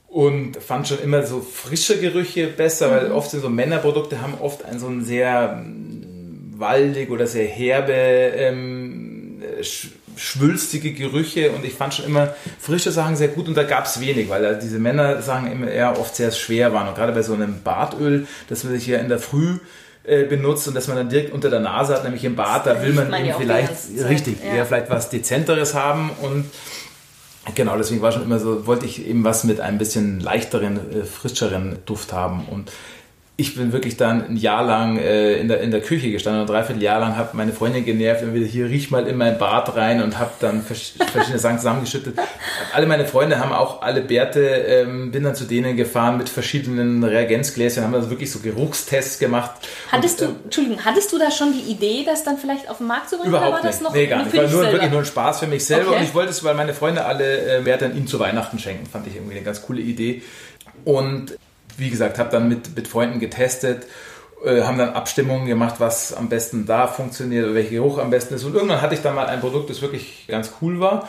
und 0.08 0.56
fand 0.56 0.86
schon 0.88 1.00
immer 1.00 1.24
so 1.24 1.40
frische 1.40 2.00
Gerüche 2.00 2.46
besser, 2.46 2.90
weil 2.90 3.08
mhm. 3.08 3.14
oft 3.14 3.30
so 3.30 3.48
Männerprodukte 3.48 4.22
haben 4.22 4.34
oft 4.40 4.64
einen 4.64 4.78
so 4.78 4.86
einen 4.86 5.04
sehr 5.04 5.56
mm, 5.56 6.54
waldig 6.56 7.10
oder 7.10 7.26
sehr 7.26 7.46
herbe, 7.46 7.92
ähm, 7.92 9.42
schwülstige 10.16 10.92
Gerüche 10.92 11.52
und 11.52 11.64
ich 11.64 11.74
fand 11.74 11.94
schon 11.94 12.04
immer 12.06 12.34
frische 12.58 12.90
Sachen 12.90 13.16
sehr 13.16 13.28
gut 13.28 13.48
und 13.48 13.56
da 13.56 13.62
gab 13.62 13.86
es 13.86 14.00
wenig, 14.00 14.28
weil 14.28 14.58
diese 14.58 14.78
Männersachen 14.78 15.50
immer 15.50 15.68
eher 15.68 15.98
oft 15.98 16.14
sehr 16.14 16.30
schwer 16.30 16.72
waren 16.72 16.88
und 16.88 16.94
gerade 16.94 17.12
bei 17.12 17.22
so 17.22 17.34
einem 17.34 17.62
Bartöl, 17.62 18.26
das 18.48 18.64
man 18.64 18.74
sich 18.74 18.86
ja 18.86 18.98
in 18.98 19.08
der 19.08 19.18
Früh 19.18 19.58
äh, 20.04 20.24
benutzt 20.24 20.68
und 20.68 20.74
dass 20.74 20.88
man 20.88 20.96
dann 20.96 21.08
direkt 21.08 21.32
unter 21.32 21.50
der 21.50 21.60
Nase 21.60 21.94
hat, 21.94 22.04
nämlich 22.04 22.24
im 22.24 22.36
Bad, 22.36 22.66
da 22.66 22.82
will 22.82 22.92
man, 22.92 23.10
man 23.10 23.24
eben 23.24 23.34
vielleicht, 23.38 23.72
richtig, 24.08 24.36
ja. 24.44 24.56
eher 24.56 24.66
vielleicht 24.66 24.90
was 24.90 25.10
Dezenteres 25.10 25.74
haben 25.74 26.10
und 26.20 26.44
genau, 27.54 27.76
deswegen 27.76 28.02
war 28.02 28.12
schon 28.12 28.22
immer 28.22 28.38
so, 28.38 28.66
wollte 28.66 28.86
ich 28.86 29.06
eben 29.06 29.24
was 29.24 29.44
mit 29.44 29.60
ein 29.60 29.78
bisschen 29.78 30.20
leichteren, 30.20 30.76
äh, 30.76 31.04
frischeren 31.04 31.78
Duft 31.86 32.12
haben 32.12 32.46
und 32.50 32.70
ich 33.36 33.56
bin 33.56 33.72
wirklich 33.72 33.96
dann 33.96 34.24
ein 34.28 34.36
Jahr 34.36 34.64
lang 34.64 34.96
äh, 34.96 35.34
in, 35.40 35.48
der, 35.48 35.60
in 35.60 35.72
der 35.72 35.80
Küche 35.80 36.08
gestanden 36.12 36.42
und 36.42 36.48
dreiviertel 36.48 36.80
Jahr 36.80 37.00
lang 37.00 37.16
habe 37.16 37.30
meine 37.36 37.52
Freundin 37.52 37.84
genervt 37.84 38.22
und 38.22 38.32
wieder 38.32 38.46
hier 38.46 38.66
riech 38.66 38.92
mal 38.92 39.08
in 39.08 39.16
mein 39.16 39.38
Bad 39.38 39.74
rein 39.74 40.00
und 40.04 40.20
habe 40.20 40.30
dann 40.38 40.62
verschiedene 40.62 41.40
Sachen 41.40 41.58
zusammengeschüttet. 41.58 42.16
Alle 42.72 42.86
meine 42.86 43.06
Freunde 43.06 43.40
haben 43.40 43.52
auch 43.52 43.82
alle 43.82 44.02
Bärte, 44.02 44.40
ähm, 44.40 45.10
bin 45.10 45.24
dann 45.24 45.34
zu 45.34 45.46
denen 45.46 45.76
gefahren 45.76 46.16
mit 46.16 46.28
verschiedenen 46.28 47.02
Reagenzgläsern, 47.02 47.82
haben 47.82 47.94
also 47.94 48.08
wirklich 48.08 48.30
so 48.30 48.38
Geruchstests 48.38 49.18
gemacht. 49.18 49.50
Hattest 49.90 50.22
und, 50.22 50.28
du, 50.28 50.32
äh, 50.32 50.44
Entschuldigung, 50.44 50.84
hattest 50.84 51.12
du 51.12 51.18
da 51.18 51.32
schon 51.32 51.52
die 51.52 51.72
Idee, 51.72 52.04
das 52.06 52.22
dann 52.22 52.38
vielleicht 52.38 52.70
auf 52.70 52.78
den 52.78 52.86
Markt 52.86 53.10
zu 53.10 53.16
bringen? 53.16 53.30
Überhaupt 53.30 53.48
oder 53.48 53.56
war 53.56 53.64
nicht. 53.64 53.74
Das 53.74 53.80
noch 53.80 53.92
nee, 53.92 54.06
gar 54.06 54.22
nicht. 54.22 54.36
War 54.36 54.46
nur, 54.46 54.62
wirklich 54.62 54.90
nur 54.90 55.00
ein 55.00 55.06
Spaß 55.06 55.40
für 55.40 55.48
mich 55.48 55.64
selber 55.64 55.90
okay. 55.90 55.98
und 55.98 56.04
ich 56.04 56.14
wollte 56.14 56.30
es, 56.30 56.44
weil 56.44 56.54
meine 56.54 56.72
Freunde 56.72 57.04
alle 57.04 57.58
äh, 57.58 57.62
Bärte 57.62 57.86
ihm 57.86 58.06
zu 58.06 58.20
Weihnachten 58.20 58.60
schenken. 58.60 58.86
Fand 58.86 59.08
ich 59.08 59.16
irgendwie 59.16 59.34
eine 59.34 59.44
ganz 59.44 59.60
coole 59.62 59.80
Idee. 59.80 60.22
Und 60.84 61.36
wie 61.78 61.90
gesagt, 61.90 62.18
habe 62.18 62.30
dann 62.30 62.48
mit, 62.48 62.76
mit 62.76 62.88
Freunden 62.88 63.20
getestet, 63.20 63.86
äh, 64.44 64.62
haben 64.62 64.78
dann 64.78 64.90
Abstimmungen 64.90 65.46
gemacht, 65.46 65.76
was 65.78 66.12
am 66.12 66.28
besten 66.28 66.66
da 66.66 66.86
funktioniert, 66.86 67.54
welcher 67.54 67.70
Geruch 67.70 67.98
am 67.98 68.10
besten 68.10 68.34
ist. 68.34 68.44
Und 68.44 68.54
irgendwann 68.54 68.82
hatte 68.82 68.94
ich 68.94 69.02
dann 69.02 69.14
mal 69.14 69.26
ein 69.26 69.40
Produkt, 69.40 69.70
das 69.70 69.82
wirklich 69.82 70.26
ganz 70.28 70.52
cool 70.60 70.80
war. 70.80 71.08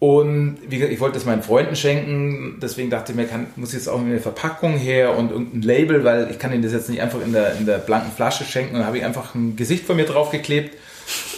Und 0.00 0.58
wie 0.68 0.76
gesagt, 0.76 0.92
ich 0.92 1.00
wollte 1.00 1.16
es 1.16 1.24
meinen 1.24 1.42
Freunden 1.42 1.76
schenken, 1.76 2.58
deswegen 2.60 2.90
dachte 2.90 3.12
ich 3.12 3.16
mir, 3.16 3.26
kann, 3.26 3.46
muss 3.56 3.72
jetzt 3.72 3.88
auch 3.88 4.00
eine 4.00 4.20
Verpackung 4.20 4.76
her 4.76 5.16
und 5.16 5.30
irgendein 5.30 5.62
Label, 5.62 6.04
weil 6.04 6.30
ich 6.30 6.38
kann 6.38 6.52
ihnen 6.52 6.62
das 6.62 6.72
jetzt 6.72 6.90
nicht 6.90 7.00
einfach 7.00 7.22
in 7.24 7.32
der, 7.32 7.54
in 7.56 7.64
der 7.64 7.78
blanken 7.78 8.12
Flasche 8.12 8.44
schenken. 8.44 8.74
Und 8.74 8.80
dann 8.80 8.86
habe 8.86 8.98
ich 8.98 9.04
einfach 9.04 9.34
ein 9.34 9.56
Gesicht 9.56 9.86
von 9.86 9.96
mir 9.96 10.04
draufgeklebt 10.04 10.76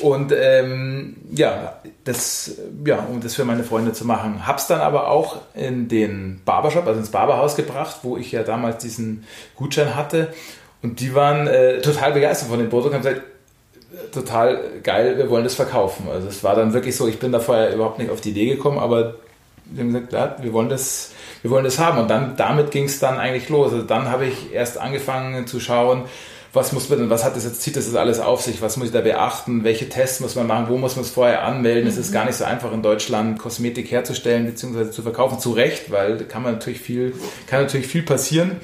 und 0.01 0.33
ähm, 0.33 1.17
ja, 1.33 1.81
das, 2.05 2.53
ja, 2.85 3.07
um 3.11 3.21
das 3.21 3.35
für 3.35 3.45
meine 3.45 3.65
Freunde 3.65 3.93
zu 3.93 4.05
machen. 4.05 4.47
Hab's 4.47 4.67
dann 4.67 4.81
aber 4.81 5.09
auch 5.09 5.39
in 5.55 5.89
den 5.89 6.41
Barbershop, 6.45 6.87
also 6.87 7.01
ins 7.01 7.11
Barberhaus 7.11 7.57
gebracht, 7.57 7.99
wo 8.03 8.17
ich 8.17 8.33
ja 8.33 8.43
damals 8.43 8.83
diesen 8.83 9.25
Gutschein 9.57 9.95
hatte. 9.97 10.33
Und 10.83 11.01
die 11.01 11.15
waren 11.15 11.47
äh, 11.47 11.81
total 11.81 12.13
begeistert 12.13 12.49
von 12.49 12.59
dem 12.59 12.69
Produkt 12.69 12.95
und 12.95 12.95
haben 12.95 13.03
gesagt, 13.03 13.23
total 14.13 14.61
geil, 14.83 15.17
wir 15.17 15.31
wollen 15.31 15.45
das 15.45 15.55
verkaufen. 15.55 16.07
Also 16.11 16.29
es 16.29 16.45
war 16.45 16.55
dann 16.55 16.73
wirklich 16.73 16.97
so, 16.97 17.09
ich 17.09 17.19
bin 17.19 17.33
da 17.33 17.41
vorher 17.41 17.75
überhaupt 17.75 17.99
nicht 17.99 18.11
auf 18.11 18.21
die 18.21 18.31
Idee 18.31 18.47
gekommen, 18.47 18.79
aber 18.79 19.17
wir 19.65 19.83
haben 19.83 19.93
gesagt, 19.93 20.13
ja, 20.13 20.37
wir 20.41 20.53
wollen 20.53 20.69
das, 20.69 21.13
wir 21.43 21.51
wollen 21.51 21.65
das 21.65 21.79
haben. 21.79 21.99
Und 21.99 22.09
dann 22.09 22.37
damit 22.37 22.71
ging 22.71 22.85
es 22.85 22.99
dann 22.99 23.19
eigentlich 23.19 23.49
los. 23.49 23.73
Also 23.73 23.85
dann 23.85 24.11
habe 24.11 24.27
ich 24.27 24.53
erst 24.53 24.79
angefangen 24.79 25.47
zu 25.47 25.61
schauen, 25.61 26.05
was 26.57 26.73
muss 26.73 26.89
man 26.89 26.99
denn, 26.99 27.11
was 27.11 27.23
hat 27.23 27.37
das 27.37 27.45
jetzt, 27.45 27.63
zieht 27.63 27.77
das 27.77 27.87
jetzt 27.87 27.97
alles 27.97 28.19
auf 28.19 28.41
sich, 28.41 28.61
was 28.63 28.77
muss 28.77 28.89
ich 28.89 28.93
da 28.93 29.03
beachten, 29.03 29.63
welche 29.63 29.89
Tests 29.89 30.21
muss 30.21 30.35
man 30.35 30.47
machen, 30.47 30.69
wo 30.69 30.79
muss 30.79 30.97
man 30.97 31.05
es 31.05 31.11
vorher 31.11 31.45
anmelden. 31.45 31.85
Mhm. 31.85 31.91
Es 31.91 31.97
ist 31.97 32.13
gar 32.13 32.25
nicht 32.25 32.37
so 32.37 32.45
einfach 32.45 32.73
in 32.73 32.83
Deutschland 32.83 33.39
Kosmetik 33.39 33.91
herzustellen 33.91 34.47
bzw. 34.47 34.91
zu 34.91 35.03
verkaufen, 35.03 35.39
zu 35.39 35.53
Recht, 35.53 35.93
weil 35.93 36.17
da 36.17 36.25
kann 36.25 36.43
man 36.43 36.55
natürlich 36.55 36.81
viel, 36.81 37.15
kann 37.47 37.63
natürlich 37.63 37.87
viel 37.87 38.03
passieren. 38.03 38.57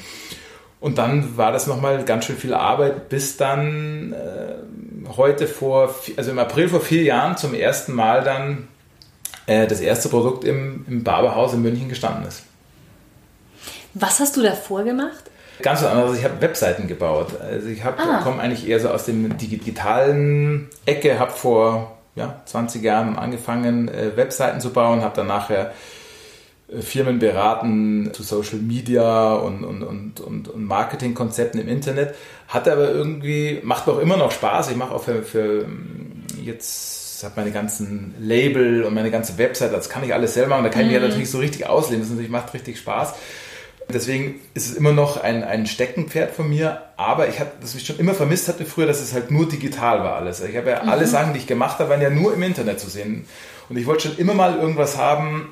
Und 0.80 0.98
dann 0.98 1.36
war 1.36 1.52
das 1.52 1.68
nochmal 1.68 2.04
ganz 2.04 2.24
schön 2.24 2.36
viel 2.36 2.54
Arbeit, 2.54 3.08
bis 3.08 3.36
dann 3.36 4.14
äh, 4.14 5.12
heute 5.16 5.46
vor, 5.46 5.94
also 6.16 6.30
im 6.32 6.38
April 6.40 6.68
vor 6.68 6.80
vier 6.80 7.04
Jahren 7.04 7.36
zum 7.36 7.54
ersten 7.54 7.92
Mal 7.92 8.24
dann 8.24 8.66
äh, 9.46 9.66
das 9.68 9.80
erste 9.80 10.08
Produkt 10.08 10.44
im, 10.44 10.84
im 10.88 11.04
Barberhaus 11.04 11.52
in 11.52 11.62
München 11.62 11.88
gestanden 11.88 12.26
ist. 12.26 12.42
Was 13.94 14.18
hast 14.18 14.36
du 14.36 14.42
davor 14.42 14.82
gemacht? 14.82 15.30
Ganz 15.60 15.82
was 15.82 15.90
anderes. 15.90 16.18
Ich 16.18 16.24
habe 16.24 16.40
Webseiten 16.40 16.88
gebaut. 16.88 17.40
Also 17.40 17.68
ich 17.68 17.84
ah. 17.84 18.20
komme 18.22 18.40
eigentlich 18.40 18.66
eher 18.66 18.80
so 18.80 18.88
aus 18.88 19.04
dem 19.04 19.36
digitalen 19.36 20.68
Ecke, 20.86 21.18
habe 21.18 21.32
vor 21.32 21.98
ja, 22.14 22.42
20 22.44 22.82
Jahren 22.82 23.16
angefangen, 23.16 23.88
äh, 23.88 24.16
Webseiten 24.16 24.60
zu 24.60 24.70
bauen, 24.70 25.02
habe 25.02 25.16
dann 25.16 25.26
nachher 25.26 25.72
äh, 26.68 26.80
Firmen 26.80 27.18
beraten 27.18 28.10
zu 28.12 28.22
Social 28.22 28.58
Media 28.58 29.34
und, 29.34 29.64
und, 29.64 29.82
und, 29.82 30.20
und, 30.20 30.56
Marketingkonzepten 30.56 31.60
im 31.60 31.68
Internet. 31.68 32.14
Hatte 32.48 32.72
aber 32.72 32.90
irgendwie, 32.90 33.60
macht 33.62 33.86
mir 33.86 33.94
auch 33.94 34.00
immer 34.00 34.16
noch 34.16 34.32
Spaß. 34.32 34.70
Ich 34.70 34.76
mache 34.76 34.94
auch 34.94 35.02
für, 35.02 35.22
für 35.22 35.62
ähm, 35.62 36.24
jetzt 36.42 37.24
habe 37.24 37.34
meine 37.36 37.52
ganzen 37.52 38.14
Label 38.18 38.82
und 38.82 38.94
meine 38.94 39.10
ganze 39.10 39.38
Website, 39.38 39.72
das 39.72 39.88
kann 39.88 40.04
ich 40.04 40.12
alles 40.12 40.34
selber 40.34 40.50
machen. 40.50 40.64
Da 40.64 40.70
kann 40.70 40.82
ich 40.82 40.88
mhm. 40.88 40.94
mir 40.94 41.00
natürlich 41.00 41.30
so 41.30 41.38
richtig 41.38 41.66
ausleben. 41.66 42.02
Das 42.02 42.10
natürlich 42.10 42.30
macht 42.30 42.52
richtig 42.54 42.78
Spaß. 42.78 43.14
Deswegen 43.92 44.40
ist 44.54 44.70
es 44.70 44.74
immer 44.74 44.92
noch 44.92 45.22
ein, 45.22 45.44
ein 45.44 45.66
Steckenpferd 45.66 46.32
von 46.32 46.48
mir, 46.48 46.82
aber 46.96 47.28
ich 47.28 47.40
habe, 47.40 47.50
das 47.60 47.74
mich 47.74 47.86
schon 47.86 47.98
immer 47.98 48.14
vermisst 48.14 48.48
hatte 48.48 48.64
früher, 48.64 48.86
dass 48.86 49.00
es 49.00 49.12
halt 49.12 49.30
nur 49.30 49.48
digital 49.48 50.00
war 50.00 50.16
alles. 50.16 50.40
Ich 50.42 50.56
habe 50.56 50.70
ja 50.70 50.82
mhm. 50.82 50.88
alle 50.88 51.06
Sachen, 51.06 51.32
die 51.32 51.38
ich 51.38 51.46
gemacht 51.46 51.78
habe, 51.78 51.90
waren 51.90 52.02
ja 52.02 52.10
nur 52.10 52.34
im 52.34 52.42
Internet 52.42 52.80
zu 52.80 52.88
sehen. 52.88 53.26
Und 53.68 53.76
ich 53.76 53.86
wollte 53.86 54.08
schon 54.08 54.18
immer 54.18 54.34
mal 54.34 54.58
irgendwas 54.58 54.98
haben, 54.98 55.50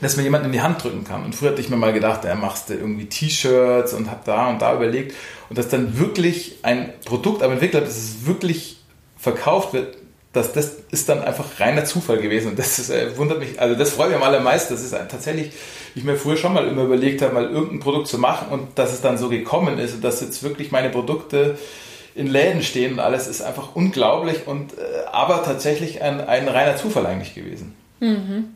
das 0.00 0.16
mir 0.16 0.24
jemand 0.24 0.44
in 0.44 0.52
die 0.52 0.60
Hand 0.60 0.82
drücken 0.82 1.04
kann. 1.04 1.24
Und 1.24 1.34
früher 1.34 1.50
hatte 1.50 1.60
ich 1.60 1.70
mir 1.70 1.76
mal 1.76 1.92
gedacht, 1.92 2.24
da 2.24 2.34
machst 2.34 2.68
du 2.68 2.74
irgendwie 2.74 3.06
T-Shirts 3.06 3.94
und 3.94 4.10
habe 4.10 4.20
da 4.24 4.48
und 4.48 4.60
da 4.60 4.74
überlegt. 4.74 5.14
Und 5.48 5.56
dass 5.58 5.68
dann 5.68 5.98
wirklich 5.98 6.58
ein 6.62 6.92
Produkt 7.04 7.42
aber 7.42 7.54
entwickelt 7.54 7.82
habe, 7.82 7.86
dass 7.86 7.96
es 7.96 8.26
wirklich 8.26 8.78
verkauft 9.16 9.72
wird, 9.72 9.96
das, 10.36 10.52
das 10.52 10.76
ist 10.90 11.08
dann 11.08 11.22
einfach 11.22 11.58
reiner 11.58 11.84
Zufall 11.84 12.18
gewesen. 12.18 12.50
Und 12.50 12.58
das 12.58 12.78
ist, 12.78 12.90
äh, 12.90 13.16
wundert 13.16 13.38
mich, 13.38 13.60
also 13.60 13.74
das 13.74 13.90
freut 13.90 14.08
mich 14.08 14.16
am 14.16 14.22
allermeisten. 14.22 14.74
Das 14.74 14.82
ist 14.82 14.92
tatsächlich, 15.08 15.52
ich 15.94 16.04
mir 16.04 16.16
früher 16.16 16.36
schon 16.36 16.52
mal 16.52 16.68
immer 16.68 16.82
überlegt 16.82 17.22
habe, 17.22 17.34
mal 17.34 17.44
irgendein 17.44 17.80
Produkt 17.80 18.06
zu 18.06 18.18
machen 18.18 18.48
und 18.50 18.78
dass 18.78 18.92
es 18.92 19.00
dann 19.00 19.16
so 19.16 19.28
gekommen 19.28 19.78
ist 19.78 19.94
und 19.94 20.04
dass 20.04 20.20
jetzt 20.20 20.42
wirklich 20.42 20.70
meine 20.70 20.90
Produkte 20.90 21.58
in 22.14 22.26
Läden 22.26 22.62
stehen 22.62 22.94
und 22.94 23.00
alles 23.00 23.26
ist 23.26 23.42
einfach 23.42 23.74
unglaublich 23.74 24.46
und 24.46 24.72
äh, 24.78 25.06
aber 25.10 25.42
tatsächlich 25.42 26.02
ein, 26.02 26.20
ein 26.20 26.48
reiner 26.48 26.76
Zufall 26.76 27.06
eigentlich 27.06 27.34
gewesen. 27.34 27.74
Mhm. 28.00 28.54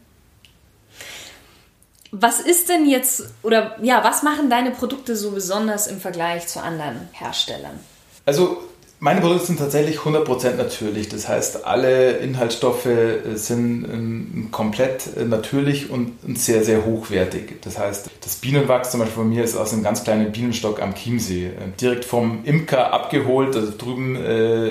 Was 2.12 2.40
ist 2.40 2.68
denn 2.68 2.88
jetzt, 2.88 3.24
oder 3.42 3.76
ja, 3.82 4.02
was 4.02 4.22
machen 4.22 4.50
deine 4.50 4.72
Produkte 4.72 5.14
so 5.14 5.30
besonders 5.30 5.86
im 5.86 6.00
Vergleich 6.00 6.46
zu 6.48 6.60
anderen 6.60 7.08
Herstellern? 7.12 7.78
Also 8.26 8.62
meine 9.02 9.22
Produkte 9.22 9.46
sind 9.46 9.58
tatsächlich 9.58 9.96
100% 10.00 10.56
natürlich. 10.56 11.08
Das 11.08 11.26
heißt, 11.26 11.64
alle 11.64 12.18
Inhaltsstoffe 12.18 12.84
äh, 12.84 13.34
sind 13.34 13.84
ähm, 13.90 14.48
komplett 14.52 15.16
äh, 15.16 15.24
natürlich 15.24 15.88
und 15.90 16.18
sehr, 16.36 16.62
sehr 16.64 16.84
hochwertig. 16.84 17.62
Das 17.62 17.78
heißt, 17.78 18.10
das 18.20 18.36
Bienenwachs 18.36 18.90
zum 18.90 19.00
Beispiel 19.00 19.16
von 19.16 19.30
mir 19.30 19.42
ist 19.42 19.56
aus 19.56 19.72
einem 19.72 19.82
ganz 19.82 20.04
kleinen 20.04 20.30
Bienenstock 20.32 20.82
am 20.82 20.94
Chiemsee. 20.94 21.46
Äh, 21.46 21.50
direkt 21.80 22.04
vom 22.04 22.44
Imker 22.44 22.92
abgeholt. 22.92 23.56
Also 23.56 23.72
drüben 23.76 24.16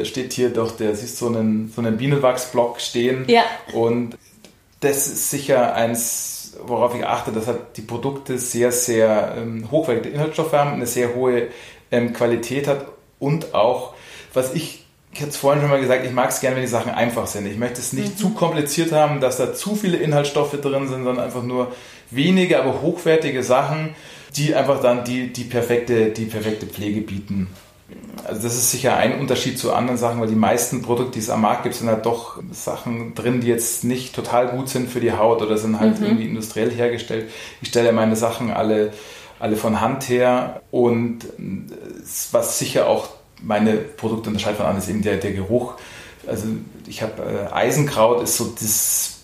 steht 0.06 0.34
hier 0.34 0.50
doch, 0.50 0.78
der 0.78 0.96
siehst 0.96 1.18
so 1.18 1.28
einen, 1.28 1.72
so 1.76 1.82
einen 1.82 1.98
Bienenwachsblock 1.98 2.80
stehen. 2.80 3.26
Ja. 3.28 3.44
Und 3.74 4.16
das 4.80 5.08
ist 5.08 5.32
sicher 5.32 5.74
eins, 5.74 6.54
worauf 6.66 6.96
ich 6.96 7.06
achte, 7.06 7.32
dass 7.32 7.48
halt 7.48 7.60
die 7.78 7.82
Produkte 7.82 8.38
sehr, 8.38 8.72
sehr 8.72 9.36
ähm, 9.38 9.70
hochwertige 9.72 10.14
Inhaltsstoffe 10.14 10.54
haben, 10.54 10.74
eine 10.74 10.86
sehr 10.86 11.16
hohe 11.16 11.48
ähm, 11.92 12.14
Qualität 12.14 12.68
hat 12.68 12.86
und 13.18 13.56
auch 13.56 13.94
was 14.34 14.54
ich, 14.54 14.86
ich 15.12 15.22
hatte 15.22 15.32
es 15.32 15.38
vorhin 15.38 15.62
schon 15.62 15.70
mal 15.70 15.82
gesagt, 15.82 16.06
ich 16.06 16.12
mag 16.12 16.30
es 16.30 16.40
gerne, 16.40 16.56
wenn 16.56 16.64
die 16.64 16.70
Sachen 16.70 16.92
einfach 16.92 17.28
sind. 17.28 17.46
Ich 17.48 17.58
möchte 17.58 17.80
es 17.80 17.94
nicht 17.94 18.14
mhm. 18.14 18.18
zu 18.18 18.30
kompliziert 18.32 18.92
haben, 18.92 19.22
dass 19.22 19.38
da 19.38 19.54
zu 19.54 19.76
viele 19.76 19.98
Inhaltsstoffe 19.98 20.60
drin 20.62 20.88
sind, 20.88 21.04
sondern 21.04 21.20
einfach 21.20 21.44
nur 21.44 21.72
wenige, 22.12 22.60
aber 22.60 22.82
hochwertige 22.82 23.44
Sachen, 23.44 23.96
die 24.36 24.54
einfach 24.56 24.82
dann 24.82 25.04
die, 25.04 25.34
die, 25.34 25.44
perfekte, 25.44 26.10
die 26.12 26.26
perfekte 26.26 26.66
Pflege 26.66 27.02
bieten. 27.02 27.48
Also 28.24 28.44
das 28.44 28.54
ist 28.56 28.72
sicher 28.72 28.96
ein 28.96 29.20
Unterschied 29.20 29.58
zu 29.58 29.74
anderen 29.74 29.98
Sachen, 29.98 30.22
weil 30.22 30.28
die 30.28 30.36
meisten 30.36 30.82
Produkte, 30.82 31.14
die 31.14 31.20
es 31.20 31.30
am 31.30 31.42
Markt 31.42 31.64
gibt, 31.64 31.76
sind 31.76 31.88
halt 31.88 32.06
doch 32.06 32.40
Sachen 32.52 33.16
drin, 33.16 33.42
die 33.42 33.48
jetzt 33.48 33.84
nicht 33.84 34.14
total 34.14 34.50
gut 34.50 34.70
sind 34.70 34.90
für 34.90 35.00
die 35.00 35.14
Haut 35.14 35.42
oder 35.42 35.58
sind 35.58 35.80
halt 35.80 36.00
mhm. 36.00 36.06
irgendwie 36.06 36.26
industriell 36.26 36.70
hergestellt. 36.70 37.30
Ich 37.62 37.70
stelle 37.70 37.92
meine 37.92 38.16
Sachen 38.16 38.52
alle, 38.52 38.94
alle 39.40 39.56
von 39.56 39.82
Hand 39.82 40.10
her 40.10 40.62
und 40.70 41.26
was 42.32 42.60
sicher 42.60 42.88
auch 42.88 43.10
meine 43.42 43.74
Produkte 43.76 44.30
unterscheiden 44.30 44.58
von 44.58 44.66
anderen, 44.66 44.84
ist 44.84 44.90
eben 44.90 45.02
der, 45.02 45.18
der 45.18 45.34
Geruch. 45.34 45.76
Also 46.28 46.48
ich 46.88 47.02
habe 47.02 47.50
äh, 47.52 47.54
Eisenkraut 47.54 48.24
ist 48.24 48.38
so 48.38 48.54
das 48.60 49.16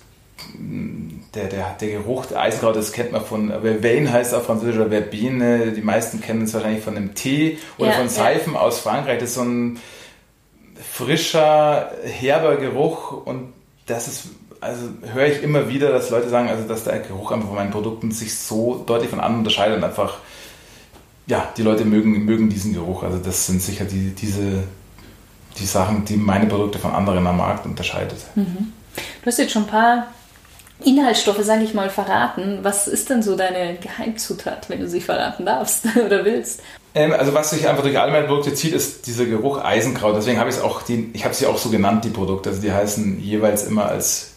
der, 1.33 1.45
der, 1.45 1.75
der 1.79 1.89
Geruch 1.89 2.27
der 2.27 2.39
Eisenkraut, 2.39 2.75
das 2.75 2.91
kennt 2.91 3.11
man 3.11 3.25
von 3.25 3.49
Verveine 3.49 4.11
heißt 4.11 4.33
auf 4.33 4.45
Französisch 4.45 4.77
oder 4.77 4.89
Verbene. 4.89 5.71
Die 5.71 5.81
meisten 5.81 6.21
kennen 6.21 6.43
es 6.43 6.53
wahrscheinlich 6.53 6.83
von 6.83 6.95
einem 6.95 7.13
Tee 7.13 7.57
oder 7.77 7.89
ja, 7.89 7.95
von 7.95 8.09
Seifen 8.09 8.53
ja. 8.53 8.59
aus 8.59 8.79
Frankreich. 8.79 9.19
Das 9.19 9.29
ist 9.29 9.35
so 9.35 9.41
ein 9.41 9.79
frischer, 10.93 11.91
herber 12.03 12.57
Geruch 12.57 13.25
und 13.25 13.53
das 13.85 14.07
ist, 14.07 14.25
also 14.61 14.87
höre 15.13 15.27
ich 15.27 15.43
immer 15.43 15.69
wieder, 15.69 15.91
dass 15.91 16.09
Leute 16.09 16.29
sagen, 16.29 16.49
also 16.49 16.67
dass 16.67 16.83
der 16.83 16.99
Geruch 16.99 17.31
einfach 17.31 17.47
von 17.47 17.55
meinen 17.55 17.71
Produkten 17.71 18.11
sich 18.11 18.37
so 18.37 18.83
deutlich 18.85 19.09
von 19.09 19.19
anderen 19.19 19.39
unterscheidet 19.39 19.77
und 19.77 19.83
einfach 19.83 20.17
ja, 21.27 21.51
die 21.57 21.63
Leute 21.63 21.85
mögen, 21.85 22.25
mögen 22.25 22.49
diesen 22.49 22.73
Geruch. 22.73 23.03
Also 23.03 23.17
das 23.17 23.47
sind 23.47 23.61
sicher 23.61 23.85
die, 23.85 24.11
diese, 24.11 24.63
die 25.57 25.65
Sachen, 25.65 26.05
die 26.05 26.17
meine 26.17 26.45
Produkte 26.45 26.79
von 26.79 26.91
anderen 26.91 27.25
am 27.25 27.37
Markt 27.37 27.65
unterscheidet. 27.65 28.19
Mhm. 28.35 28.73
Du 28.95 29.27
hast 29.27 29.39
jetzt 29.39 29.51
schon 29.51 29.63
ein 29.63 29.69
paar 29.69 30.07
Inhaltsstoffe, 30.83 31.43
sage 31.43 31.63
ich 31.63 31.73
mal, 31.73 31.89
verraten. 31.89 32.59
Was 32.61 32.87
ist 32.87 33.09
denn 33.09 33.23
so 33.23 33.35
deine 33.35 33.77
Geheimzutat, 33.77 34.69
wenn 34.69 34.81
du 34.81 34.87
sie 34.87 35.01
verraten 35.01 35.45
darfst 35.45 35.85
oder 36.05 36.25
willst? 36.25 36.61
Ähm, 36.93 37.13
also 37.13 37.33
was 37.33 37.49
sich 37.49 37.67
einfach 37.67 37.83
durch 37.83 37.99
alle 37.99 38.11
meine 38.11 38.27
Produkte 38.27 38.53
zieht, 38.53 38.73
ist 38.73 39.07
dieser 39.07 39.25
Geruch 39.25 39.63
Eisenkraut. 39.63 40.15
Deswegen 40.15 40.39
habe 40.39 40.49
ich 40.49 40.57
es 40.57 40.61
auch, 40.61 40.81
die, 40.83 41.09
ich 41.13 41.25
habe 41.25 41.33
sie 41.33 41.47
auch 41.47 41.57
so 41.57 41.69
genannt, 41.69 42.05
die 42.05 42.09
Produkte. 42.09 42.49
Also 42.49 42.61
die 42.61 42.71
heißen 42.71 43.19
jeweils 43.19 43.65
immer 43.65 43.85
als 43.85 44.31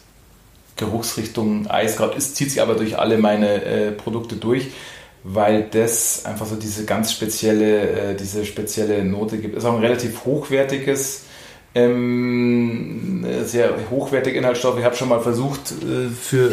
Geruchsrichtung 0.75 1.67
Eiskraut. 1.67 2.15
Es 2.17 2.33
zieht 2.33 2.51
sich 2.51 2.61
aber 2.61 2.75
durch 2.75 2.97
alle 2.97 3.17
meine 3.17 3.63
äh, 3.63 3.91
Produkte 3.91 4.35
durch 4.35 4.71
weil 5.23 5.63
das 5.63 6.25
einfach 6.25 6.45
so 6.45 6.55
diese 6.55 6.85
ganz 6.85 7.11
spezielle, 7.11 8.11
äh, 8.11 8.15
diese 8.15 8.45
spezielle 8.45 9.03
Note 9.03 9.37
gibt. 9.37 9.55
Ist 9.55 9.65
auch 9.65 9.75
ein 9.75 9.81
relativ 9.81 10.25
hochwertiges, 10.25 11.23
ähm, 11.75 13.25
sehr 13.43 13.73
hochwertige 13.89 14.37
Inhaltsstoffe. 14.37 14.79
Ich 14.79 14.85
habe 14.85 14.95
schon 14.95 15.09
mal 15.09 15.21
versucht, 15.21 15.71
äh, 15.71 16.09
für 16.09 16.51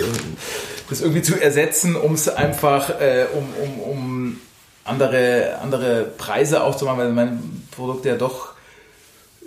das 0.89 1.01
irgendwie 1.01 1.23
zu 1.23 1.41
ersetzen, 1.41 1.97
um 1.97 2.15
es 2.15 2.29
einfach, 2.29 3.01
äh, 3.01 3.27
um, 3.33 3.47
um, 3.63 3.81
um 3.81 4.41
andere, 4.85 5.59
andere 5.61 6.05
Preise 6.17 6.63
auch 6.63 6.77
zu 6.77 6.85
machen, 6.85 6.99
weil 6.99 7.13
meine 7.13 7.39
Produkte 7.71 8.09
ja 8.09 8.17
doch 8.17 8.57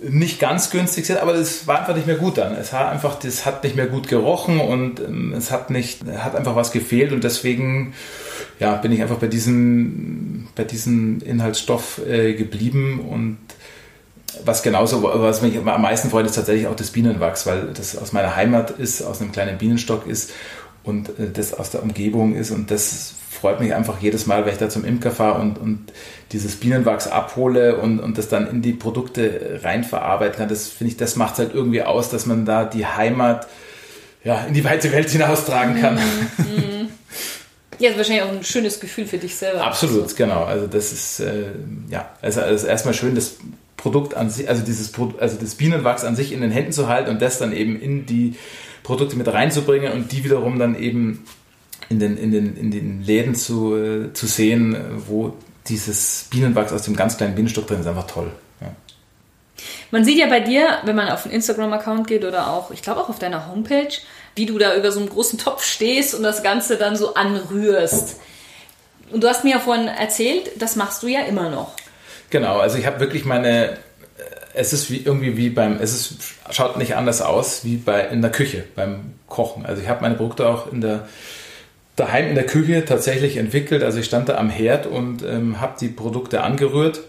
nicht 0.01 0.39
ganz 0.39 0.69
günstig 0.69 1.05
sind, 1.05 1.19
aber 1.19 1.35
es 1.35 1.67
war 1.67 1.79
einfach 1.79 1.95
nicht 1.95 2.07
mehr 2.07 2.15
gut 2.15 2.37
dann. 2.37 2.55
Es 2.55 2.71
hat 2.71 2.91
einfach, 2.91 3.15
das 3.19 3.45
hat 3.45 3.63
nicht 3.63 3.75
mehr 3.75 3.87
gut 3.87 4.07
gerochen 4.07 4.59
und 4.59 4.99
ähm, 4.99 5.33
es 5.33 5.51
hat 5.51 5.69
nicht, 5.69 6.03
hat 6.05 6.35
einfach 6.35 6.55
was 6.55 6.71
gefehlt 6.71 7.11
und 7.11 7.23
deswegen, 7.23 7.93
ja, 8.59 8.75
bin 8.75 8.91
ich 8.91 9.01
einfach 9.01 9.17
bei 9.17 9.27
diesem, 9.27 10.47
bei 10.55 10.63
diesem 10.63 11.21
Inhaltsstoff 11.21 12.01
äh, 12.05 12.33
geblieben 12.33 12.99
und 13.09 13.37
was 14.45 14.61
genauso, 14.61 15.01
was 15.03 15.41
mich 15.41 15.57
am 15.57 15.81
meisten 15.81 16.09
freut, 16.09 16.25
ist 16.25 16.35
tatsächlich 16.35 16.67
auch 16.67 16.75
das 16.75 16.91
Bienenwachs, 16.91 17.45
weil 17.47 17.73
das 17.73 17.97
aus 17.97 18.13
meiner 18.13 18.35
Heimat 18.35 18.71
ist, 18.71 19.01
aus 19.01 19.21
einem 19.21 19.31
kleinen 19.31 19.57
Bienenstock 19.57 20.05
ist 20.07 20.31
und 20.83 21.09
äh, 21.19 21.31
das 21.33 21.53
aus 21.53 21.71
der 21.71 21.81
Umgebung 21.81 22.35
ist 22.35 22.51
und 22.51 22.69
das 22.69 23.15
freut 23.29 23.61
mich 23.61 23.73
einfach 23.73 24.01
jedes 24.01 24.27
Mal, 24.27 24.45
wenn 24.45 24.51
ich 24.51 24.59
da 24.59 24.69
zum 24.69 24.83
Imker 24.83 25.11
fahre 25.11 25.39
und, 25.39 25.57
und 25.57 25.93
dieses 26.33 26.57
Bienenwachs 26.57 27.07
abhole 27.07 27.77
und, 27.77 27.99
und 27.99 28.17
das 28.17 28.27
dann 28.27 28.49
in 28.49 28.61
die 28.61 28.73
Produkte 28.73 29.61
reinverarbeiten 29.63 30.37
kann. 30.37 30.49
Das 30.49 30.67
finde 30.67 30.91
ich, 30.91 30.97
das 30.97 31.15
macht 31.15 31.37
halt 31.37 31.53
irgendwie 31.53 31.83
aus, 31.83 32.09
dass 32.09 32.25
man 32.25 32.45
da 32.45 32.65
die 32.65 32.85
Heimat 32.85 33.47
ja, 34.25 34.43
in 34.43 34.53
die 34.53 34.65
weite 34.65 34.91
Welt 34.91 35.09
hinaustragen 35.09 35.79
kann. 35.79 35.95
Mhm. 35.95 36.68
Ja, 37.79 37.89
das 37.89 37.91
ist 37.91 37.97
wahrscheinlich 37.97 38.23
auch 38.23 38.37
ein 38.37 38.43
schönes 38.43 38.79
Gefühl 38.79 39.05
für 39.05 39.17
dich 39.17 39.35
selber. 39.35 39.63
Absolut, 39.63 40.03
also. 40.03 40.15
genau. 40.15 40.43
Also 40.43 40.67
das 40.67 40.91
ist 40.91 41.19
äh, 41.21 41.51
ja, 41.89 42.09
also, 42.21 42.41
also 42.41 42.67
erstmal 42.67 42.93
schön, 42.93 43.15
das 43.15 43.37
Produkt 43.77 44.15
an 44.15 44.29
sich, 44.29 44.49
also 44.49 44.63
dieses 44.63 44.91
also 45.19 45.37
das 45.39 45.55
Bienenwachs 45.55 46.03
an 46.03 46.15
sich 46.15 46.33
in 46.33 46.41
den 46.41 46.51
Händen 46.51 46.73
zu 46.73 46.89
halten 46.89 47.09
und 47.09 47.21
das 47.21 47.39
dann 47.39 47.53
eben 47.53 47.79
in 47.79 48.05
die 48.05 48.35
Produkte 48.83 49.15
mit 49.15 49.27
reinzubringen 49.27 49.93
und 49.93 50.11
die 50.11 50.23
wiederum 50.25 50.59
dann 50.59 50.77
eben 50.77 51.25
in 51.87 51.99
den, 51.99 52.17
in 52.17 52.31
den, 52.31 52.57
in 52.57 52.71
den 52.71 53.01
Läden 53.03 53.35
zu, 53.35 53.75
äh, 53.75 54.13
zu 54.13 54.27
sehen, 54.27 54.75
wo 55.07 55.33
dieses 55.67 56.27
Bienenwachs 56.29 56.73
aus 56.73 56.83
dem 56.83 56.95
ganz 56.95 57.17
kleinen 57.17 57.35
Bienenstock 57.35 57.67
drin 57.67 57.79
ist, 57.79 57.87
einfach 57.87 58.07
toll. 58.07 58.31
Ja. 58.59 58.71
Man 59.91 60.05
sieht 60.05 60.17
ja 60.17 60.27
bei 60.27 60.39
dir, 60.39 60.79
wenn 60.83 60.95
man 60.95 61.09
auf 61.09 61.25
einen 61.25 61.33
Instagram-Account 61.33 62.07
geht 62.07 62.25
oder 62.25 62.51
auch, 62.51 62.71
ich 62.71 62.81
glaube 62.81 63.01
auch 63.01 63.09
auf 63.09 63.19
deiner 63.19 63.47
Homepage, 63.47 63.89
wie 64.39 64.45
du 64.45 64.57
da 64.57 64.73
über 64.77 64.89
so 64.93 65.01
einen 65.01 65.09
großen 65.09 65.37
Topf 65.37 65.65
stehst 65.65 66.15
und 66.15 66.23
das 66.23 66.43
Ganze 66.43 66.77
dann 66.77 66.95
so 66.95 67.13
anrührst. 67.13 68.15
Und 69.11 69.21
du 69.21 69.27
hast 69.27 69.43
mir 69.43 69.51
ja 69.51 69.59
vorhin 69.59 69.87
erzählt, 69.87 70.51
das 70.57 70.77
machst 70.77 71.03
du 71.03 71.07
ja 71.07 71.23
immer 71.23 71.49
noch. 71.49 71.73
Genau, 72.29 72.57
also 72.59 72.77
ich 72.77 72.85
habe 72.85 73.01
wirklich 73.01 73.25
meine, 73.25 73.77
es 74.53 74.71
ist 74.71 74.89
wie, 74.89 75.01
irgendwie 75.03 75.35
wie 75.35 75.49
beim, 75.49 75.77
es 75.81 75.93
ist, 75.93 76.13
schaut 76.51 76.77
nicht 76.77 76.95
anders 76.95 77.21
aus 77.21 77.65
wie 77.65 77.75
bei 77.75 77.99
in 78.07 78.21
der 78.21 78.31
Küche, 78.31 78.63
beim 78.75 79.13
Kochen. 79.27 79.65
Also 79.65 79.81
ich 79.81 79.89
habe 79.89 80.01
meine 80.01 80.15
Produkte 80.15 80.47
auch 80.47 80.71
in 80.71 80.79
der 80.79 81.09
daheim 81.97 82.29
in 82.29 82.35
der 82.35 82.45
Küche 82.45 82.85
tatsächlich 82.85 83.35
entwickelt. 83.35 83.83
Also 83.83 83.99
ich 83.99 84.05
stand 84.05 84.29
da 84.29 84.37
am 84.37 84.49
Herd 84.49 84.87
und 84.87 85.21
ähm, 85.21 85.59
habe 85.59 85.73
die 85.81 85.89
Produkte 85.89 86.43
angerührt. 86.43 87.01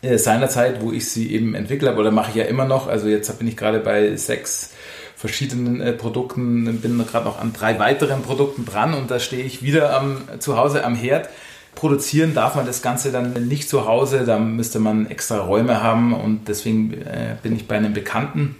Äh, 0.00 0.16
seinerzeit, 0.16 0.80
wo 0.80 0.90
ich 0.90 1.10
sie 1.10 1.34
eben 1.34 1.54
entwickelt 1.54 1.90
habe, 1.90 2.00
oder 2.00 2.10
mache 2.10 2.30
ich 2.30 2.36
ja 2.36 2.44
immer 2.44 2.64
noch. 2.64 2.86
Also 2.86 3.08
jetzt 3.08 3.38
bin 3.38 3.46
ich 3.46 3.58
gerade 3.58 3.78
bei 3.78 4.16
sechs 4.16 4.70
verschiedenen 5.16 5.80
äh, 5.80 5.92
Produkten, 5.92 6.80
bin 6.80 7.04
gerade 7.06 7.24
noch 7.24 7.40
an 7.40 7.52
drei 7.52 7.78
weiteren 7.78 8.22
Produkten 8.22 8.66
dran 8.66 8.94
und 8.94 9.10
da 9.10 9.18
stehe 9.18 9.42
ich 9.42 9.62
wieder 9.62 9.98
am, 9.98 10.22
zu 10.38 10.56
Hause 10.56 10.84
am 10.84 10.94
Herd. 10.94 11.30
Produzieren 11.74 12.34
darf 12.34 12.54
man 12.54 12.66
das 12.66 12.82
Ganze 12.82 13.12
dann 13.12 13.32
nicht 13.48 13.68
zu 13.68 13.86
Hause, 13.86 14.24
da 14.24 14.38
müsste 14.38 14.78
man 14.78 15.06
extra 15.06 15.38
Räume 15.38 15.82
haben 15.82 16.14
und 16.14 16.48
deswegen 16.48 16.92
äh, 16.92 17.36
bin 17.42 17.56
ich 17.56 17.66
bei 17.66 17.76
einem 17.76 17.94
Bekannten, 17.94 18.56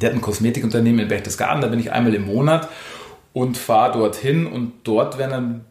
der 0.00 0.10
hat 0.10 0.16
ein 0.16 0.20
Kosmetikunternehmen 0.20 1.00
in 1.00 1.08
Berchtesgaden, 1.08 1.62
da 1.62 1.68
bin 1.68 1.78
ich 1.78 1.92
einmal 1.92 2.14
im 2.14 2.26
Monat 2.26 2.68
und 3.32 3.56
fahre 3.56 3.98
dorthin 3.98 4.46
und 4.46 4.72
dort 4.82 5.18
werden 5.18 5.30
dann 5.30 5.64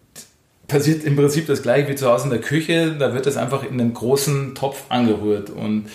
passiert 0.68 1.04
im 1.04 1.16
Prinzip 1.16 1.48
das 1.48 1.62
gleiche 1.62 1.90
wie 1.90 1.96
zu 1.96 2.10
Hause 2.10 2.26
in 2.26 2.30
der 2.30 2.42
Küche. 2.42 2.96
Da 2.98 3.14
wird 3.14 3.26
das 3.26 3.38
einfach 3.38 3.64
in 3.64 3.80
einem 3.80 3.94
großen 3.94 4.56
Topf 4.56 4.86
angerührt 4.90 5.50
und 5.50 5.90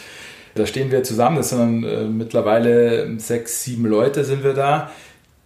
da 0.59 0.67
stehen 0.67 0.91
wir 0.91 1.03
zusammen. 1.03 1.37
Das 1.37 1.51
sind 1.51 1.85
äh, 1.85 2.05
mittlerweile 2.05 3.19
sechs, 3.19 3.65
sieben 3.65 3.87
Leute 3.87 4.25
sind 4.25 4.45
wir 4.45 4.55
da, 4.55 4.91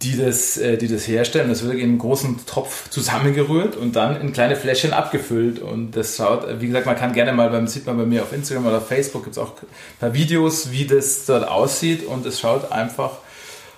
die 0.01 0.17
das, 0.17 0.57
äh, 0.57 0.77
die 0.77 0.87
das 0.87 1.07
herstellen. 1.07 1.49
Das 1.49 1.63
wird 1.63 1.75
in 1.75 1.83
einem 1.83 1.99
großen 1.99 2.45
Topf 2.45 2.89
zusammengerührt 2.89 3.75
und 3.75 3.95
dann 3.95 4.19
in 4.19 4.33
kleine 4.33 4.55
Fläschchen 4.55 4.93
abgefüllt. 4.93 5.59
Und 5.59 5.91
das 5.91 6.17
schaut, 6.17 6.45
wie 6.59 6.67
gesagt, 6.67 6.85
man 6.85 6.95
kann 6.95 7.13
gerne 7.13 7.33
mal 7.33 7.49
beim, 7.49 7.67
sieht 7.67 7.85
man 7.85 7.97
bei 7.97 8.05
mir 8.05 8.23
auf 8.23 8.33
Instagram 8.33 8.67
oder 8.67 8.77
auf 8.77 8.87
Facebook, 8.87 9.23
gibt 9.23 9.37
es 9.37 9.41
auch 9.41 9.53
ein 9.61 9.67
paar 9.99 10.13
Videos, 10.13 10.71
wie 10.71 10.85
das 10.85 11.25
dort 11.25 11.47
aussieht 11.47 12.05
und 12.05 12.25
es 12.25 12.39
schaut 12.39 12.71
einfach 12.71 13.11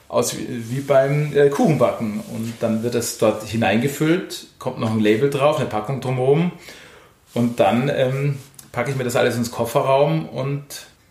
aus 0.08 0.38
wie, 0.38 0.48
wie 0.70 0.82
beim 0.82 1.36
äh, 1.36 1.50
Kuchenbacken. 1.50 2.22
Und 2.34 2.54
dann 2.60 2.84
wird 2.84 2.96
es 2.96 3.18
dort 3.18 3.44
hineingefüllt, 3.44 4.48
kommt 4.60 4.80
noch 4.80 4.92
ein 4.92 5.00
Label 5.00 5.30
drauf, 5.30 5.58
eine 5.58 5.68
Packung 5.68 6.02
drumherum. 6.02 6.52
Und 7.34 7.60
dann 7.60 7.92
ähm, 7.94 8.38
packe 8.72 8.92
ich 8.92 8.98
mir 8.98 9.04
das 9.04 9.16
alles 9.16 9.36
ins 9.36 9.52
Kofferraum 9.52 10.28
und 10.28 10.64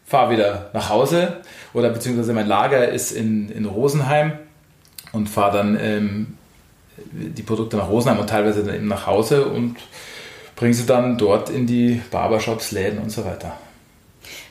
fahre 0.04 0.32
wieder 0.32 0.70
nach 0.72 0.88
Hause. 0.88 1.38
Oder 1.72 1.90
beziehungsweise 1.90 2.32
mein 2.32 2.46
Lager 2.46 2.88
ist 2.88 3.12
in, 3.12 3.50
in 3.50 3.64
Rosenheim 3.64 4.32
und 5.12 5.28
fahre 5.28 5.58
dann 5.58 5.78
ähm, 5.80 6.38
die 7.12 7.42
Produkte 7.42 7.76
nach 7.76 7.88
Rosenheim 7.88 8.20
und 8.20 8.28
teilweise 8.28 8.64
dann 8.64 8.74
eben 8.74 8.88
nach 8.88 9.06
Hause 9.06 9.46
und 9.46 9.76
bringe 10.56 10.74
sie 10.74 10.86
dann 10.86 11.18
dort 11.18 11.50
in 11.50 11.66
die 11.66 12.00
Barbershops, 12.10 12.70
Läden 12.70 12.98
und 12.98 13.10
so 13.10 13.24
weiter. 13.24 13.56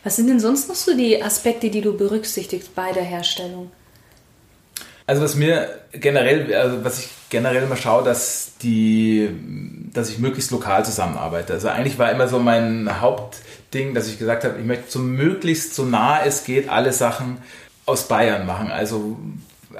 Was 0.03 0.17
sind 0.17 0.27
denn 0.27 0.39
sonst 0.39 0.67
noch 0.67 0.75
so 0.75 0.95
die 0.95 1.21
Aspekte, 1.23 1.69
die 1.69 1.81
du 1.81 1.95
berücksichtigst 1.95 2.75
bei 2.75 2.91
der 2.91 3.03
Herstellung? 3.03 3.71
Also 5.05 5.21
was 5.21 5.35
mir 5.35 5.79
generell, 5.91 6.53
also 6.53 6.83
was 6.83 6.99
ich 6.99 7.09
generell 7.29 7.63
immer 7.63 7.75
schaue, 7.75 8.03
dass 8.03 8.53
die, 8.61 9.29
dass 9.93 10.09
ich 10.09 10.19
möglichst 10.19 10.51
lokal 10.51 10.83
zusammenarbeite. 10.83 11.53
Also 11.53 11.69
eigentlich 11.69 11.99
war 11.99 12.11
immer 12.11 12.27
so 12.27 12.39
mein 12.39 13.01
Hauptding, 13.01 13.93
dass 13.93 14.07
ich 14.07 14.19
gesagt 14.19 14.43
habe, 14.43 14.59
ich 14.59 14.65
möchte 14.65 14.91
so 14.91 14.99
möglichst 14.99 15.75
so 15.75 15.85
nah 15.85 16.23
es 16.23 16.43
geht 16.43 16.69
alle 16.69 16.91
Sachen 16.93 17.37
aus 17.85 18.07
Bayern 18.07 18.45
machen. 18.45 18.71
Also 18.71 19.17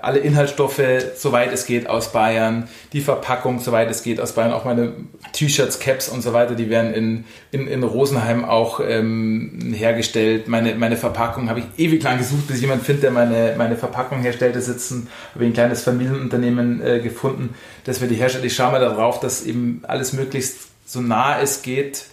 alle 0.02 0.20
Inhaltsstoffe, 0.20 0.82
soweit 1.16 1.54
es 1.54 1.66
geht, 1.66 1.88
aus 1.88 2.12
Bayern, 2.12 2.68
die 2.94 3.02
Verpackung, 3.02 3.60
soweit 3.60 3.90
es 3.90 4.04
geht, 4.04 4.20
aus 4.20 4.34
Bayern, 4.34 4.54
auch 4.54 4.66
meine 4.66 4.94
T-Shirts, 5.34 5.80
Caps 5.80 6.10
und 6.10 6.22
so 6.22 6.34
weiter, 6.34 6.56
die 6.56 6.70
werden 6.70 6.94
in, 6.94 7.26
in, 7.52 7.68
in 7.68 7.84
Rosenheim 7.84 8.46
auch 8.46 8.80
ähm, 8.86 9.74
hergestellt. 9.74 10.48
Meine, 10.48 10.76
meine 10.76 10.98
Verpackung 10.98 11.50
habe 11.50 11.60
ich 11.60 11.66
ewig 11.78 12.04
lang 12.04 12.18
gesucht, 12.18 12.48
bis 12.48 12.62
jemand 12.62 12.84
findet, 12.84 13.04
der 13.04 13.12
meine, 13.12 13.56
meine 13.58 13.76
Verpackung 13.76 14.22
herstellt. 14.22 14.56
Da 14.56 14.62
sitzen, 14.62 15.08
habe 15.34 15.44
ich 15.44 15.52
ein 15.52 15.54
kleines 15.54 15.84
Familienunternehmen 15.84 16.82
äh, 16.82 17.00
gefunden, 17.00 17.56
das 17.84 18.02
wir 18.02 18.08
die 18.08 18.16
herstellen. 18.16 18.46
Ich 18.46 18.56
schaue 18.56 18.72
mal 18.72 18.80
darauf, 18.80 19.20
dass 19.20 19.44
eben 19.44 19.82
alles 19.88 20.14
möglichst 20.14 20.70
so 20.86 21.02
nah 21.02 21.40
es 21.42 21.62
geht, 21.62 22.06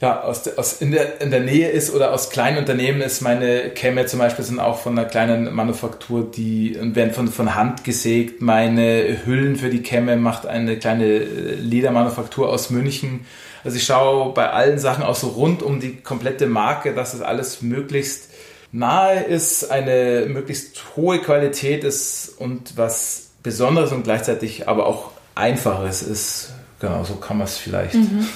ja, 0.00 0.20
aus, 0.22 0.46
aus 0.58 0.82
in, 0.82 0.90
der, 0.90 1.22
in 1.22 1.30
der 1.30 1.40
Nähe 1.40 1.70
ist 1.70 1.94
oder 1.94 2.12
aus 2.12 2.28
kleinen 2.28 2.58
Unternehmen 2.58 3.00
ist. 3.00 3.22
Meine 3.22 3.70
Kämme 3.70 4.04
zum 4.04 4.18
Beispiel 4.18 4.44
sind 4.44 4.60
auch 4.60 4.78
von 4.78 4.98
einer 4.98 5.08
kleinen 5.08 5.54
Manufaktur, 5.54 6.30
die 6.30 6.76
werden 6.94 7.14
von, 7.14 7.28
von 7.28 7.54
Hand 7.54 7.82
gesägt. 7.82 8.42
Meine 8.42 9.24
Hüllen 9.24 9.56
für 9.56 9.70
die 9.70 9.82
Kämme 9.82 10.16
macht 10.16 10.44
eine 10.44 10.78
kleine 10.78 11.06
äh, 11.06 11.54
Ledermanufaktur 11.54 12.50
aus 12.50 12.68
München. 12.68 13.24
Also 13.64 13.78
ich 13.78 13.84
schaue 13.84 14.34
bei 14.34 14.50
allen 14.50 14.78
Sachen 14.78 15.02
auch 15.02 15.16
so 15.16 15.28
rund 15.28 15.62
um 15.62 15.80
die 15.80 15.96
komplette 15.96 16.46
Marke, 16.46 16.94
dass 16.94 17.14
es 17.14 17.22
alles 17.22 17.62
möglichst 17.62 18.28
nahe 18.72 19.22
ist, 19.22 19.70
eine 19.70 20.26
möglichst 20.28 20.82
hohe 20.96 21.20
Qualität 21.20 21.84
ist 21.84 22.34
und 22.36 22.76
was 22.76 23.30
Besonderes 23.42 23.92
und 23.92 24.02
gleichzeitig 24.04 24.68
aber 24.68 24.86
auch 24.86 25.12
Einfaches 25.34 26.02
ist. 26.02 26.52
Genau, 26.80 27.02
so 27.04 27.14
kann 27.14 27.38
man 27.38 27.46
es 27.46 27.56
vielleicht. 27.56 27.94
Mhm 27.94 28.26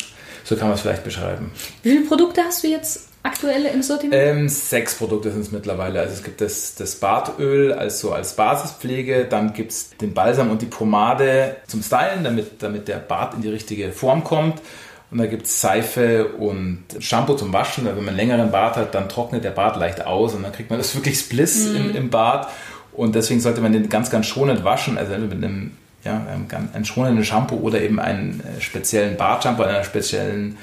so 0.45 0.57
kann 0.57 0.69
man 0.69 0.75
es 0.75 0.83
vielleicht 0.83 1.05
beschreiben. 1.05 1.51
Wie 1.83 1.91
viele 1.91 2.05
Produkte 2.05 2.43
hast 2.43 2.63
du 2.63 2.69
jetzt 2.69 3.09
aktuell 3.23 3.67
im 3.67 3.83
Sortiment? 3.83 4.15
Ähm, 4.15 4.49
sechs 4.49 4.95
Produkte 4.95 5.31
sind 5.31 5.43
es 5.43 5.53
mittlerweile. 5.53 6.01
Also 6.01 6.15
es 6.15 6.23
gibt 6.23 6.41
das, 6.41 6.75
das 6.75 6.97
Bartöl 6.97 7.73
also 7.73 8.13
als 8.13 8.35
Basispflege, 8.35 9.27
dann 9.27 9.53
gibt 9.53 9.73
es 9.73 9.91
den 9.91 10.15
Balsam 10.15 10.51
und 10.51 10.63
die 10.63 10.67
Pomade 10.67 11.57
zum 11.67 11.83
Stylen, 11.83 12.25
damit, 12.25 12.63
damit 12.63 12.89
der 12.89 12.99
Bart 12.99 13.35
in 13.35 13.43
die 13.43 13.51
richtige 13.51 13.93
Form 13.93 14.25
kommt. 14.25 14.61
Und 15.11 15.19
da 15.19 15.27
gibt 15.27 15.47
es 15.47 15.61
Seife 15.61 16.29
und 16.29 16.85
Shampoo 17.01 17.35
zum 17.35 17.53
Waschen. 17.53 17.85
Wenn 17.85 17.97
man 17.97 18.09
einen 18.09 18.17
längeren 18.17 18.53
Bart 18.53 18.77
hat, 18.77 18.95
dann 18.95 19.09
trocknet 19.09 19.43
der 19.43 19.51
Bart 19.51 19.77
leicht 19.77 20.07
aus 20.07 20.35
und 20.35 20.45
dann 20.45 20.53
kriegt 20.53 20.71
man 20.71 20.79
das 20.79 20.95
wirklich 20.97 21.19
Spliss 21.19 21.65
mm. 21.65 21.77
im, 21.77 21.97
im 21.97 22.11
Bart. 22.11 22.49
Und 22.93 23.15
deswegen 23.15 23.41
sollte 23.41 23.61
man 23.61 23.73
den 23.73 23.89
ganz, 23.89 24.11
ganz 24.11 24.27
schonend 24.27 24.63
waschen. 24.63 24.99
Also 24.99 25.19
mit 25.19 25.33
einem 25.33 25.73
ja, 26.05 26.27
ein 26.73 26.85
schonendes 26.85 27.27
Shampoo 27.27 27.57
oder 27.57 27.81
eben 27.81 28.01
einen 28.01 28.41
äh, 28.41 28.61
speziellen 28.61 29.17
Bartshampoo, 29.17 29.63
einer 29.63 29.85
speziellen 29.85 30.57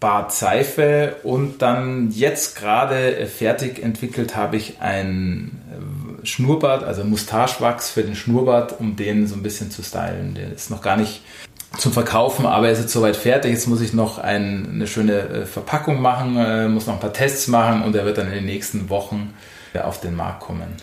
Bartseife 0.00 1.16
und 1.24 1.60
dann 1.60 2.10
jetzt 2.12 2.56
gerade 2.56 3.16
äh, 3.16 3.26
fertig 3.26 3.82
entwickelt 3.82 4.36
habe 4.36 4.56
ich 4.56 4.80
ein 4.80 5.50
äh, 6.22 6.26
Schnurrbart, 6.26 6.84
also 6.84 7.02
Mustachewachs 7.02 7.90
für 7.90 8.04
den 8.04 8.14
Schnurrbart, 8.14 8.78
um 8.78 8.94
den 8.94 9.26
so 9.26 9.34
ein 9.34 9.42
bisschen 9.42 9.70
zu 9.70 9.82
stylen. 9.82 10.34
Der 10.34 10.52
ist 10.52 10.70
noch 10.70 10.82
gar 10.82 10.96
nicht 10.96 11.22
zum 11.76 11.92
Verkaufen, 11.92 12.46
aber 12.46 12.66
er 12.66 12.72
ist 12.72 12.80
jetzt 12.80 12.92
soweit 12.92 13.16
fertig. 13.16 13.52
Jetzt 13.52 13.66
muss 13.66 13.80
ich 13.80 13.92
noch 13.92 14.18
ein, 14.18 14.68
eine 14.74 14.86
schöne 14.86 15.46
Verpackung 15.46 16.00
machen, 16.00 16.72
muss 16.72 16.86
noch 16.86 16.94
ein 16.94 17.00
paar 17.00 17.12
Tests 17.12 17.46
machen 17.46 17.82
und 17.82 17.94
er 17.94 18.06
wird 18.06 18.16
dann 18.16 18.28
in 18.28 18.34
den 18.34 18.46
nächsten 18.46 18.88
Wochen 18.88 19.34
auf 19.74 20.00
den 20.00 20.16
Markt 20.16 20.40
kommen. 20.40 20.74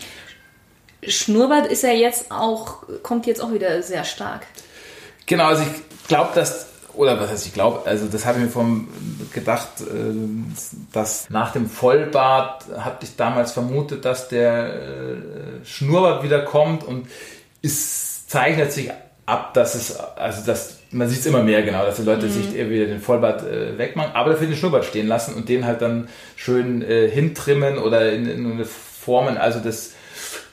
Schnurrbart 1.08 1.66
ist 1.66 1.82
ja 1.82 1.90
jetzt 1.90 2.30
auch, 2.30 2.82
kommt 3.02 3.26
jetzt 3.26 3.42
auch 3.42 3.52
wieder 3.52 3.82
sehr 3.82 4.04
stark. 4.04 4.46
Genau, 5.26 5.46
also 5.46 5.62
ich 5.62 6.08
glaube, 6.08 6.30
dass, 6.34 6.66
oder 6.94 7.20
was 7.20 7.30
heißt 7.30 7.46
ich 7.46 7.54
glaube, 7.54 7.86
also 7.86 8.06
das 8.06 8.24
habe 8.26 8.38
ich 8.38 8.44
mir 8.44 8.50
vom 8.50 8.88
gedacht, 9.32 9.68
dass 10.92 11.28
nach 11.30 11.52
dem 11.52 11.68
Vollbart 11.68 12.64
hatte 12.78 13.04
ich 13.04 13.16
damals 13.16 13.52
vermutet, 13.52 14.04
dass 14.04 14.28
der 14.28 14.72
Schnurrbart 15.64 16.22
wieder 16.22 16.42
kommt 16.42 16.84
und 16.84 17.08
es 17.62 18.26
zeichnet 18.28 18.72
sich 18.72 18.90
ab, 19.26 19.54
dass 19.54 19.74
es, 19.74 19.96
also 19.96 20.46
dass 20.46 20.76
man 20.92 21.08
sieht 21.08 21.20
es 21.20 21.26
immer 21.26 21.42
mehr 21.42 21.62
genau, 21.62 21.84
dass 21.84 21.96
die 21.96 22.02
Leute 22.02 22.26
mhm. 22.26 22.30
sich 22.30 22.54
wieder 22.54 22.86
den 22.86 23.00
Vollbart 23.00 23.42
äh, 23.42 23.76
wegmachen, 23.76 24.12
aber 24.14 24.30
dafür 24.30 24.46
den 24.46 24.56
Schnurrbart 24.56 24.84
stehen 24.84 25.08
lassen 25.08 25.34
und 25.34 25.48
den 25.48 25.66
halt 25.66 25.82
dann 25.82 26.08
schön 26.36 26.82
äh, 26.82 27.08
hintrimmen 27.08 27.78
oder 27.78 28.12
in, 28.12 28.28
in 28.28 28.50
eine 28.50 28.64
Formen. 28.64 29.36
Also 29.36 29.58
das 29.58 29.92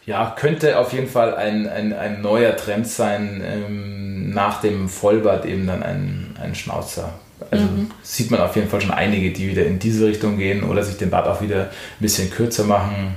ja, 0.06 0.36
könnte 0.38 0.80
auf 0.80 0.94
jeden 0.94 1.08
Fall 1.08 1.36
ein, 1.36 1.68
ein, 1.68 1.94
ein 1.94 2.22
neuer 2.22 2.56
Trend 2.58 2.88
sein, 2.88 3.42
ähm, 3.46 4.32
nach 4.32 4.62
dem 4.62 4.90
Vollbart 4.90 5.46
eben 5.46 5.68
dann 5.68 5.84
ein, 5.84 6.36
ein 6.42 6.56
Schnauzer. 6.56 7.14
Also 7.52 7.66
mhm. 7.66 7.92
sieht 8.02 8.32
man 8.32 8.42
auf 8.42 8.56
jeden 8.56 8.70
Fall 8.70 8.82
schon 8.82 8.92
einige, 8.92 9.32
die 9.32 9.50
wieder 9.50 9.66
in 9.66 9.80
diese 9.80 10.08
Richtung 10.08 10.38
gehen 10.38 10.64
oder 10.64 10.84
sich 10.84 10.98
den 10.98 11.10
Bart 11.10 11.28
auch 11.28 11.42
wieder 11.42 11.64
ein 11.64 11.70
bisschen 12.00 12.30
kürzer 12.30 12.64
machen. 12.64 13.16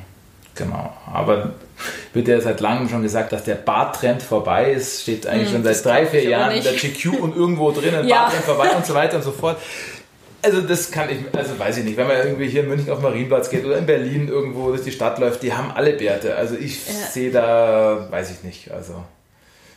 Genau. 0.55 0.92
Aber 1.12 1.53
wird 2.12 2.29
ja 2.29 2.40
seit 2.40 2.61
langem 2.61 2.88
schon 2.88 3.03
gesagt, 3.03 3.33
dass 3.33 3.44
der 3.44 3.57
Barttrend 3.57 4.22
vorbei 4.22 4.72
ist. 4.72 5.03
Steht 5.03 5.27
eigentlich 5.27 5.49
hm, 5.49 5.57
schon 5.57 5.64
seit 5.64 5.85
drei, 5.85 6.07
vier 6.07 6.25
Jahren 6.25 6.53
in 6.53 6.62
der 6.62 6.72
GQ 6.72 7.20
und 7.20 7.37
irgendwo 7.37 7.72
drinnen, 7.72 8.07
ja. 8.09 8.22
Barttrend 8.22 8.44
vorbei 8.44 8.70
und 8.70 8.87
so 8.87 8.94
weiter 8.94 9.16
und 9.16 9.22
so 9.22 9.33
fort. 9.33 9.59
Also 10.46 10.61
das 10.61 10.92
kann 10.92 11.09
ich, 11.11 11.18
also 11.37 11.59
weiß 11.59 11.78
ich 11.78 11.85
nicht, 11.85 11.96
wenn 11.96 12.06
man 12.06 12.18
irgendwie 12.18 12.46
hier 12.46 12.62
in 12.62 12.68
München 12.68 12.88
auf 12.90 12.98
den 12.98 13.02
Marienplatz 13.02 13.50
geht 13.50 13.64
oder 13.64 13.78
in 13.78 13.87
Berlin 13.87 14.28
irgendwo 14.28 14.68
durch 14.68 14.82
die 14.82 14.92
Stadt 14.92 15.18
läuft, 15.18 15.42
die 15.42 15.52
haben 15.52 15.72
alle 15.72 15.94
Bärte. 15.94 16.37
Also 16.37 16.54
ich 16.54 16.87
ja. 16.87 16.92
sehe 17.11 17.32
da, 17.32 18.06
weiß 18.11 18.30
ich 18.30 18.44
nicht. 18.44 18.70
Also 18.70 19.02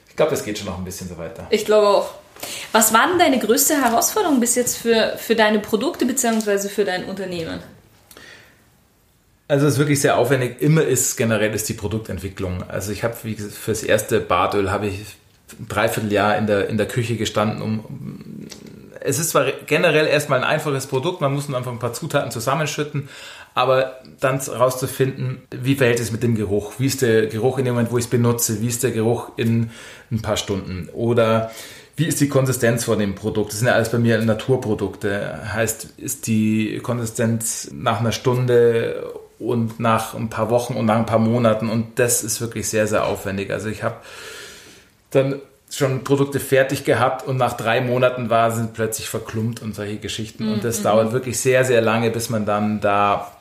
ich 0.07 0.15
glaube, 0.15 0.29
das 0.29 0.43
geht 0.43 0.59
schon 0.59 0.67
noch 0.67 0.77
ein 0.77 0.85
bisschen 0.85 1.09
so 1.09 1.17
weiter. 1.17 1.47
Ich 1.49 1.65
glaube 1.65 1.87
auch. 1.87 2.11
Was 2.71 2.93
war 2.93 3.07
denn 3.07 3.17
deine 3.17 3.39
größte 3.39 3.81
Herausforderung 3.81 4.39
bis 4.39 4.53
jetzt 4.53 4.77
für, 4.77 5.15
für 5.17 5.35
deine 5.35 5.57
Produkte 5.57 6.05
bzw. 6.05 6.69
für 6.69 6.85
dein 6.85 7.05
Unternehmen? 7.05 7.61
Also 9.47 9.65
es 9.65 9.73
ist 9.73 9.79
wirklich 9.79 9.99
sehr 9.99 10.19
aufwendig. 10.19 10.61
Immer 10.61 10.83
ist 10.83 11.17
generell 11.17 11.55
ist 11.55 11.67
die 11.67 11.73
Produktentwicklung. 11.73 12.63
Also 12.67 12.91
ich 12.91 13.03
habe 13.03 13.15
fürs 13.15 13.81
erste 13.81 14.19
Bartöl 14.19 14.69
habe 14.69 14.85
ich 14.85 14.99
ein 15.59 15.67
Dreivierteljahr 15.67 16.37
in 16.37 16.45
der, 16.45 16.69
in 16.69 16.77
der 16.77 16.87
Küche 16.87 17.15
gestanden, 17.15 17.63
um 17.63 17.85
es 19.01 19.19
ist 19.19 19.31
zwar 19.31 19.51
generell 19.65 20.07
erstmal 20.07 20.39
ein 20.39 20.45
einfaches 20.45 20.87
Produkt, 20.87 21.21
man 21.21 21.33
muss 21.33 21.47
nur 21.47 21.57
einfach 21.57 21.71
ein 21.71 21.79
paar 21.79 21.93
Zutaten 21.93 22.31
zusammenschütten, 22.31 23.09
aber 23.55 23.99
dann 24.19 24.39
herauszufinden, 24.39 25.41
wie 25.51 25.75
verhält 25.75 25.99
es 25.99 26.11
mit 26.11 26.23
dem 26.23 26.35
Geruch? 26.35 26.73
Wie 26.77 26.85
ist 26.85 27.01
der 27.01 27.27
Geruch 27.27 27.57
in 27.57 27.65
dem 27.65 27.73
Moment, 27.73 27.91
wo 27.91 27.97
ich 27.97 28.05
es 28.05 28.09
benutze? 28.09 28.61
Wie 28.61 28.67
ist 28.67 28.83
der 28.83 28.91
Geruch 28.91 29.31
in 29.37 29.71
ein 30.11 30.21
paar 30.21 30.37
Stunden? 30.37 30.89
Oder 30.93 31.51
wie 31.95 32.05
ist 32.05 32.21
die 32.21 32.29
Konsistenz 32.29 32.85
von 32.85 32.99
dem 32.99 33.15
Produkt? 33.15 33.51
Das 33.51 33.59
sind 33.59 33.67
ja 33.67 33.73
alles 33.73 33.89
bei 33.89 33.97
mir 33.97 34.21
Naturprodukte. 34.21 35.53
Heißt, 35.53 35.95
ist 35.97 36.27
die 36.27 36.79
Konsistenz 36.81 37.69
nach 37.73 37.99
einer 37.99 38.13
Stunde 38.13 39.11
und 39.39 39.79
nach 39.79 40.13
ein 40.13 40.29
paar 40.29 40.49
Wochen 40.49 40.75
und 40.75 40.85
nach 40.85 40.97
ein 40.97 41.05
paar 41.05 41.19
Monaten 41.19 41.69
und 41.69 41.99
das 41.99 42.23
ist 42.23 42.39
wirklich 42.41 42.69
sehr, 42.69 42.87
sehr 42.87 43.05
aufwendig. 43.05 43.51
Also 43.51 43.69
ich 43.69 43.83
habe 43.83 43.97
dann 45.11 45.41
schon 45.69 46.03
Produkte 46.03 46.39
fertig 46.39 46.83
gehabt 46.83 47.27
und 47.27 47.37
nach 47.37 47.53
drei 47.53 47.81
Monaten 47.81 48.29
war 48.29 48.51
sie 48.51 48.67
plötzlich 48.73 49.07
verklumpt 49.07 49.61
und 49.61 49.75
solche 49.75 49.97
Geschichten. 49.97 50.45
Mhm. 50.45 50.53
Und 50.53 50.63
das 50.63 50.79
mhm. 50.79 50.83
dauert 50.83 51.11
wirklich 51.11 51.39
sehr, 51.39 51.63
sehr 51.63 51.81
lange, 51.81 52.09
bis 52.09 52.29
man 52.29 52.45
dann 52.45 52.81
da, 52.81 53.31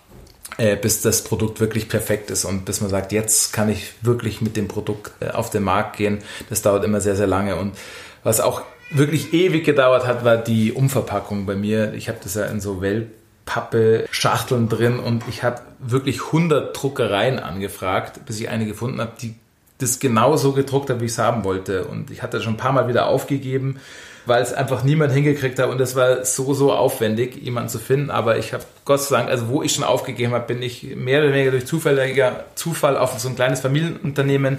äh, 0.58 0.76
bis 0.76 1.00
das 1.00 1.24
Produkt 1.24 1.60
wirklich 1.60 1.88
perfekt 1.88 2.30
ist 2.30 2.44
und 2.44 2.64
bis 2.64 2.80
man 2.80 2.90
sagt, 2.90 3.12
jetzt 3.12 3.52
kann 3.52 3.68
ich 3.68 3.92
wirklich 4.02 4.40
mit 4.40 4.56
dem 4.56 4.68
Produkt 4.68 5.12
äh, 5.20 5.30
auf 5.30 5.50
den 5.50 5.62
Markt 5.62 5.96
gehen. 5.96 6.18
Das 6.50 6.62
dauert 6.62 6.84
immer 6.84 7.00
sehr, 7.00 7.16
sehr 7.16 7.26
lange. 7.26 7.56
Und 7.56 7.76
was 8.24 8.40
auch 8.40 8.62
wirklich 8.90 9.32
ewig 9.32 9.64
gedauert 9.64 10.06
hat, 10.06 10.24
war 10.24 10.36
die 10.36 10.72
Umverpackung 10.72 11.46
bei 11.46 11.54
mir. 11.54 11.94
Ich 11.94 12.08
habe 12.08 12.18
das 12.22 12.34
ja 12.34 12.44
in 12.44 12.60
so 12.60 12.80
Welt 12.80 13.08
Pappe, 13.48 14.06
Schachteln 14.10 14.68
drin 14.68 14.98
und 14.98 15.24
ich 15.26 15.42
habe 15.42 15.62
wirklich 15.78 16.26
100 16.26 16.76
Druckereien 16.76 17.38
angefragt, 17.38 18.26
bis 18.26 18.38
ich 18.40 18.50
eine 18.50 18.66
gefunden 18.66 19.00
habe, 19.00 19.12
die 19.22 19.36
das 19.78 19.98
genau 19.98 20.36
so 20.36 20.52
gedruckt 20.52 20.90
hat, 20.90 21.00
wie 21.00 21.06
ich 21.06 21.12
es 21.12 21.18
haben 21.18 21.44
wollte. 21.44 21.84
Und 21.84 22.10
ich 22.10 22.22
hatte 22.22 22.40
schon 22.42 22.54
ein 22.54 22.58
paar 22.58 22.72
Mal 22.72 22.88
wieder 22.88 23.06
aufgegeben, 23.06 23.78
weil 24.26 24.42
es 24.42 24.52
einfach 24.52 24.82
niemand 24.84 25.12
hingekriegt 25.12 25.58
hat 25.58 25.70
und 25.70 25.80
es 25.80 25.96
war 25.96 26.24
so, 26.24 26.52
so 26.52 26.72
aufwendig, 26.72 27.36
jemanden 27.36 27.70
zu 27.70 27.78
finden. 27.78 28.10
Aber 28.10 28.36
ich 28.36 28.52
habe 28.52 28.64
Gott 28.84 29.00
sei 29.00 29.16
Dank, 29.16 29.30
also 29.30 29.48
wo 29.48 29.62
ich 29.62 29.72
schon 29.72 29.84
aufgegeben 29.84 30.34
habe, 30.34 30.46
bin 30.46 30.62
ich 30.62 30.94
mehr 30.96 31.20
oder 31.20 31.32
weniger 31.32 31.52
durch 31.52 31.66
zufälliger 31.66 32.44
Zufall 32.54 32.98
auf 32.98 33.18
so 33.18 33.28
ein 33.28 33.36
kleines 33.36 33.60
Familienunternehmen 33.60 34.58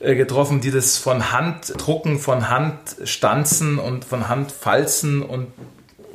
äh, 0.00 0.14
getroffen, 0.14 0.60
die 0.60 0.70
das 0.70 0.96
von 0.96 1.32
Hand 1.32 1.74
drucken, 1.76 2.18
von 2.18 2.48
Hand 2.48 2.78
stanzen 3.04 3.78
und 3.78 4.04
von 4.04 4.28
Hand 4.28 4.50
falzen 4.50 5.22
und 5.22 5.48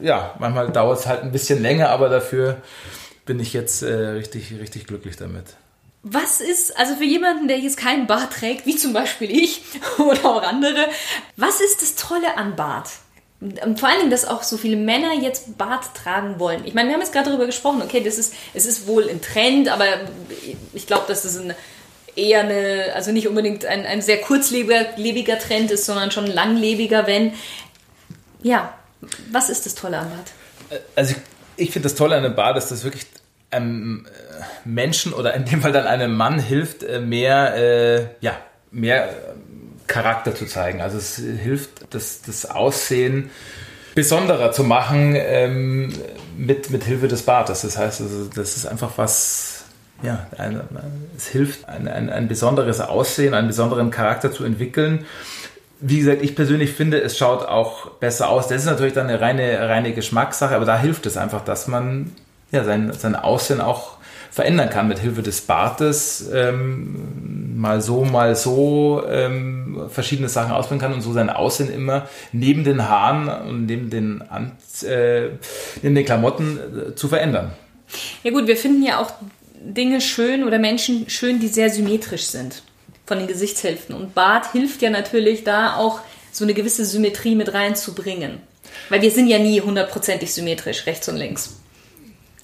ja, 0.01 0.35
manchmal 0.39 0.71
dauert 0.71 0.99
es 0.99 1.07
halt 1.07 1.23
ein 1.23 1.31
bisschen 1.31 1.61
länger, 1.61 1.89
aber 1.89 2.09
dafür 2.09 2.57
bin 3.25 3.39
ich 3.39 3.53
jetzt 3.53 3.81
äh, 3.81 3.93
richtig, 3.93 4.53
richtig 4.59 4.85
glücklich 4.85 5.17
damit. 5.17 5.55
Was 6.03 6.39
ist, 6.41 6.77
also 6.77 6.95
für 6.95 7.03
jemanden, 7.03 7.47
der 7.47 7.59
jetzt 7.59 7.77
keinen 7.77 8.07
Bart 8.07 8.31
trägt, 8.33 8.65
wie 8.65 8.75
zum 8.75 8.93
Beispiel 8.93 9.29
ich 9.29 9.61
oder 9.97 10.25
auch 10.25 10.43
andere, 10.43 10.87
was 11.35 11.59
ist 11.59 11.81
das 11.81 11.95
Tolle 11.95 12.37
an 12.37 12.55
Bart? 12.55 12.89
Und 13.39 13.79
vor 13.79 13.89
allen 13.89 13.99
Dingen, 13.99 14.11
dass 14.11 14.25
auch 14.25 14.41
so 14.41 14.57
viele 14.57 14.77
Männer 14.77 15.13
jetzt 15.13 15.59
Bart 15.59 15.93
tragen 15.93 16.39
wollen. 16.39 16.65
Ich 16.65 16.73
meine, 16.73 16.89
wir 16.89 16.95
haben 16.95 17.01
jetzt 17.01 17.13
gerade 17.13 17.29
darüber 17.29 17.45
gesprochen, 17.45 17.83
okay, 17.83 18.01
das 18.01 18.17
ist, 18.17 18.33
es 18.55 18.65
ist 18.65 18.87
wohl 18.87 19.07
ein 19.07 19.21
Trend, 19.21 19.69
aber 19.69 19.85
ich 20.73 20.87
glaube, 20.87 21.05
dass 21.07 21.21
das 21.21 21.37
ein, 21.37 21.53
eher 22.15 22.39
eine, 22.41 22.93
also 22.95 23.11
nicht 23.11 23.27
unbedingt 23.27 23.63
ein, 23.65 23.85
ein 23.85 24.01
sehr 24.01 24.19
kurzlebiger 24.19 25.37
Trend 25.37 25.69
ist, 25.69 25.85
sondern 25.85 26.09
schon 26.09 26.25
langlebiger, 26.25 27.05
wenn, 27.05 27.33
ja, 28.41 28.73
was 29.31 29.49
ist 29.49 29.67
das 29.67 29.75
Tolle 29.75 29.99
an 29.99 30.09
Bart? 30.09 30.81
Also 30.95 31.13
ich, 31.57 31.71
finde 31.71 31.87
das 31.89 31.95
Tolle 31.95 32.15
an 32.15 32.25
einem 32.25 32.35
Bart, 32.35 32.57
dass 32.57 32.69
das 32.69 32.83
wirklich 32.83 33.05
einem 33.51 34.05
äh, 34.05 34.67
Menschen 34.67 35.13
oder 35.13 35.33
in 35.33 35.45
dem 35.45 35.61
Fall 35.61 35.71
dann 35.71 35.85
einem 35.85 36.15
Mann 36.15 36.39
hilft, 36.39 36.83
äh, 36.83 36.99
mehr, 36.99 37.55
äh, 37.55 38.05
ja, 38.19 38.37
mehr 38.71 39.09
Charakter 39.87 40.35
zu 40.35 40.45
zeigen. 40.45 40.81
Also 40.81 40.97
es 40.97 41.15
hilft, 41.15 41.93
das, 41.93 42.21
das 42.21 42.49
Aussehen 42.49 43.29
besonderer 43.95 44.51
zu 44.51 44.63
machen 44.63 45.15
ähm, 45.15 45.93
mit, 46.37 46.69
mit 46.69 46.83
Hilfe 46.83 47.07
des 47.07 47.23
Bartes. 47.23 47.61
Das 47.61 47.77
heißt, 47.77 48.01
also, 48.01 48.25
das 48.25 48.57
ist 48.57 48.65
einfach 48.65 48.91
was, 48.97 49.65
ja, 50.03 50.27
ein, 50.37 50.61
es 51.15 51.27
hilft, 51.27 51.67
ein, 51.67 51.87
ein, 51.87 52.09
ein 52.09 52.27
besonderes 52.27 52.81
Aussehen, 52.81 53.33
einen 53.33 53.47
besonderen 53.47 53.89
Charakter 53.89 54.31
zu 54.31 54.43
entwickeln 54.43 55.05
wie 55.79 55.99
gesagt, 55.99 56.21
ich 56.21 56.35
persönlich 56.35 56.71
finde, 56.71 56.99
es 57.01 57.17
schaut 57.17 57.45
auch 57.45 57.91
besser 57.91 58.29
aus. 58.29 58.47
Das 58.47 58.61
ist 58.61 58.65
natürlich 58.65 58.93
dann 58.93 59.07
eine 59.07 59.21
reine, 59.21 59.59
reine 59.69 59.93
Geschmackssache, 59.93 60.55
aber 60.55 60.65
da 60.65 60.77
hilft 60.77 61.05
es 61.05 61.17
einfach, 61.17 61.43
dass 61.43 61.67
man 61.67 62.15
ja, 62.51 62.63
sein, 62.63 62.93
sein 62.93 63.15
Aussehen 63.15 63.61
auch 63.61 63.97
verändern 64.31 64.69
kann 64.69 64.87
mit 64.87 64.99
Hilfe 64.99 65.23
des 65.23 65.41
Bartes, 65.41 66.29
ähm, 66.31 67.57
mal 67.59 67.81
so, 67.81 68.05
mal 68.05 68.35
so 68.35 69.03
ähm, 69.09 69.87
verschiedene 69.89 70.29
Sachen 70.29 70.51
ausprobieren 70.51 70.81
kann 70.81 70.93
und 70.93 71.01
so 71.01 71.11
sein 71.11 71.29
Aussehen 71.31 71.73
immer 71.73 72.07
neben 72.31 72.63
den 72.63 72.87
Haaren 72.87 73.29
und 73.29 73.65
neben 73.65 73.89
den, 73.89 74.23
äh, 74.83 75.29
neben 75.81 75.95
den 75.95 76.05
Klamotten 76.05 76.59
äh, 76.59 76.95
zu 76.95 77.07
verändern. 77.07 77.51
Ja 78.23 78.31
gut, 78.31 78.47
wir 78.47 78.57
finden 78.57 78.83
ja 78.83 78.99
auch 78.99 79.11
Dinge 79.59 80.01
schön 80.01 80.43
oder 80.43 80.59
Menschen 80.59 81.09
schön, 81.09 81.39
die 81.39 81.47
sehr 81.47 81.69
symmetrisch 81.69 82.25
sind 82.25 82.61
von 83.07 83.17
den 83.17 83.27
Gesichtshälften. 83.27 83.95
Und 83.95 84.13
Bart 84.13 84.51
hilft 84.51 84.81
ja 84.81 84.89
natürlich 84.89 85.43
da 85.43 85.77
auch 85.77 86.01
so 86.31 86.43
eine 86.43 86.53
gewisse 86.53 86.85
Symmetrie 86.85 87.35
mit 87.35 87.53
reinzubringen. 87.53 88.39
Weil 88.89 89.01
wir 89.01 89.11
sind 89.11 89.27
ja 89.27 89.39
nie 89.39 89.61
hundertprozentig 89.61 90.31
symmetrisch, 90.31 90.85
rechts 90.85 91.09
und 91.09 91.15
links. 91.15 91.55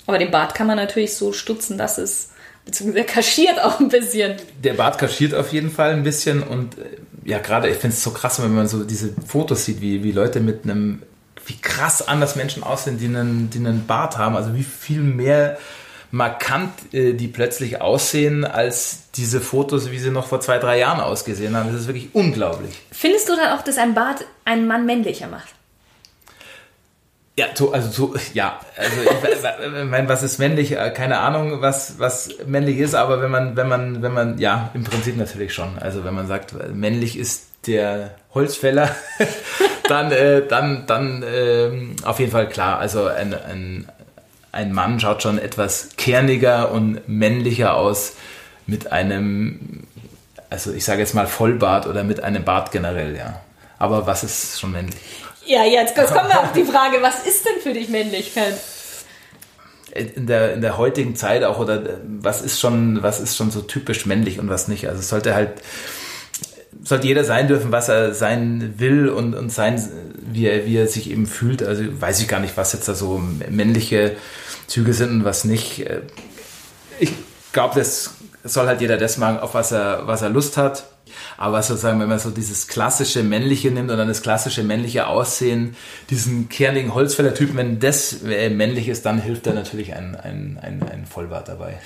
Aber 0.05 0.17
den 0.17 0.31
Bart 0.31 0.55
kann 0.55 0.67
man 0.67 0.77
natürlich 0.77 1.15
so 1.15 1.33
stutzen, 1.33 1.77
dass 1.77 1.97
es, 1.97 2.29
beziehungsweise 2.65 3.05
kaschiert 3.05 3.61
auch 3.61 3.79
ein 3.79 3.89
bisschen. 3.89 4.37
Der 4.63 4.73
Bart 4.73 4.97
kaschiert 4.97 5.33
auf 5.33 5.51
jeden 5.53 5.71
Fall 5.71 5.91
ein 5.91 6.03
bisschen 6.03 6.43
und 6.43 6.77
äh, 6.77 6.81
ja, 7.25 7.39
gerade 7.39 7.69
ich 7.69 7.77
finde 7.77 7.95
es 7.95 8.03
so 8.03 8.11
krass, 8.11 8.41
wenn 8.41 8.53
man 8.53 8.67
so 8.67 8.83
diese 8.83 9.13
Fotos 9.25 9.65
sieht, 9.65 9.81
wie, 9.81 10.03
wie 10.03 10.11
Leute 10.11 10.39
mit 10.39 10.63
einem, 10.65 11.03
wie 11.45 11.57
krass 11.57 12.05
anders 12.07 12.35
Menschen 12.35 12.63
aussehen, 12.63 12.97
die 12.97 13.05
einen, 13.05 13.49
die 13.49 13.59
einen 13.59 13.85
Bart 13.87 14.17
haben, 14.17 14.35
also 14.35 14.53
wie 14.55 14.63
viel 14.63 14.99
mehr 14.99 15.57
markant 16.13 16.93
äh, 16.93 17.13
die 17.13 17.27
plötzlich 17.27 17.81
aussehen 17.81 18.45
als 18.45 19.09
diese 19.15 19.41
Fotos, 19.41 19.89
wie 19.89 19.97
sie 19.97 20.11
noch 20.11 20.27
vor 20.27 20.41
zwei, 20.41 20.59
drei 20.59 20.77
Jahren 20.77 20.99
ausgesehen 20.99 21.55
haben. 21.55 21.71
Das 21.71 21.81
ist 21.81 21.87
wirklich 21.87 22.09
unglaublich. 22.13 22.79
Findest 22.91 23.29
du 23.29 23.35
dann 23.35 23.57
auch, 23.57 23.63
dass 23.63 23.79
ein 23.79 23.95
Bart 23.95 24.23
einen 24.45 24.67
Mann 24.67 24.85
männlicher 24.85 25.27
macht? 25.27 25.49
Ja, 27.35 27.47
so, 27.55 27.73
also 27.73 27.89
so, 27.89 28.15
ja, 28.35 28.59
also 28.77 28.95
ich 29.01 29.89
meine, 29.89 30.07
was 30.07 30.21
ist 30.21 30.37
männlich? 30.37 30.73
Äh, 30.73 30.91
keine 30.91 31.17
Ahnung, 31.17 31.61
was 31.61 31.97
was 31.97 32.29
männlich 32.45 32.77
ist, 32.77 32.93
aber 32.93 33.21
wenn 33.23 33.31
man 33.31 33.55
wenn 33.55 33.67
man 33.67 34.03
wenn 34.03 34.13
man 34.13 34.37
ja 34.37 34.69
im 34.75 34.83
Prinzip 34.83 35.17
natürlich 35.17 35.51
schon. 35.53 35.79
Also 35.79 36.03
wenn 36.03 36.13
man 36.13 36.27
sagt, 36.27 36.53
männlich 36.75 37.17
ist 37.17 37.47
der 37.67 38.11
Holzfäller, 38.33 38.95
dann, 39.87 40.11
äh, 40.11 40.45
dann, 40.47 40.85
dann 40.87 41.23
äh, 41.23 41.71
auf 42.03 42.19
jeden 42.19 42.31
Fall 42.31 42.49
klar. 42.49 42.79
Also 42.79 43.07
ein, 43.07 43.33
ein, 43.33 43.87
ein 44.51 44.73
Mann 44.73 44.99
schaut 44.99 45.23
schon 45.23 45.39
etwas 45.39 45.89
kerniger 45.97 46.71
und 46.71 47.07
männlicher 47.07 47.75
aus 47.75 48.13
mit 48.65 48.91
einem, 48.91 49.83
also 50.49 50.71
ich 50.71 50.85
sage 50.85 51.01
jetzt 51.01 51.13
mal 51.13 51.27
Vollbart 51.27 51.87
oder 51.87 52.03
mit 52.03 52.23
einem 52.23 52.43
Bart 52.43 52.71
generell, 52.71 53.15
ja. 53.15 53.41
Aber 53.79 54.07
was 54.07 54.23
ist 54.23 54.59
schon 54.59 54.71
männlich? 54.71 54.95
Ja, 55.45 55.63
jetzt, 55.65 55.97
jetzt 55.97 56.13
kommen 56.13 56.29
wir 56.29 56.39
auf 56.39 56.53
die 56.53 56.63
Frage, 56.63 57.01
was 57.01 57.25
ist 57.25 57.45
denn 57.45 57.59
für 57.61 57.73
dich 57.73 57.89
Männlichkeit? 57.89 58.53
in 59.93 60.25
der, 60.25 60.53
in 60.53 60.61
der 60.61 60.77
heutigen 60.77 61.15
Zeit 61.15 61.43
auch 61.43 61.59
oder 61.59 61.99
was 62.19 62.41
ist 62.41 62.59
schon, 62.59 63.03
was 63.03 63.19
ist 63.19 63.37
schon 63.37 63.51
so 63.51 63.61
typisch 63.61 64.05
männlich 64.05 64.39
und 64.39 64.49
was 64.49 64.67
nicht. 64.67 64.87
Also 64.87 64.99
es 64.99 65.09
sollte 65.09 65.35
halt, 65.35 65.51
sollte 66.83 67.07
jeder 67.07 67.23
sein 67.23 67.47
dürfen, 67.47 67.71
was 67.71 67.89
er 67.89 68.13
sein 68.13 68.73
will 68.77 69.09
und, 69.09 69.35
und 69.35 69.51
sein, 69.51 69.81
wie 70.31 70.47
er, 70.47 70.65
wie 70.65 70.77
er 70.77 70.87
sich 70.87 71.11
eben 71.11 71.27
fühlt. 71.27 71.61
Also 71.61 71.83
weiß 72.01 72.21
ich 72.21 72.27
gar 72.27 72.39
nicht, 72.39 72.57
was 72.57 72.73
jetzt 72.73 72.87
da 72.87 72.95
so 72.95 73.21
männliche 73.49 74.15
Züge 74.67 74.93
sind 74.93 75.11
und 75.11 75.25
was 75.25 75.43
nicht. 75.43 75.85
Ich 76.99 77.13
glaube, 77.51 77.75
das 77.75 78.15
soll 78.43 78.67
halt 78.67 78.81
jeder 78.81 78.97
das 78.97 79.17
machen, 79.17 79.39
auf 79.39 79.53
was 79.53 79.71
er, 79.71 80.05
was 80.07 80.21
er 80.21 80.29
Lust 80.29 80.57
hat. 80.57 80.83
Aber 81.37 81.61
sozusagen, 81.61 81.99
wenn 81.99 82.09
man 82.09 82.19
so 82.19 82.29
dieses 82.29 82.67
klassische 82.67 83.23
männliche 83.23 83.71
nimmt 83.71 83.91
und 83.91 83.97
dann 83.97 84.07
das 84.07 84.21
klassische 84.21 84.63
männliche 84.63 85.07
Aussehen, 85.07 85.75
diesen 86.09 86.49
kernigen 86.49 86.93
Holzfäller-Typen, 86.93 87.57
wenn 87.57 87.79
das 87.79 88.23
äh, 88.23 88.49
männlich 88.49 88.87
ist, 88.87 89.05
dann 89.05 89.21
hilft 89.21 89.45
da 89.45 89.53
natürlich 89.53 89.93
ein, 89.93 90.15
ein, 90.15 90.59
ein, 90.61 90.83
ein 90.83 91.05
Vollbart 91.05 91.47
dabei. 91.47 91.79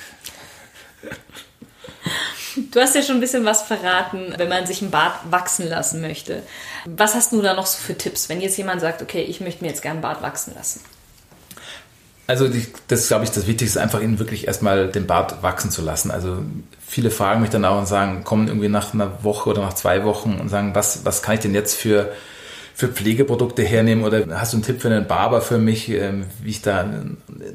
Du 2.72 2.80
hast 2.80 2.96
ja 2.96 3.04
schon 3.04 3.18
ein 3.18 3.22
bisschen 3.22 3.46
was 3.46 3.62
verraten, 3.62 4.34
wenn 4.38 4.50
man 4.50 4.66
sich 4.66 4.82
ein 4.82 4.90
Bart 4.90 5.14
wachsen 5.30 5.68
lassen 5.68 6.02
möchte. 6.02 6.42
Was 6.86 7.14
hast 7.14 7.32
du 7.32 7.42
da 7.42 7.54
noch 7.54 7.68
so 7.68 7.78
für 7.78 7.96
Tipps, 7.96 8.30
wenn 8.30 8.42
jetzt 8.42 8.58
jemand 8.58 8.82
sagt, 8.82 9.04
okay, 9.04 9.22
ich 9.22 9.42
möchte 9.42 9.64
mir 9.64 9.70
jetzt 9.70 9.84
gerne 9.84 9.96
einen 9.96 10.02
Bart 10.02 10.24
wachsen 10.24 10.56
lassen? 10.56 10.82
Also 12.28 12.50
das 12.50 13.00
ist, 13.00 13.08
glaube 13.08 13.24
ich, 13.24 13.32
das 13.32 13.48
Wichtigste, 13.48 13.82
einfach 13.82 14.02
ihnen 14.02 14.20
wirklich 14.20 14.48
erstmal 14.48 14.90
den 14.90 15.08
Bart 15.08 15.42
wachsen 15.44 15.72
zu 15.72 15.82
lassen. 15.82 16.12
Also 16.12 16.40
viele 16.86 17.10
fragen 17.10 17.40
mich 17.42 17.50
dann 17.50 17.64
auch 17.64 17.80
und 17.80 17.88
sagen, 17.88 18.26
kommen 18.26 18.50
irgendwie 18.50 18.68
nach 18.68 18.94
einer 18.94 19.24
Woche 19.24 19.50
oder 19.50 19.62
nach 19.62 19.74
zwei 19.74 20.04
Wochen 20.04 20.38
und 20.40 20.50
sagen, 20.50 20.76
was, 20.76 21.06
was 21.06 21.22
kann 21.22 21.36
ich 21.36 21.40
denn 21.40 21.54
jetzt 21.54 21.76
für, 21.76 22.12
für 22.76 22.90
Pflegeprodukte 22.90 23.64
hernehmen 23.64 24.04
oder 24.04 24.26
hast 24.40 24.52
du 24.52 24.58
einen 24.58 24.66
Tipp 24.66 24.82
für 24.82 24.90
einen 24.90 25.08
Barber 25.08 25.40
für 25.40 25.58
mich, 25.58 25.90
ähm, 25.90 26.26
wie 26.44 26.50
ich 26.50 26.62
da, 26.62 26.86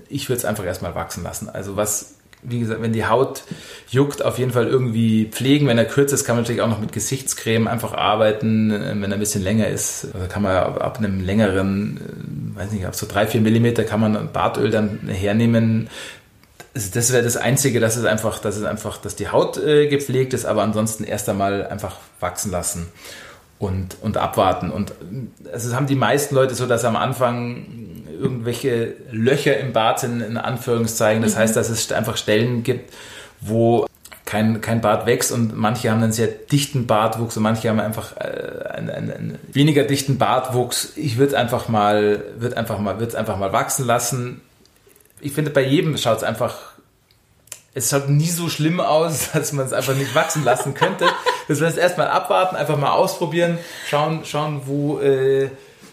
ich 0.08 0.30
würde 0.30 0.38
es 0.38 0.44
einfach 0.46 0.64
erstmal 0.64 0.94
wachsen 0.94 1.22
lassen. 1.22 1.50
Also 1.50 1.76
was 1.76 2.14
wie 2.43 2.59
gesagt, 2.59 2.82
wenn 2.82 2.93
die 2.93 3.07
Haut 3.07 3.45
juckt, 3.88 4.24
auf 4.24 4.38
jeden 4.38 4.51
Fall 4.51 4.66
irgendwie 4.66 5.26
pflegen. 5.26 5.68
Wenn 5.68 5.78
er 5.78 5.84
kürzer 5.84 6.14
ist, 6.14 6.24
kann 6.24 6.36
man 6.36 6.43
natürlich 6.43 6.61
auch 6.62 6.68
noch 6.68 6.80
mit 6.80 6.93
Gesichtscreme 6.93 7.68
einfach 7.68 7.95
arbeiten. 7.95 8.70
Wenn 8.70 9.05
er 9.05 9.12
ein 9.12 9.20
bisschen 9.20 9.43
länger 9.43 9.68
ist, 9.68 10.09
also 10.12 10.26
kann 10.28 10.43
man 10.43 10.57
ab 10.57 10.99
einem 10.99 11.20
längeren, 11.20 12.55
äh, 12.55 12.59
weiß 12.59 12.72
nicht, 12.72 12.86
ab 12.86 12.95
so 12.95 13.07
drei, 13.07 13.26
vier 13.26 13.40
Millimeter 13.40 13.84
kann 13.84 14.01
man 14.01 14.32
Bartöl 14.32 14.70
dann 14.70 15.09
hernehmen. 15.09 15.88
Das 16.74 17.12
wäre 17.12 17.22
das 17.22 17.36
Einzige, 17.36 17.80
dass 17.80 17.97
es 17.97 18.05
einfach, 18.05 18.38
dass 18.38 18.57
es 18.57 18.64
einfach, 18.64 18.97
dass 18.97 19.14
die 19.14 19.28
Haut 19.28 19.59
äh, 19.59 19.88
gepflegt 19.88 20.32
ist, 20.32 20.45
aber 20.45 20.62
ansonsten 20.62 21.05
erst 21.05 21.28
einmal 21.28 21.66
einfach 21.66 21.97
wachsen 22.18 22.51
lassen 22.51 22.88
und, 23.59 23.97
und 24.01 24.16
abwarten. 24.16 24.70
Und 24.70 24.93
also 25.53 25.76
haben 25.76 25.86
die 25.86 25.95
meisten 25.95 26.34
Leute 26.34 26.55
so, 26.55 26.66
dass 26.66 26.84
am 26.84 26.97
Anfang 26.97 27.66
irgendwelche 28.22 28.94
Löcher 29.10 29.58
im 29.58 29.72
Bart 29.72 30.00
sind, 30.00 30.20
in 30.20 30.36
Anführungszeichen. 30.36 31.22
Das 31.22 31.34
mhm. 31.34 31.38
heißt, 31.38 31.56
dass 31.56 31.68
es 31.68 31.90
einfach 31.92 32.16
Stellen 32.16 32.62
gibt, 32.62 32.92
wo 33.40 33.86
kein, 34.24 34.60
kein 34.60 34.80
Bart 34.80 35.04
wächst 35.04 35.32
und 35.32 35.56
manche 35.56 35.90
haben 35.90 36.02
einen 36.02 36.12
sehr 36.12 36.28
dichten 36.28 36.86
Bartwuchs 36.86 37.36
und 37.36 37.42
manche 37.42 37.68
haben 37.68 37.80
einfach 37.80 38.16
äh, 38.16 38.68
einen, 38.70 38.88
einen, 38.88 39.12
einen, 39.12 39.38
weniger 39.52 39.84
dichten 39.84 40.16
Bartwuchs. 40.16 40.92
Ich 40.96 41.18
würde 41.18 41.36
einfach 41.36 41.68
mal, 41.68 42.24
würde 42.38 42.56
einfach 42.56 42.78
mal, 42.78 42.94
würde 42.94 43.08
es 43.08 43.14
einfach 43.14 43.36
mal 43.36 43.52
wachsen 43.52 43.86
lassen. 43.86 44.40
Ich 45.20 45.32
finde, 45.32 45.50
bei 45.50 45.62
jedem 45.62 45.96
schaut 45.98 46.18
es 46.18 46.24
einfach, 46.24 46.72
es 47.74 47.90
schaut 47.90 48.08
nie 48.08 48.30
so 48.30 48.48
schlimm 48.48 48.80
aus, 48.80 49.30
dass 49.34 49.52
man 49.52 49.66
es 49.66 49.74
einfach 49.74 49.94
nicht 49.94 50.14
wachsen 50.14 50.44
lassen 50.44 50.72
könnte. 50.72 51.06
Das 51.48 51.60
heißt, 51.60 51.76
erstmal 51.76 52.08
abwarten, 52.08 52.56
einfach 52.56 52.78
mal 52.78 52.92
ausprobieren, 52.92 53.58
schauen, 53.86 54.24
schauen, 54.24 54.62
wo, 54.64 55.00
äh, 55.00 55.50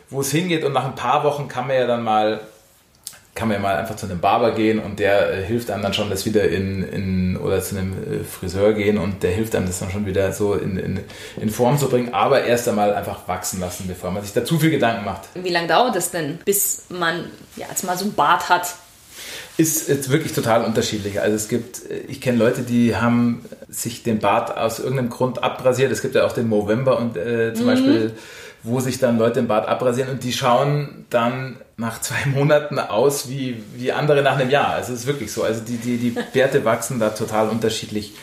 wo 0.09 0.21
es 0.21 0.31
hingeht 0.31 0.63
und 0.63 0.73
nach 0.73 0.85
ein 0.85 0.95
paar 0.95 1.23
Wochen 1.23 1.47
kann 1.47 1.67
man 1.67 1.75
ja 1.75 1.87
dann 1.87 2.03
mal 2.03 2.39
kann 3.39 3.47
man 3.47 3.55
ja 3.55 3.61
mal 3.61 3.77
einfach 3.77 3.95
zu 3.95 4.05
einem 4.05 4.19
Barber 4.19 4.51
gehen 4.51 4.79
und 4.79 4.99
der 4.99 5.31
äh, 5.31 5.45
hilft 5.45 5.71
einem 5.71 5.81
dann 5.81 5.93
schon, 5.93 6.09
das 6.09 6.25
wieder 6.25 6.49
in, 6.49 6.83
in 6.83 7.37
oder 7.37 7.61
zu 7.61 7.77
einem 7.77 7.93
äh, 7.93 8.23
Friseur 8.25 8.73
gehen 8.73 8.97
und 8.97 9.23
der 9.23 9.31
hilft 9.31 9.55
einem 9.55 9.65
das 9.65 9.79
dann 9.79 9.91
schon 9.91 10.05
wieder 10.05 10.33
so 10.33 10.55
in, 10.55 10.75
in, 10.77 10.99
in 11.39 11.49
Form 11.49 11.77
zu 11.77 11.87
bringen, 11.87 12.13
aber 12.13 12.43
erst 12.43 12.67
einmal 12.67 12.93
einfach 12.93 13.29
wachsen 13.29 13.61
lassen, 13.61 13.87
bevor 13.87 14.11
man 14.11 14.23
sich 14.23 14.33
da 14.33 14.43
zu 14.43 14.59
viel 14.59 14.71
Gedanken 14.71 15.05
macht. 15.05 15.29
Wie 15.35 15.49
lange 15.49 15.67
dauert 15.67 15.95
es 15.95 16.11
denn, 16.11 16.39
bis 16.43 16.83
man 16.89 17.27
ja, 17.55 17.67
jetzt 17.69 17.85
mal 17.85 17.97
so 17.97 18.05
ein 18.05 18.13
Bart 18.13 18.49
hat? 18.49 18.75
Ist 19.55 19.87
jetzt 19.87 20.09
wirklich 20.09 20.33
total 20.33 20.65
unterschiedlich. 20.65 21.21
Also 21.21 21.35
es 21.37 21.47
gibt, 21.47 21.89
äh, 21.89 21.99
ich 22.09 22.19
kenne 22.19 22.37
Leute, 22.37 22.63
die 22.63 22.97
haben 22.97 23.45
sich 23.69 24.03
den 24.03 24.19
Bart 24.19 24.57
aus 24.57 24.79
irgendeinem 24.79 25.09
Grund 25.09 25.43
abrasiert. 25.43 25.93
Es 25.93 26.01
gibt 26.01 26.15
ja 26.15 26.25
auch 26.25 26.33
den 26.33 26.49
Movember 26.49 26.97
und 26.97 27.15
äh, 27.15 27.53
zum 27.53 27.65
mhm. 27.65 27.69
Beispiel 27.69 28.11
wo 28.63 28.79
sich 28.79 28.99
dann 28.99 29.17
Leute 29.17 29.39
im 29.39 29.47
Bart 29.47 29.67
abrasieren 29.67 30.09
und 30.11 30.23
die 30.23 30.33
schauen 30.33 31.05
dann 31.09 31.57
nach 31.77 32.01
zwei 32.01 32.25
Monaten 32.33 32.79
aus 32.79 33.29
wie, 33.29 33.63
wie 33.75 33.91
andere 33.91 34.21
nach 34.21 34.37
einem 34.37 34.49
Jahr. 34.49 34.69
Also 34.69 34.93
es 34.93 35.01
ist 35.01 35.07
wirklich 35.07 35.31
so. 35.31 35.43
Also 35.43 35.61
die, 35.61 35.77
die, 35.77 35.97
die 35.97 36.15
Bärte 36.33 36.65
wachsen 36.65 36.99
da 36.99 37.09
total 37.09 37.49
unterschiedlich, 37.49 38.13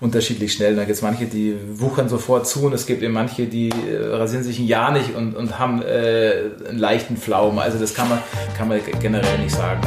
unterschiedlich 0.00 0.52
schnell. 0.52 0.76
Da 0.76 0.84
gibt 0.84 0.96
es 0.96 1.02
manche, 1.02 1.26
die 1.26 1.56
wuchern 1.74 2.08
sofort 2.08 2.46
zu 2.46 2.66
und 2.66 2.72
es 2.72 2.86
gibt 2.86 3.02
eben 3.02 3.14
manche, 3.14 3.46
die 3.46 3.70
äh, 3.70 4.06
rasieren 4.06 4.44
sich 4.44 4.58
ein 4.58 4.66
Jahr 4.66 4.92
nicht 4.92 5.14
und, 5.14 5.34
und 5.34 5.58
haben 5.58 5.82
äh, 5.82 6.50
einen 6.68 6.78
leichten 6.78 7.16
Pflaumen. 7.16 7.58
Also 7.58 7.78
das 7.78 7.94
kann 7.94 8.08
man, 8.08 8.18
kann 8.56 8.68
man 8.68 8.80
generell 9.00 9.38
nicht 9.38 9.54
sagen. 9.54 9.80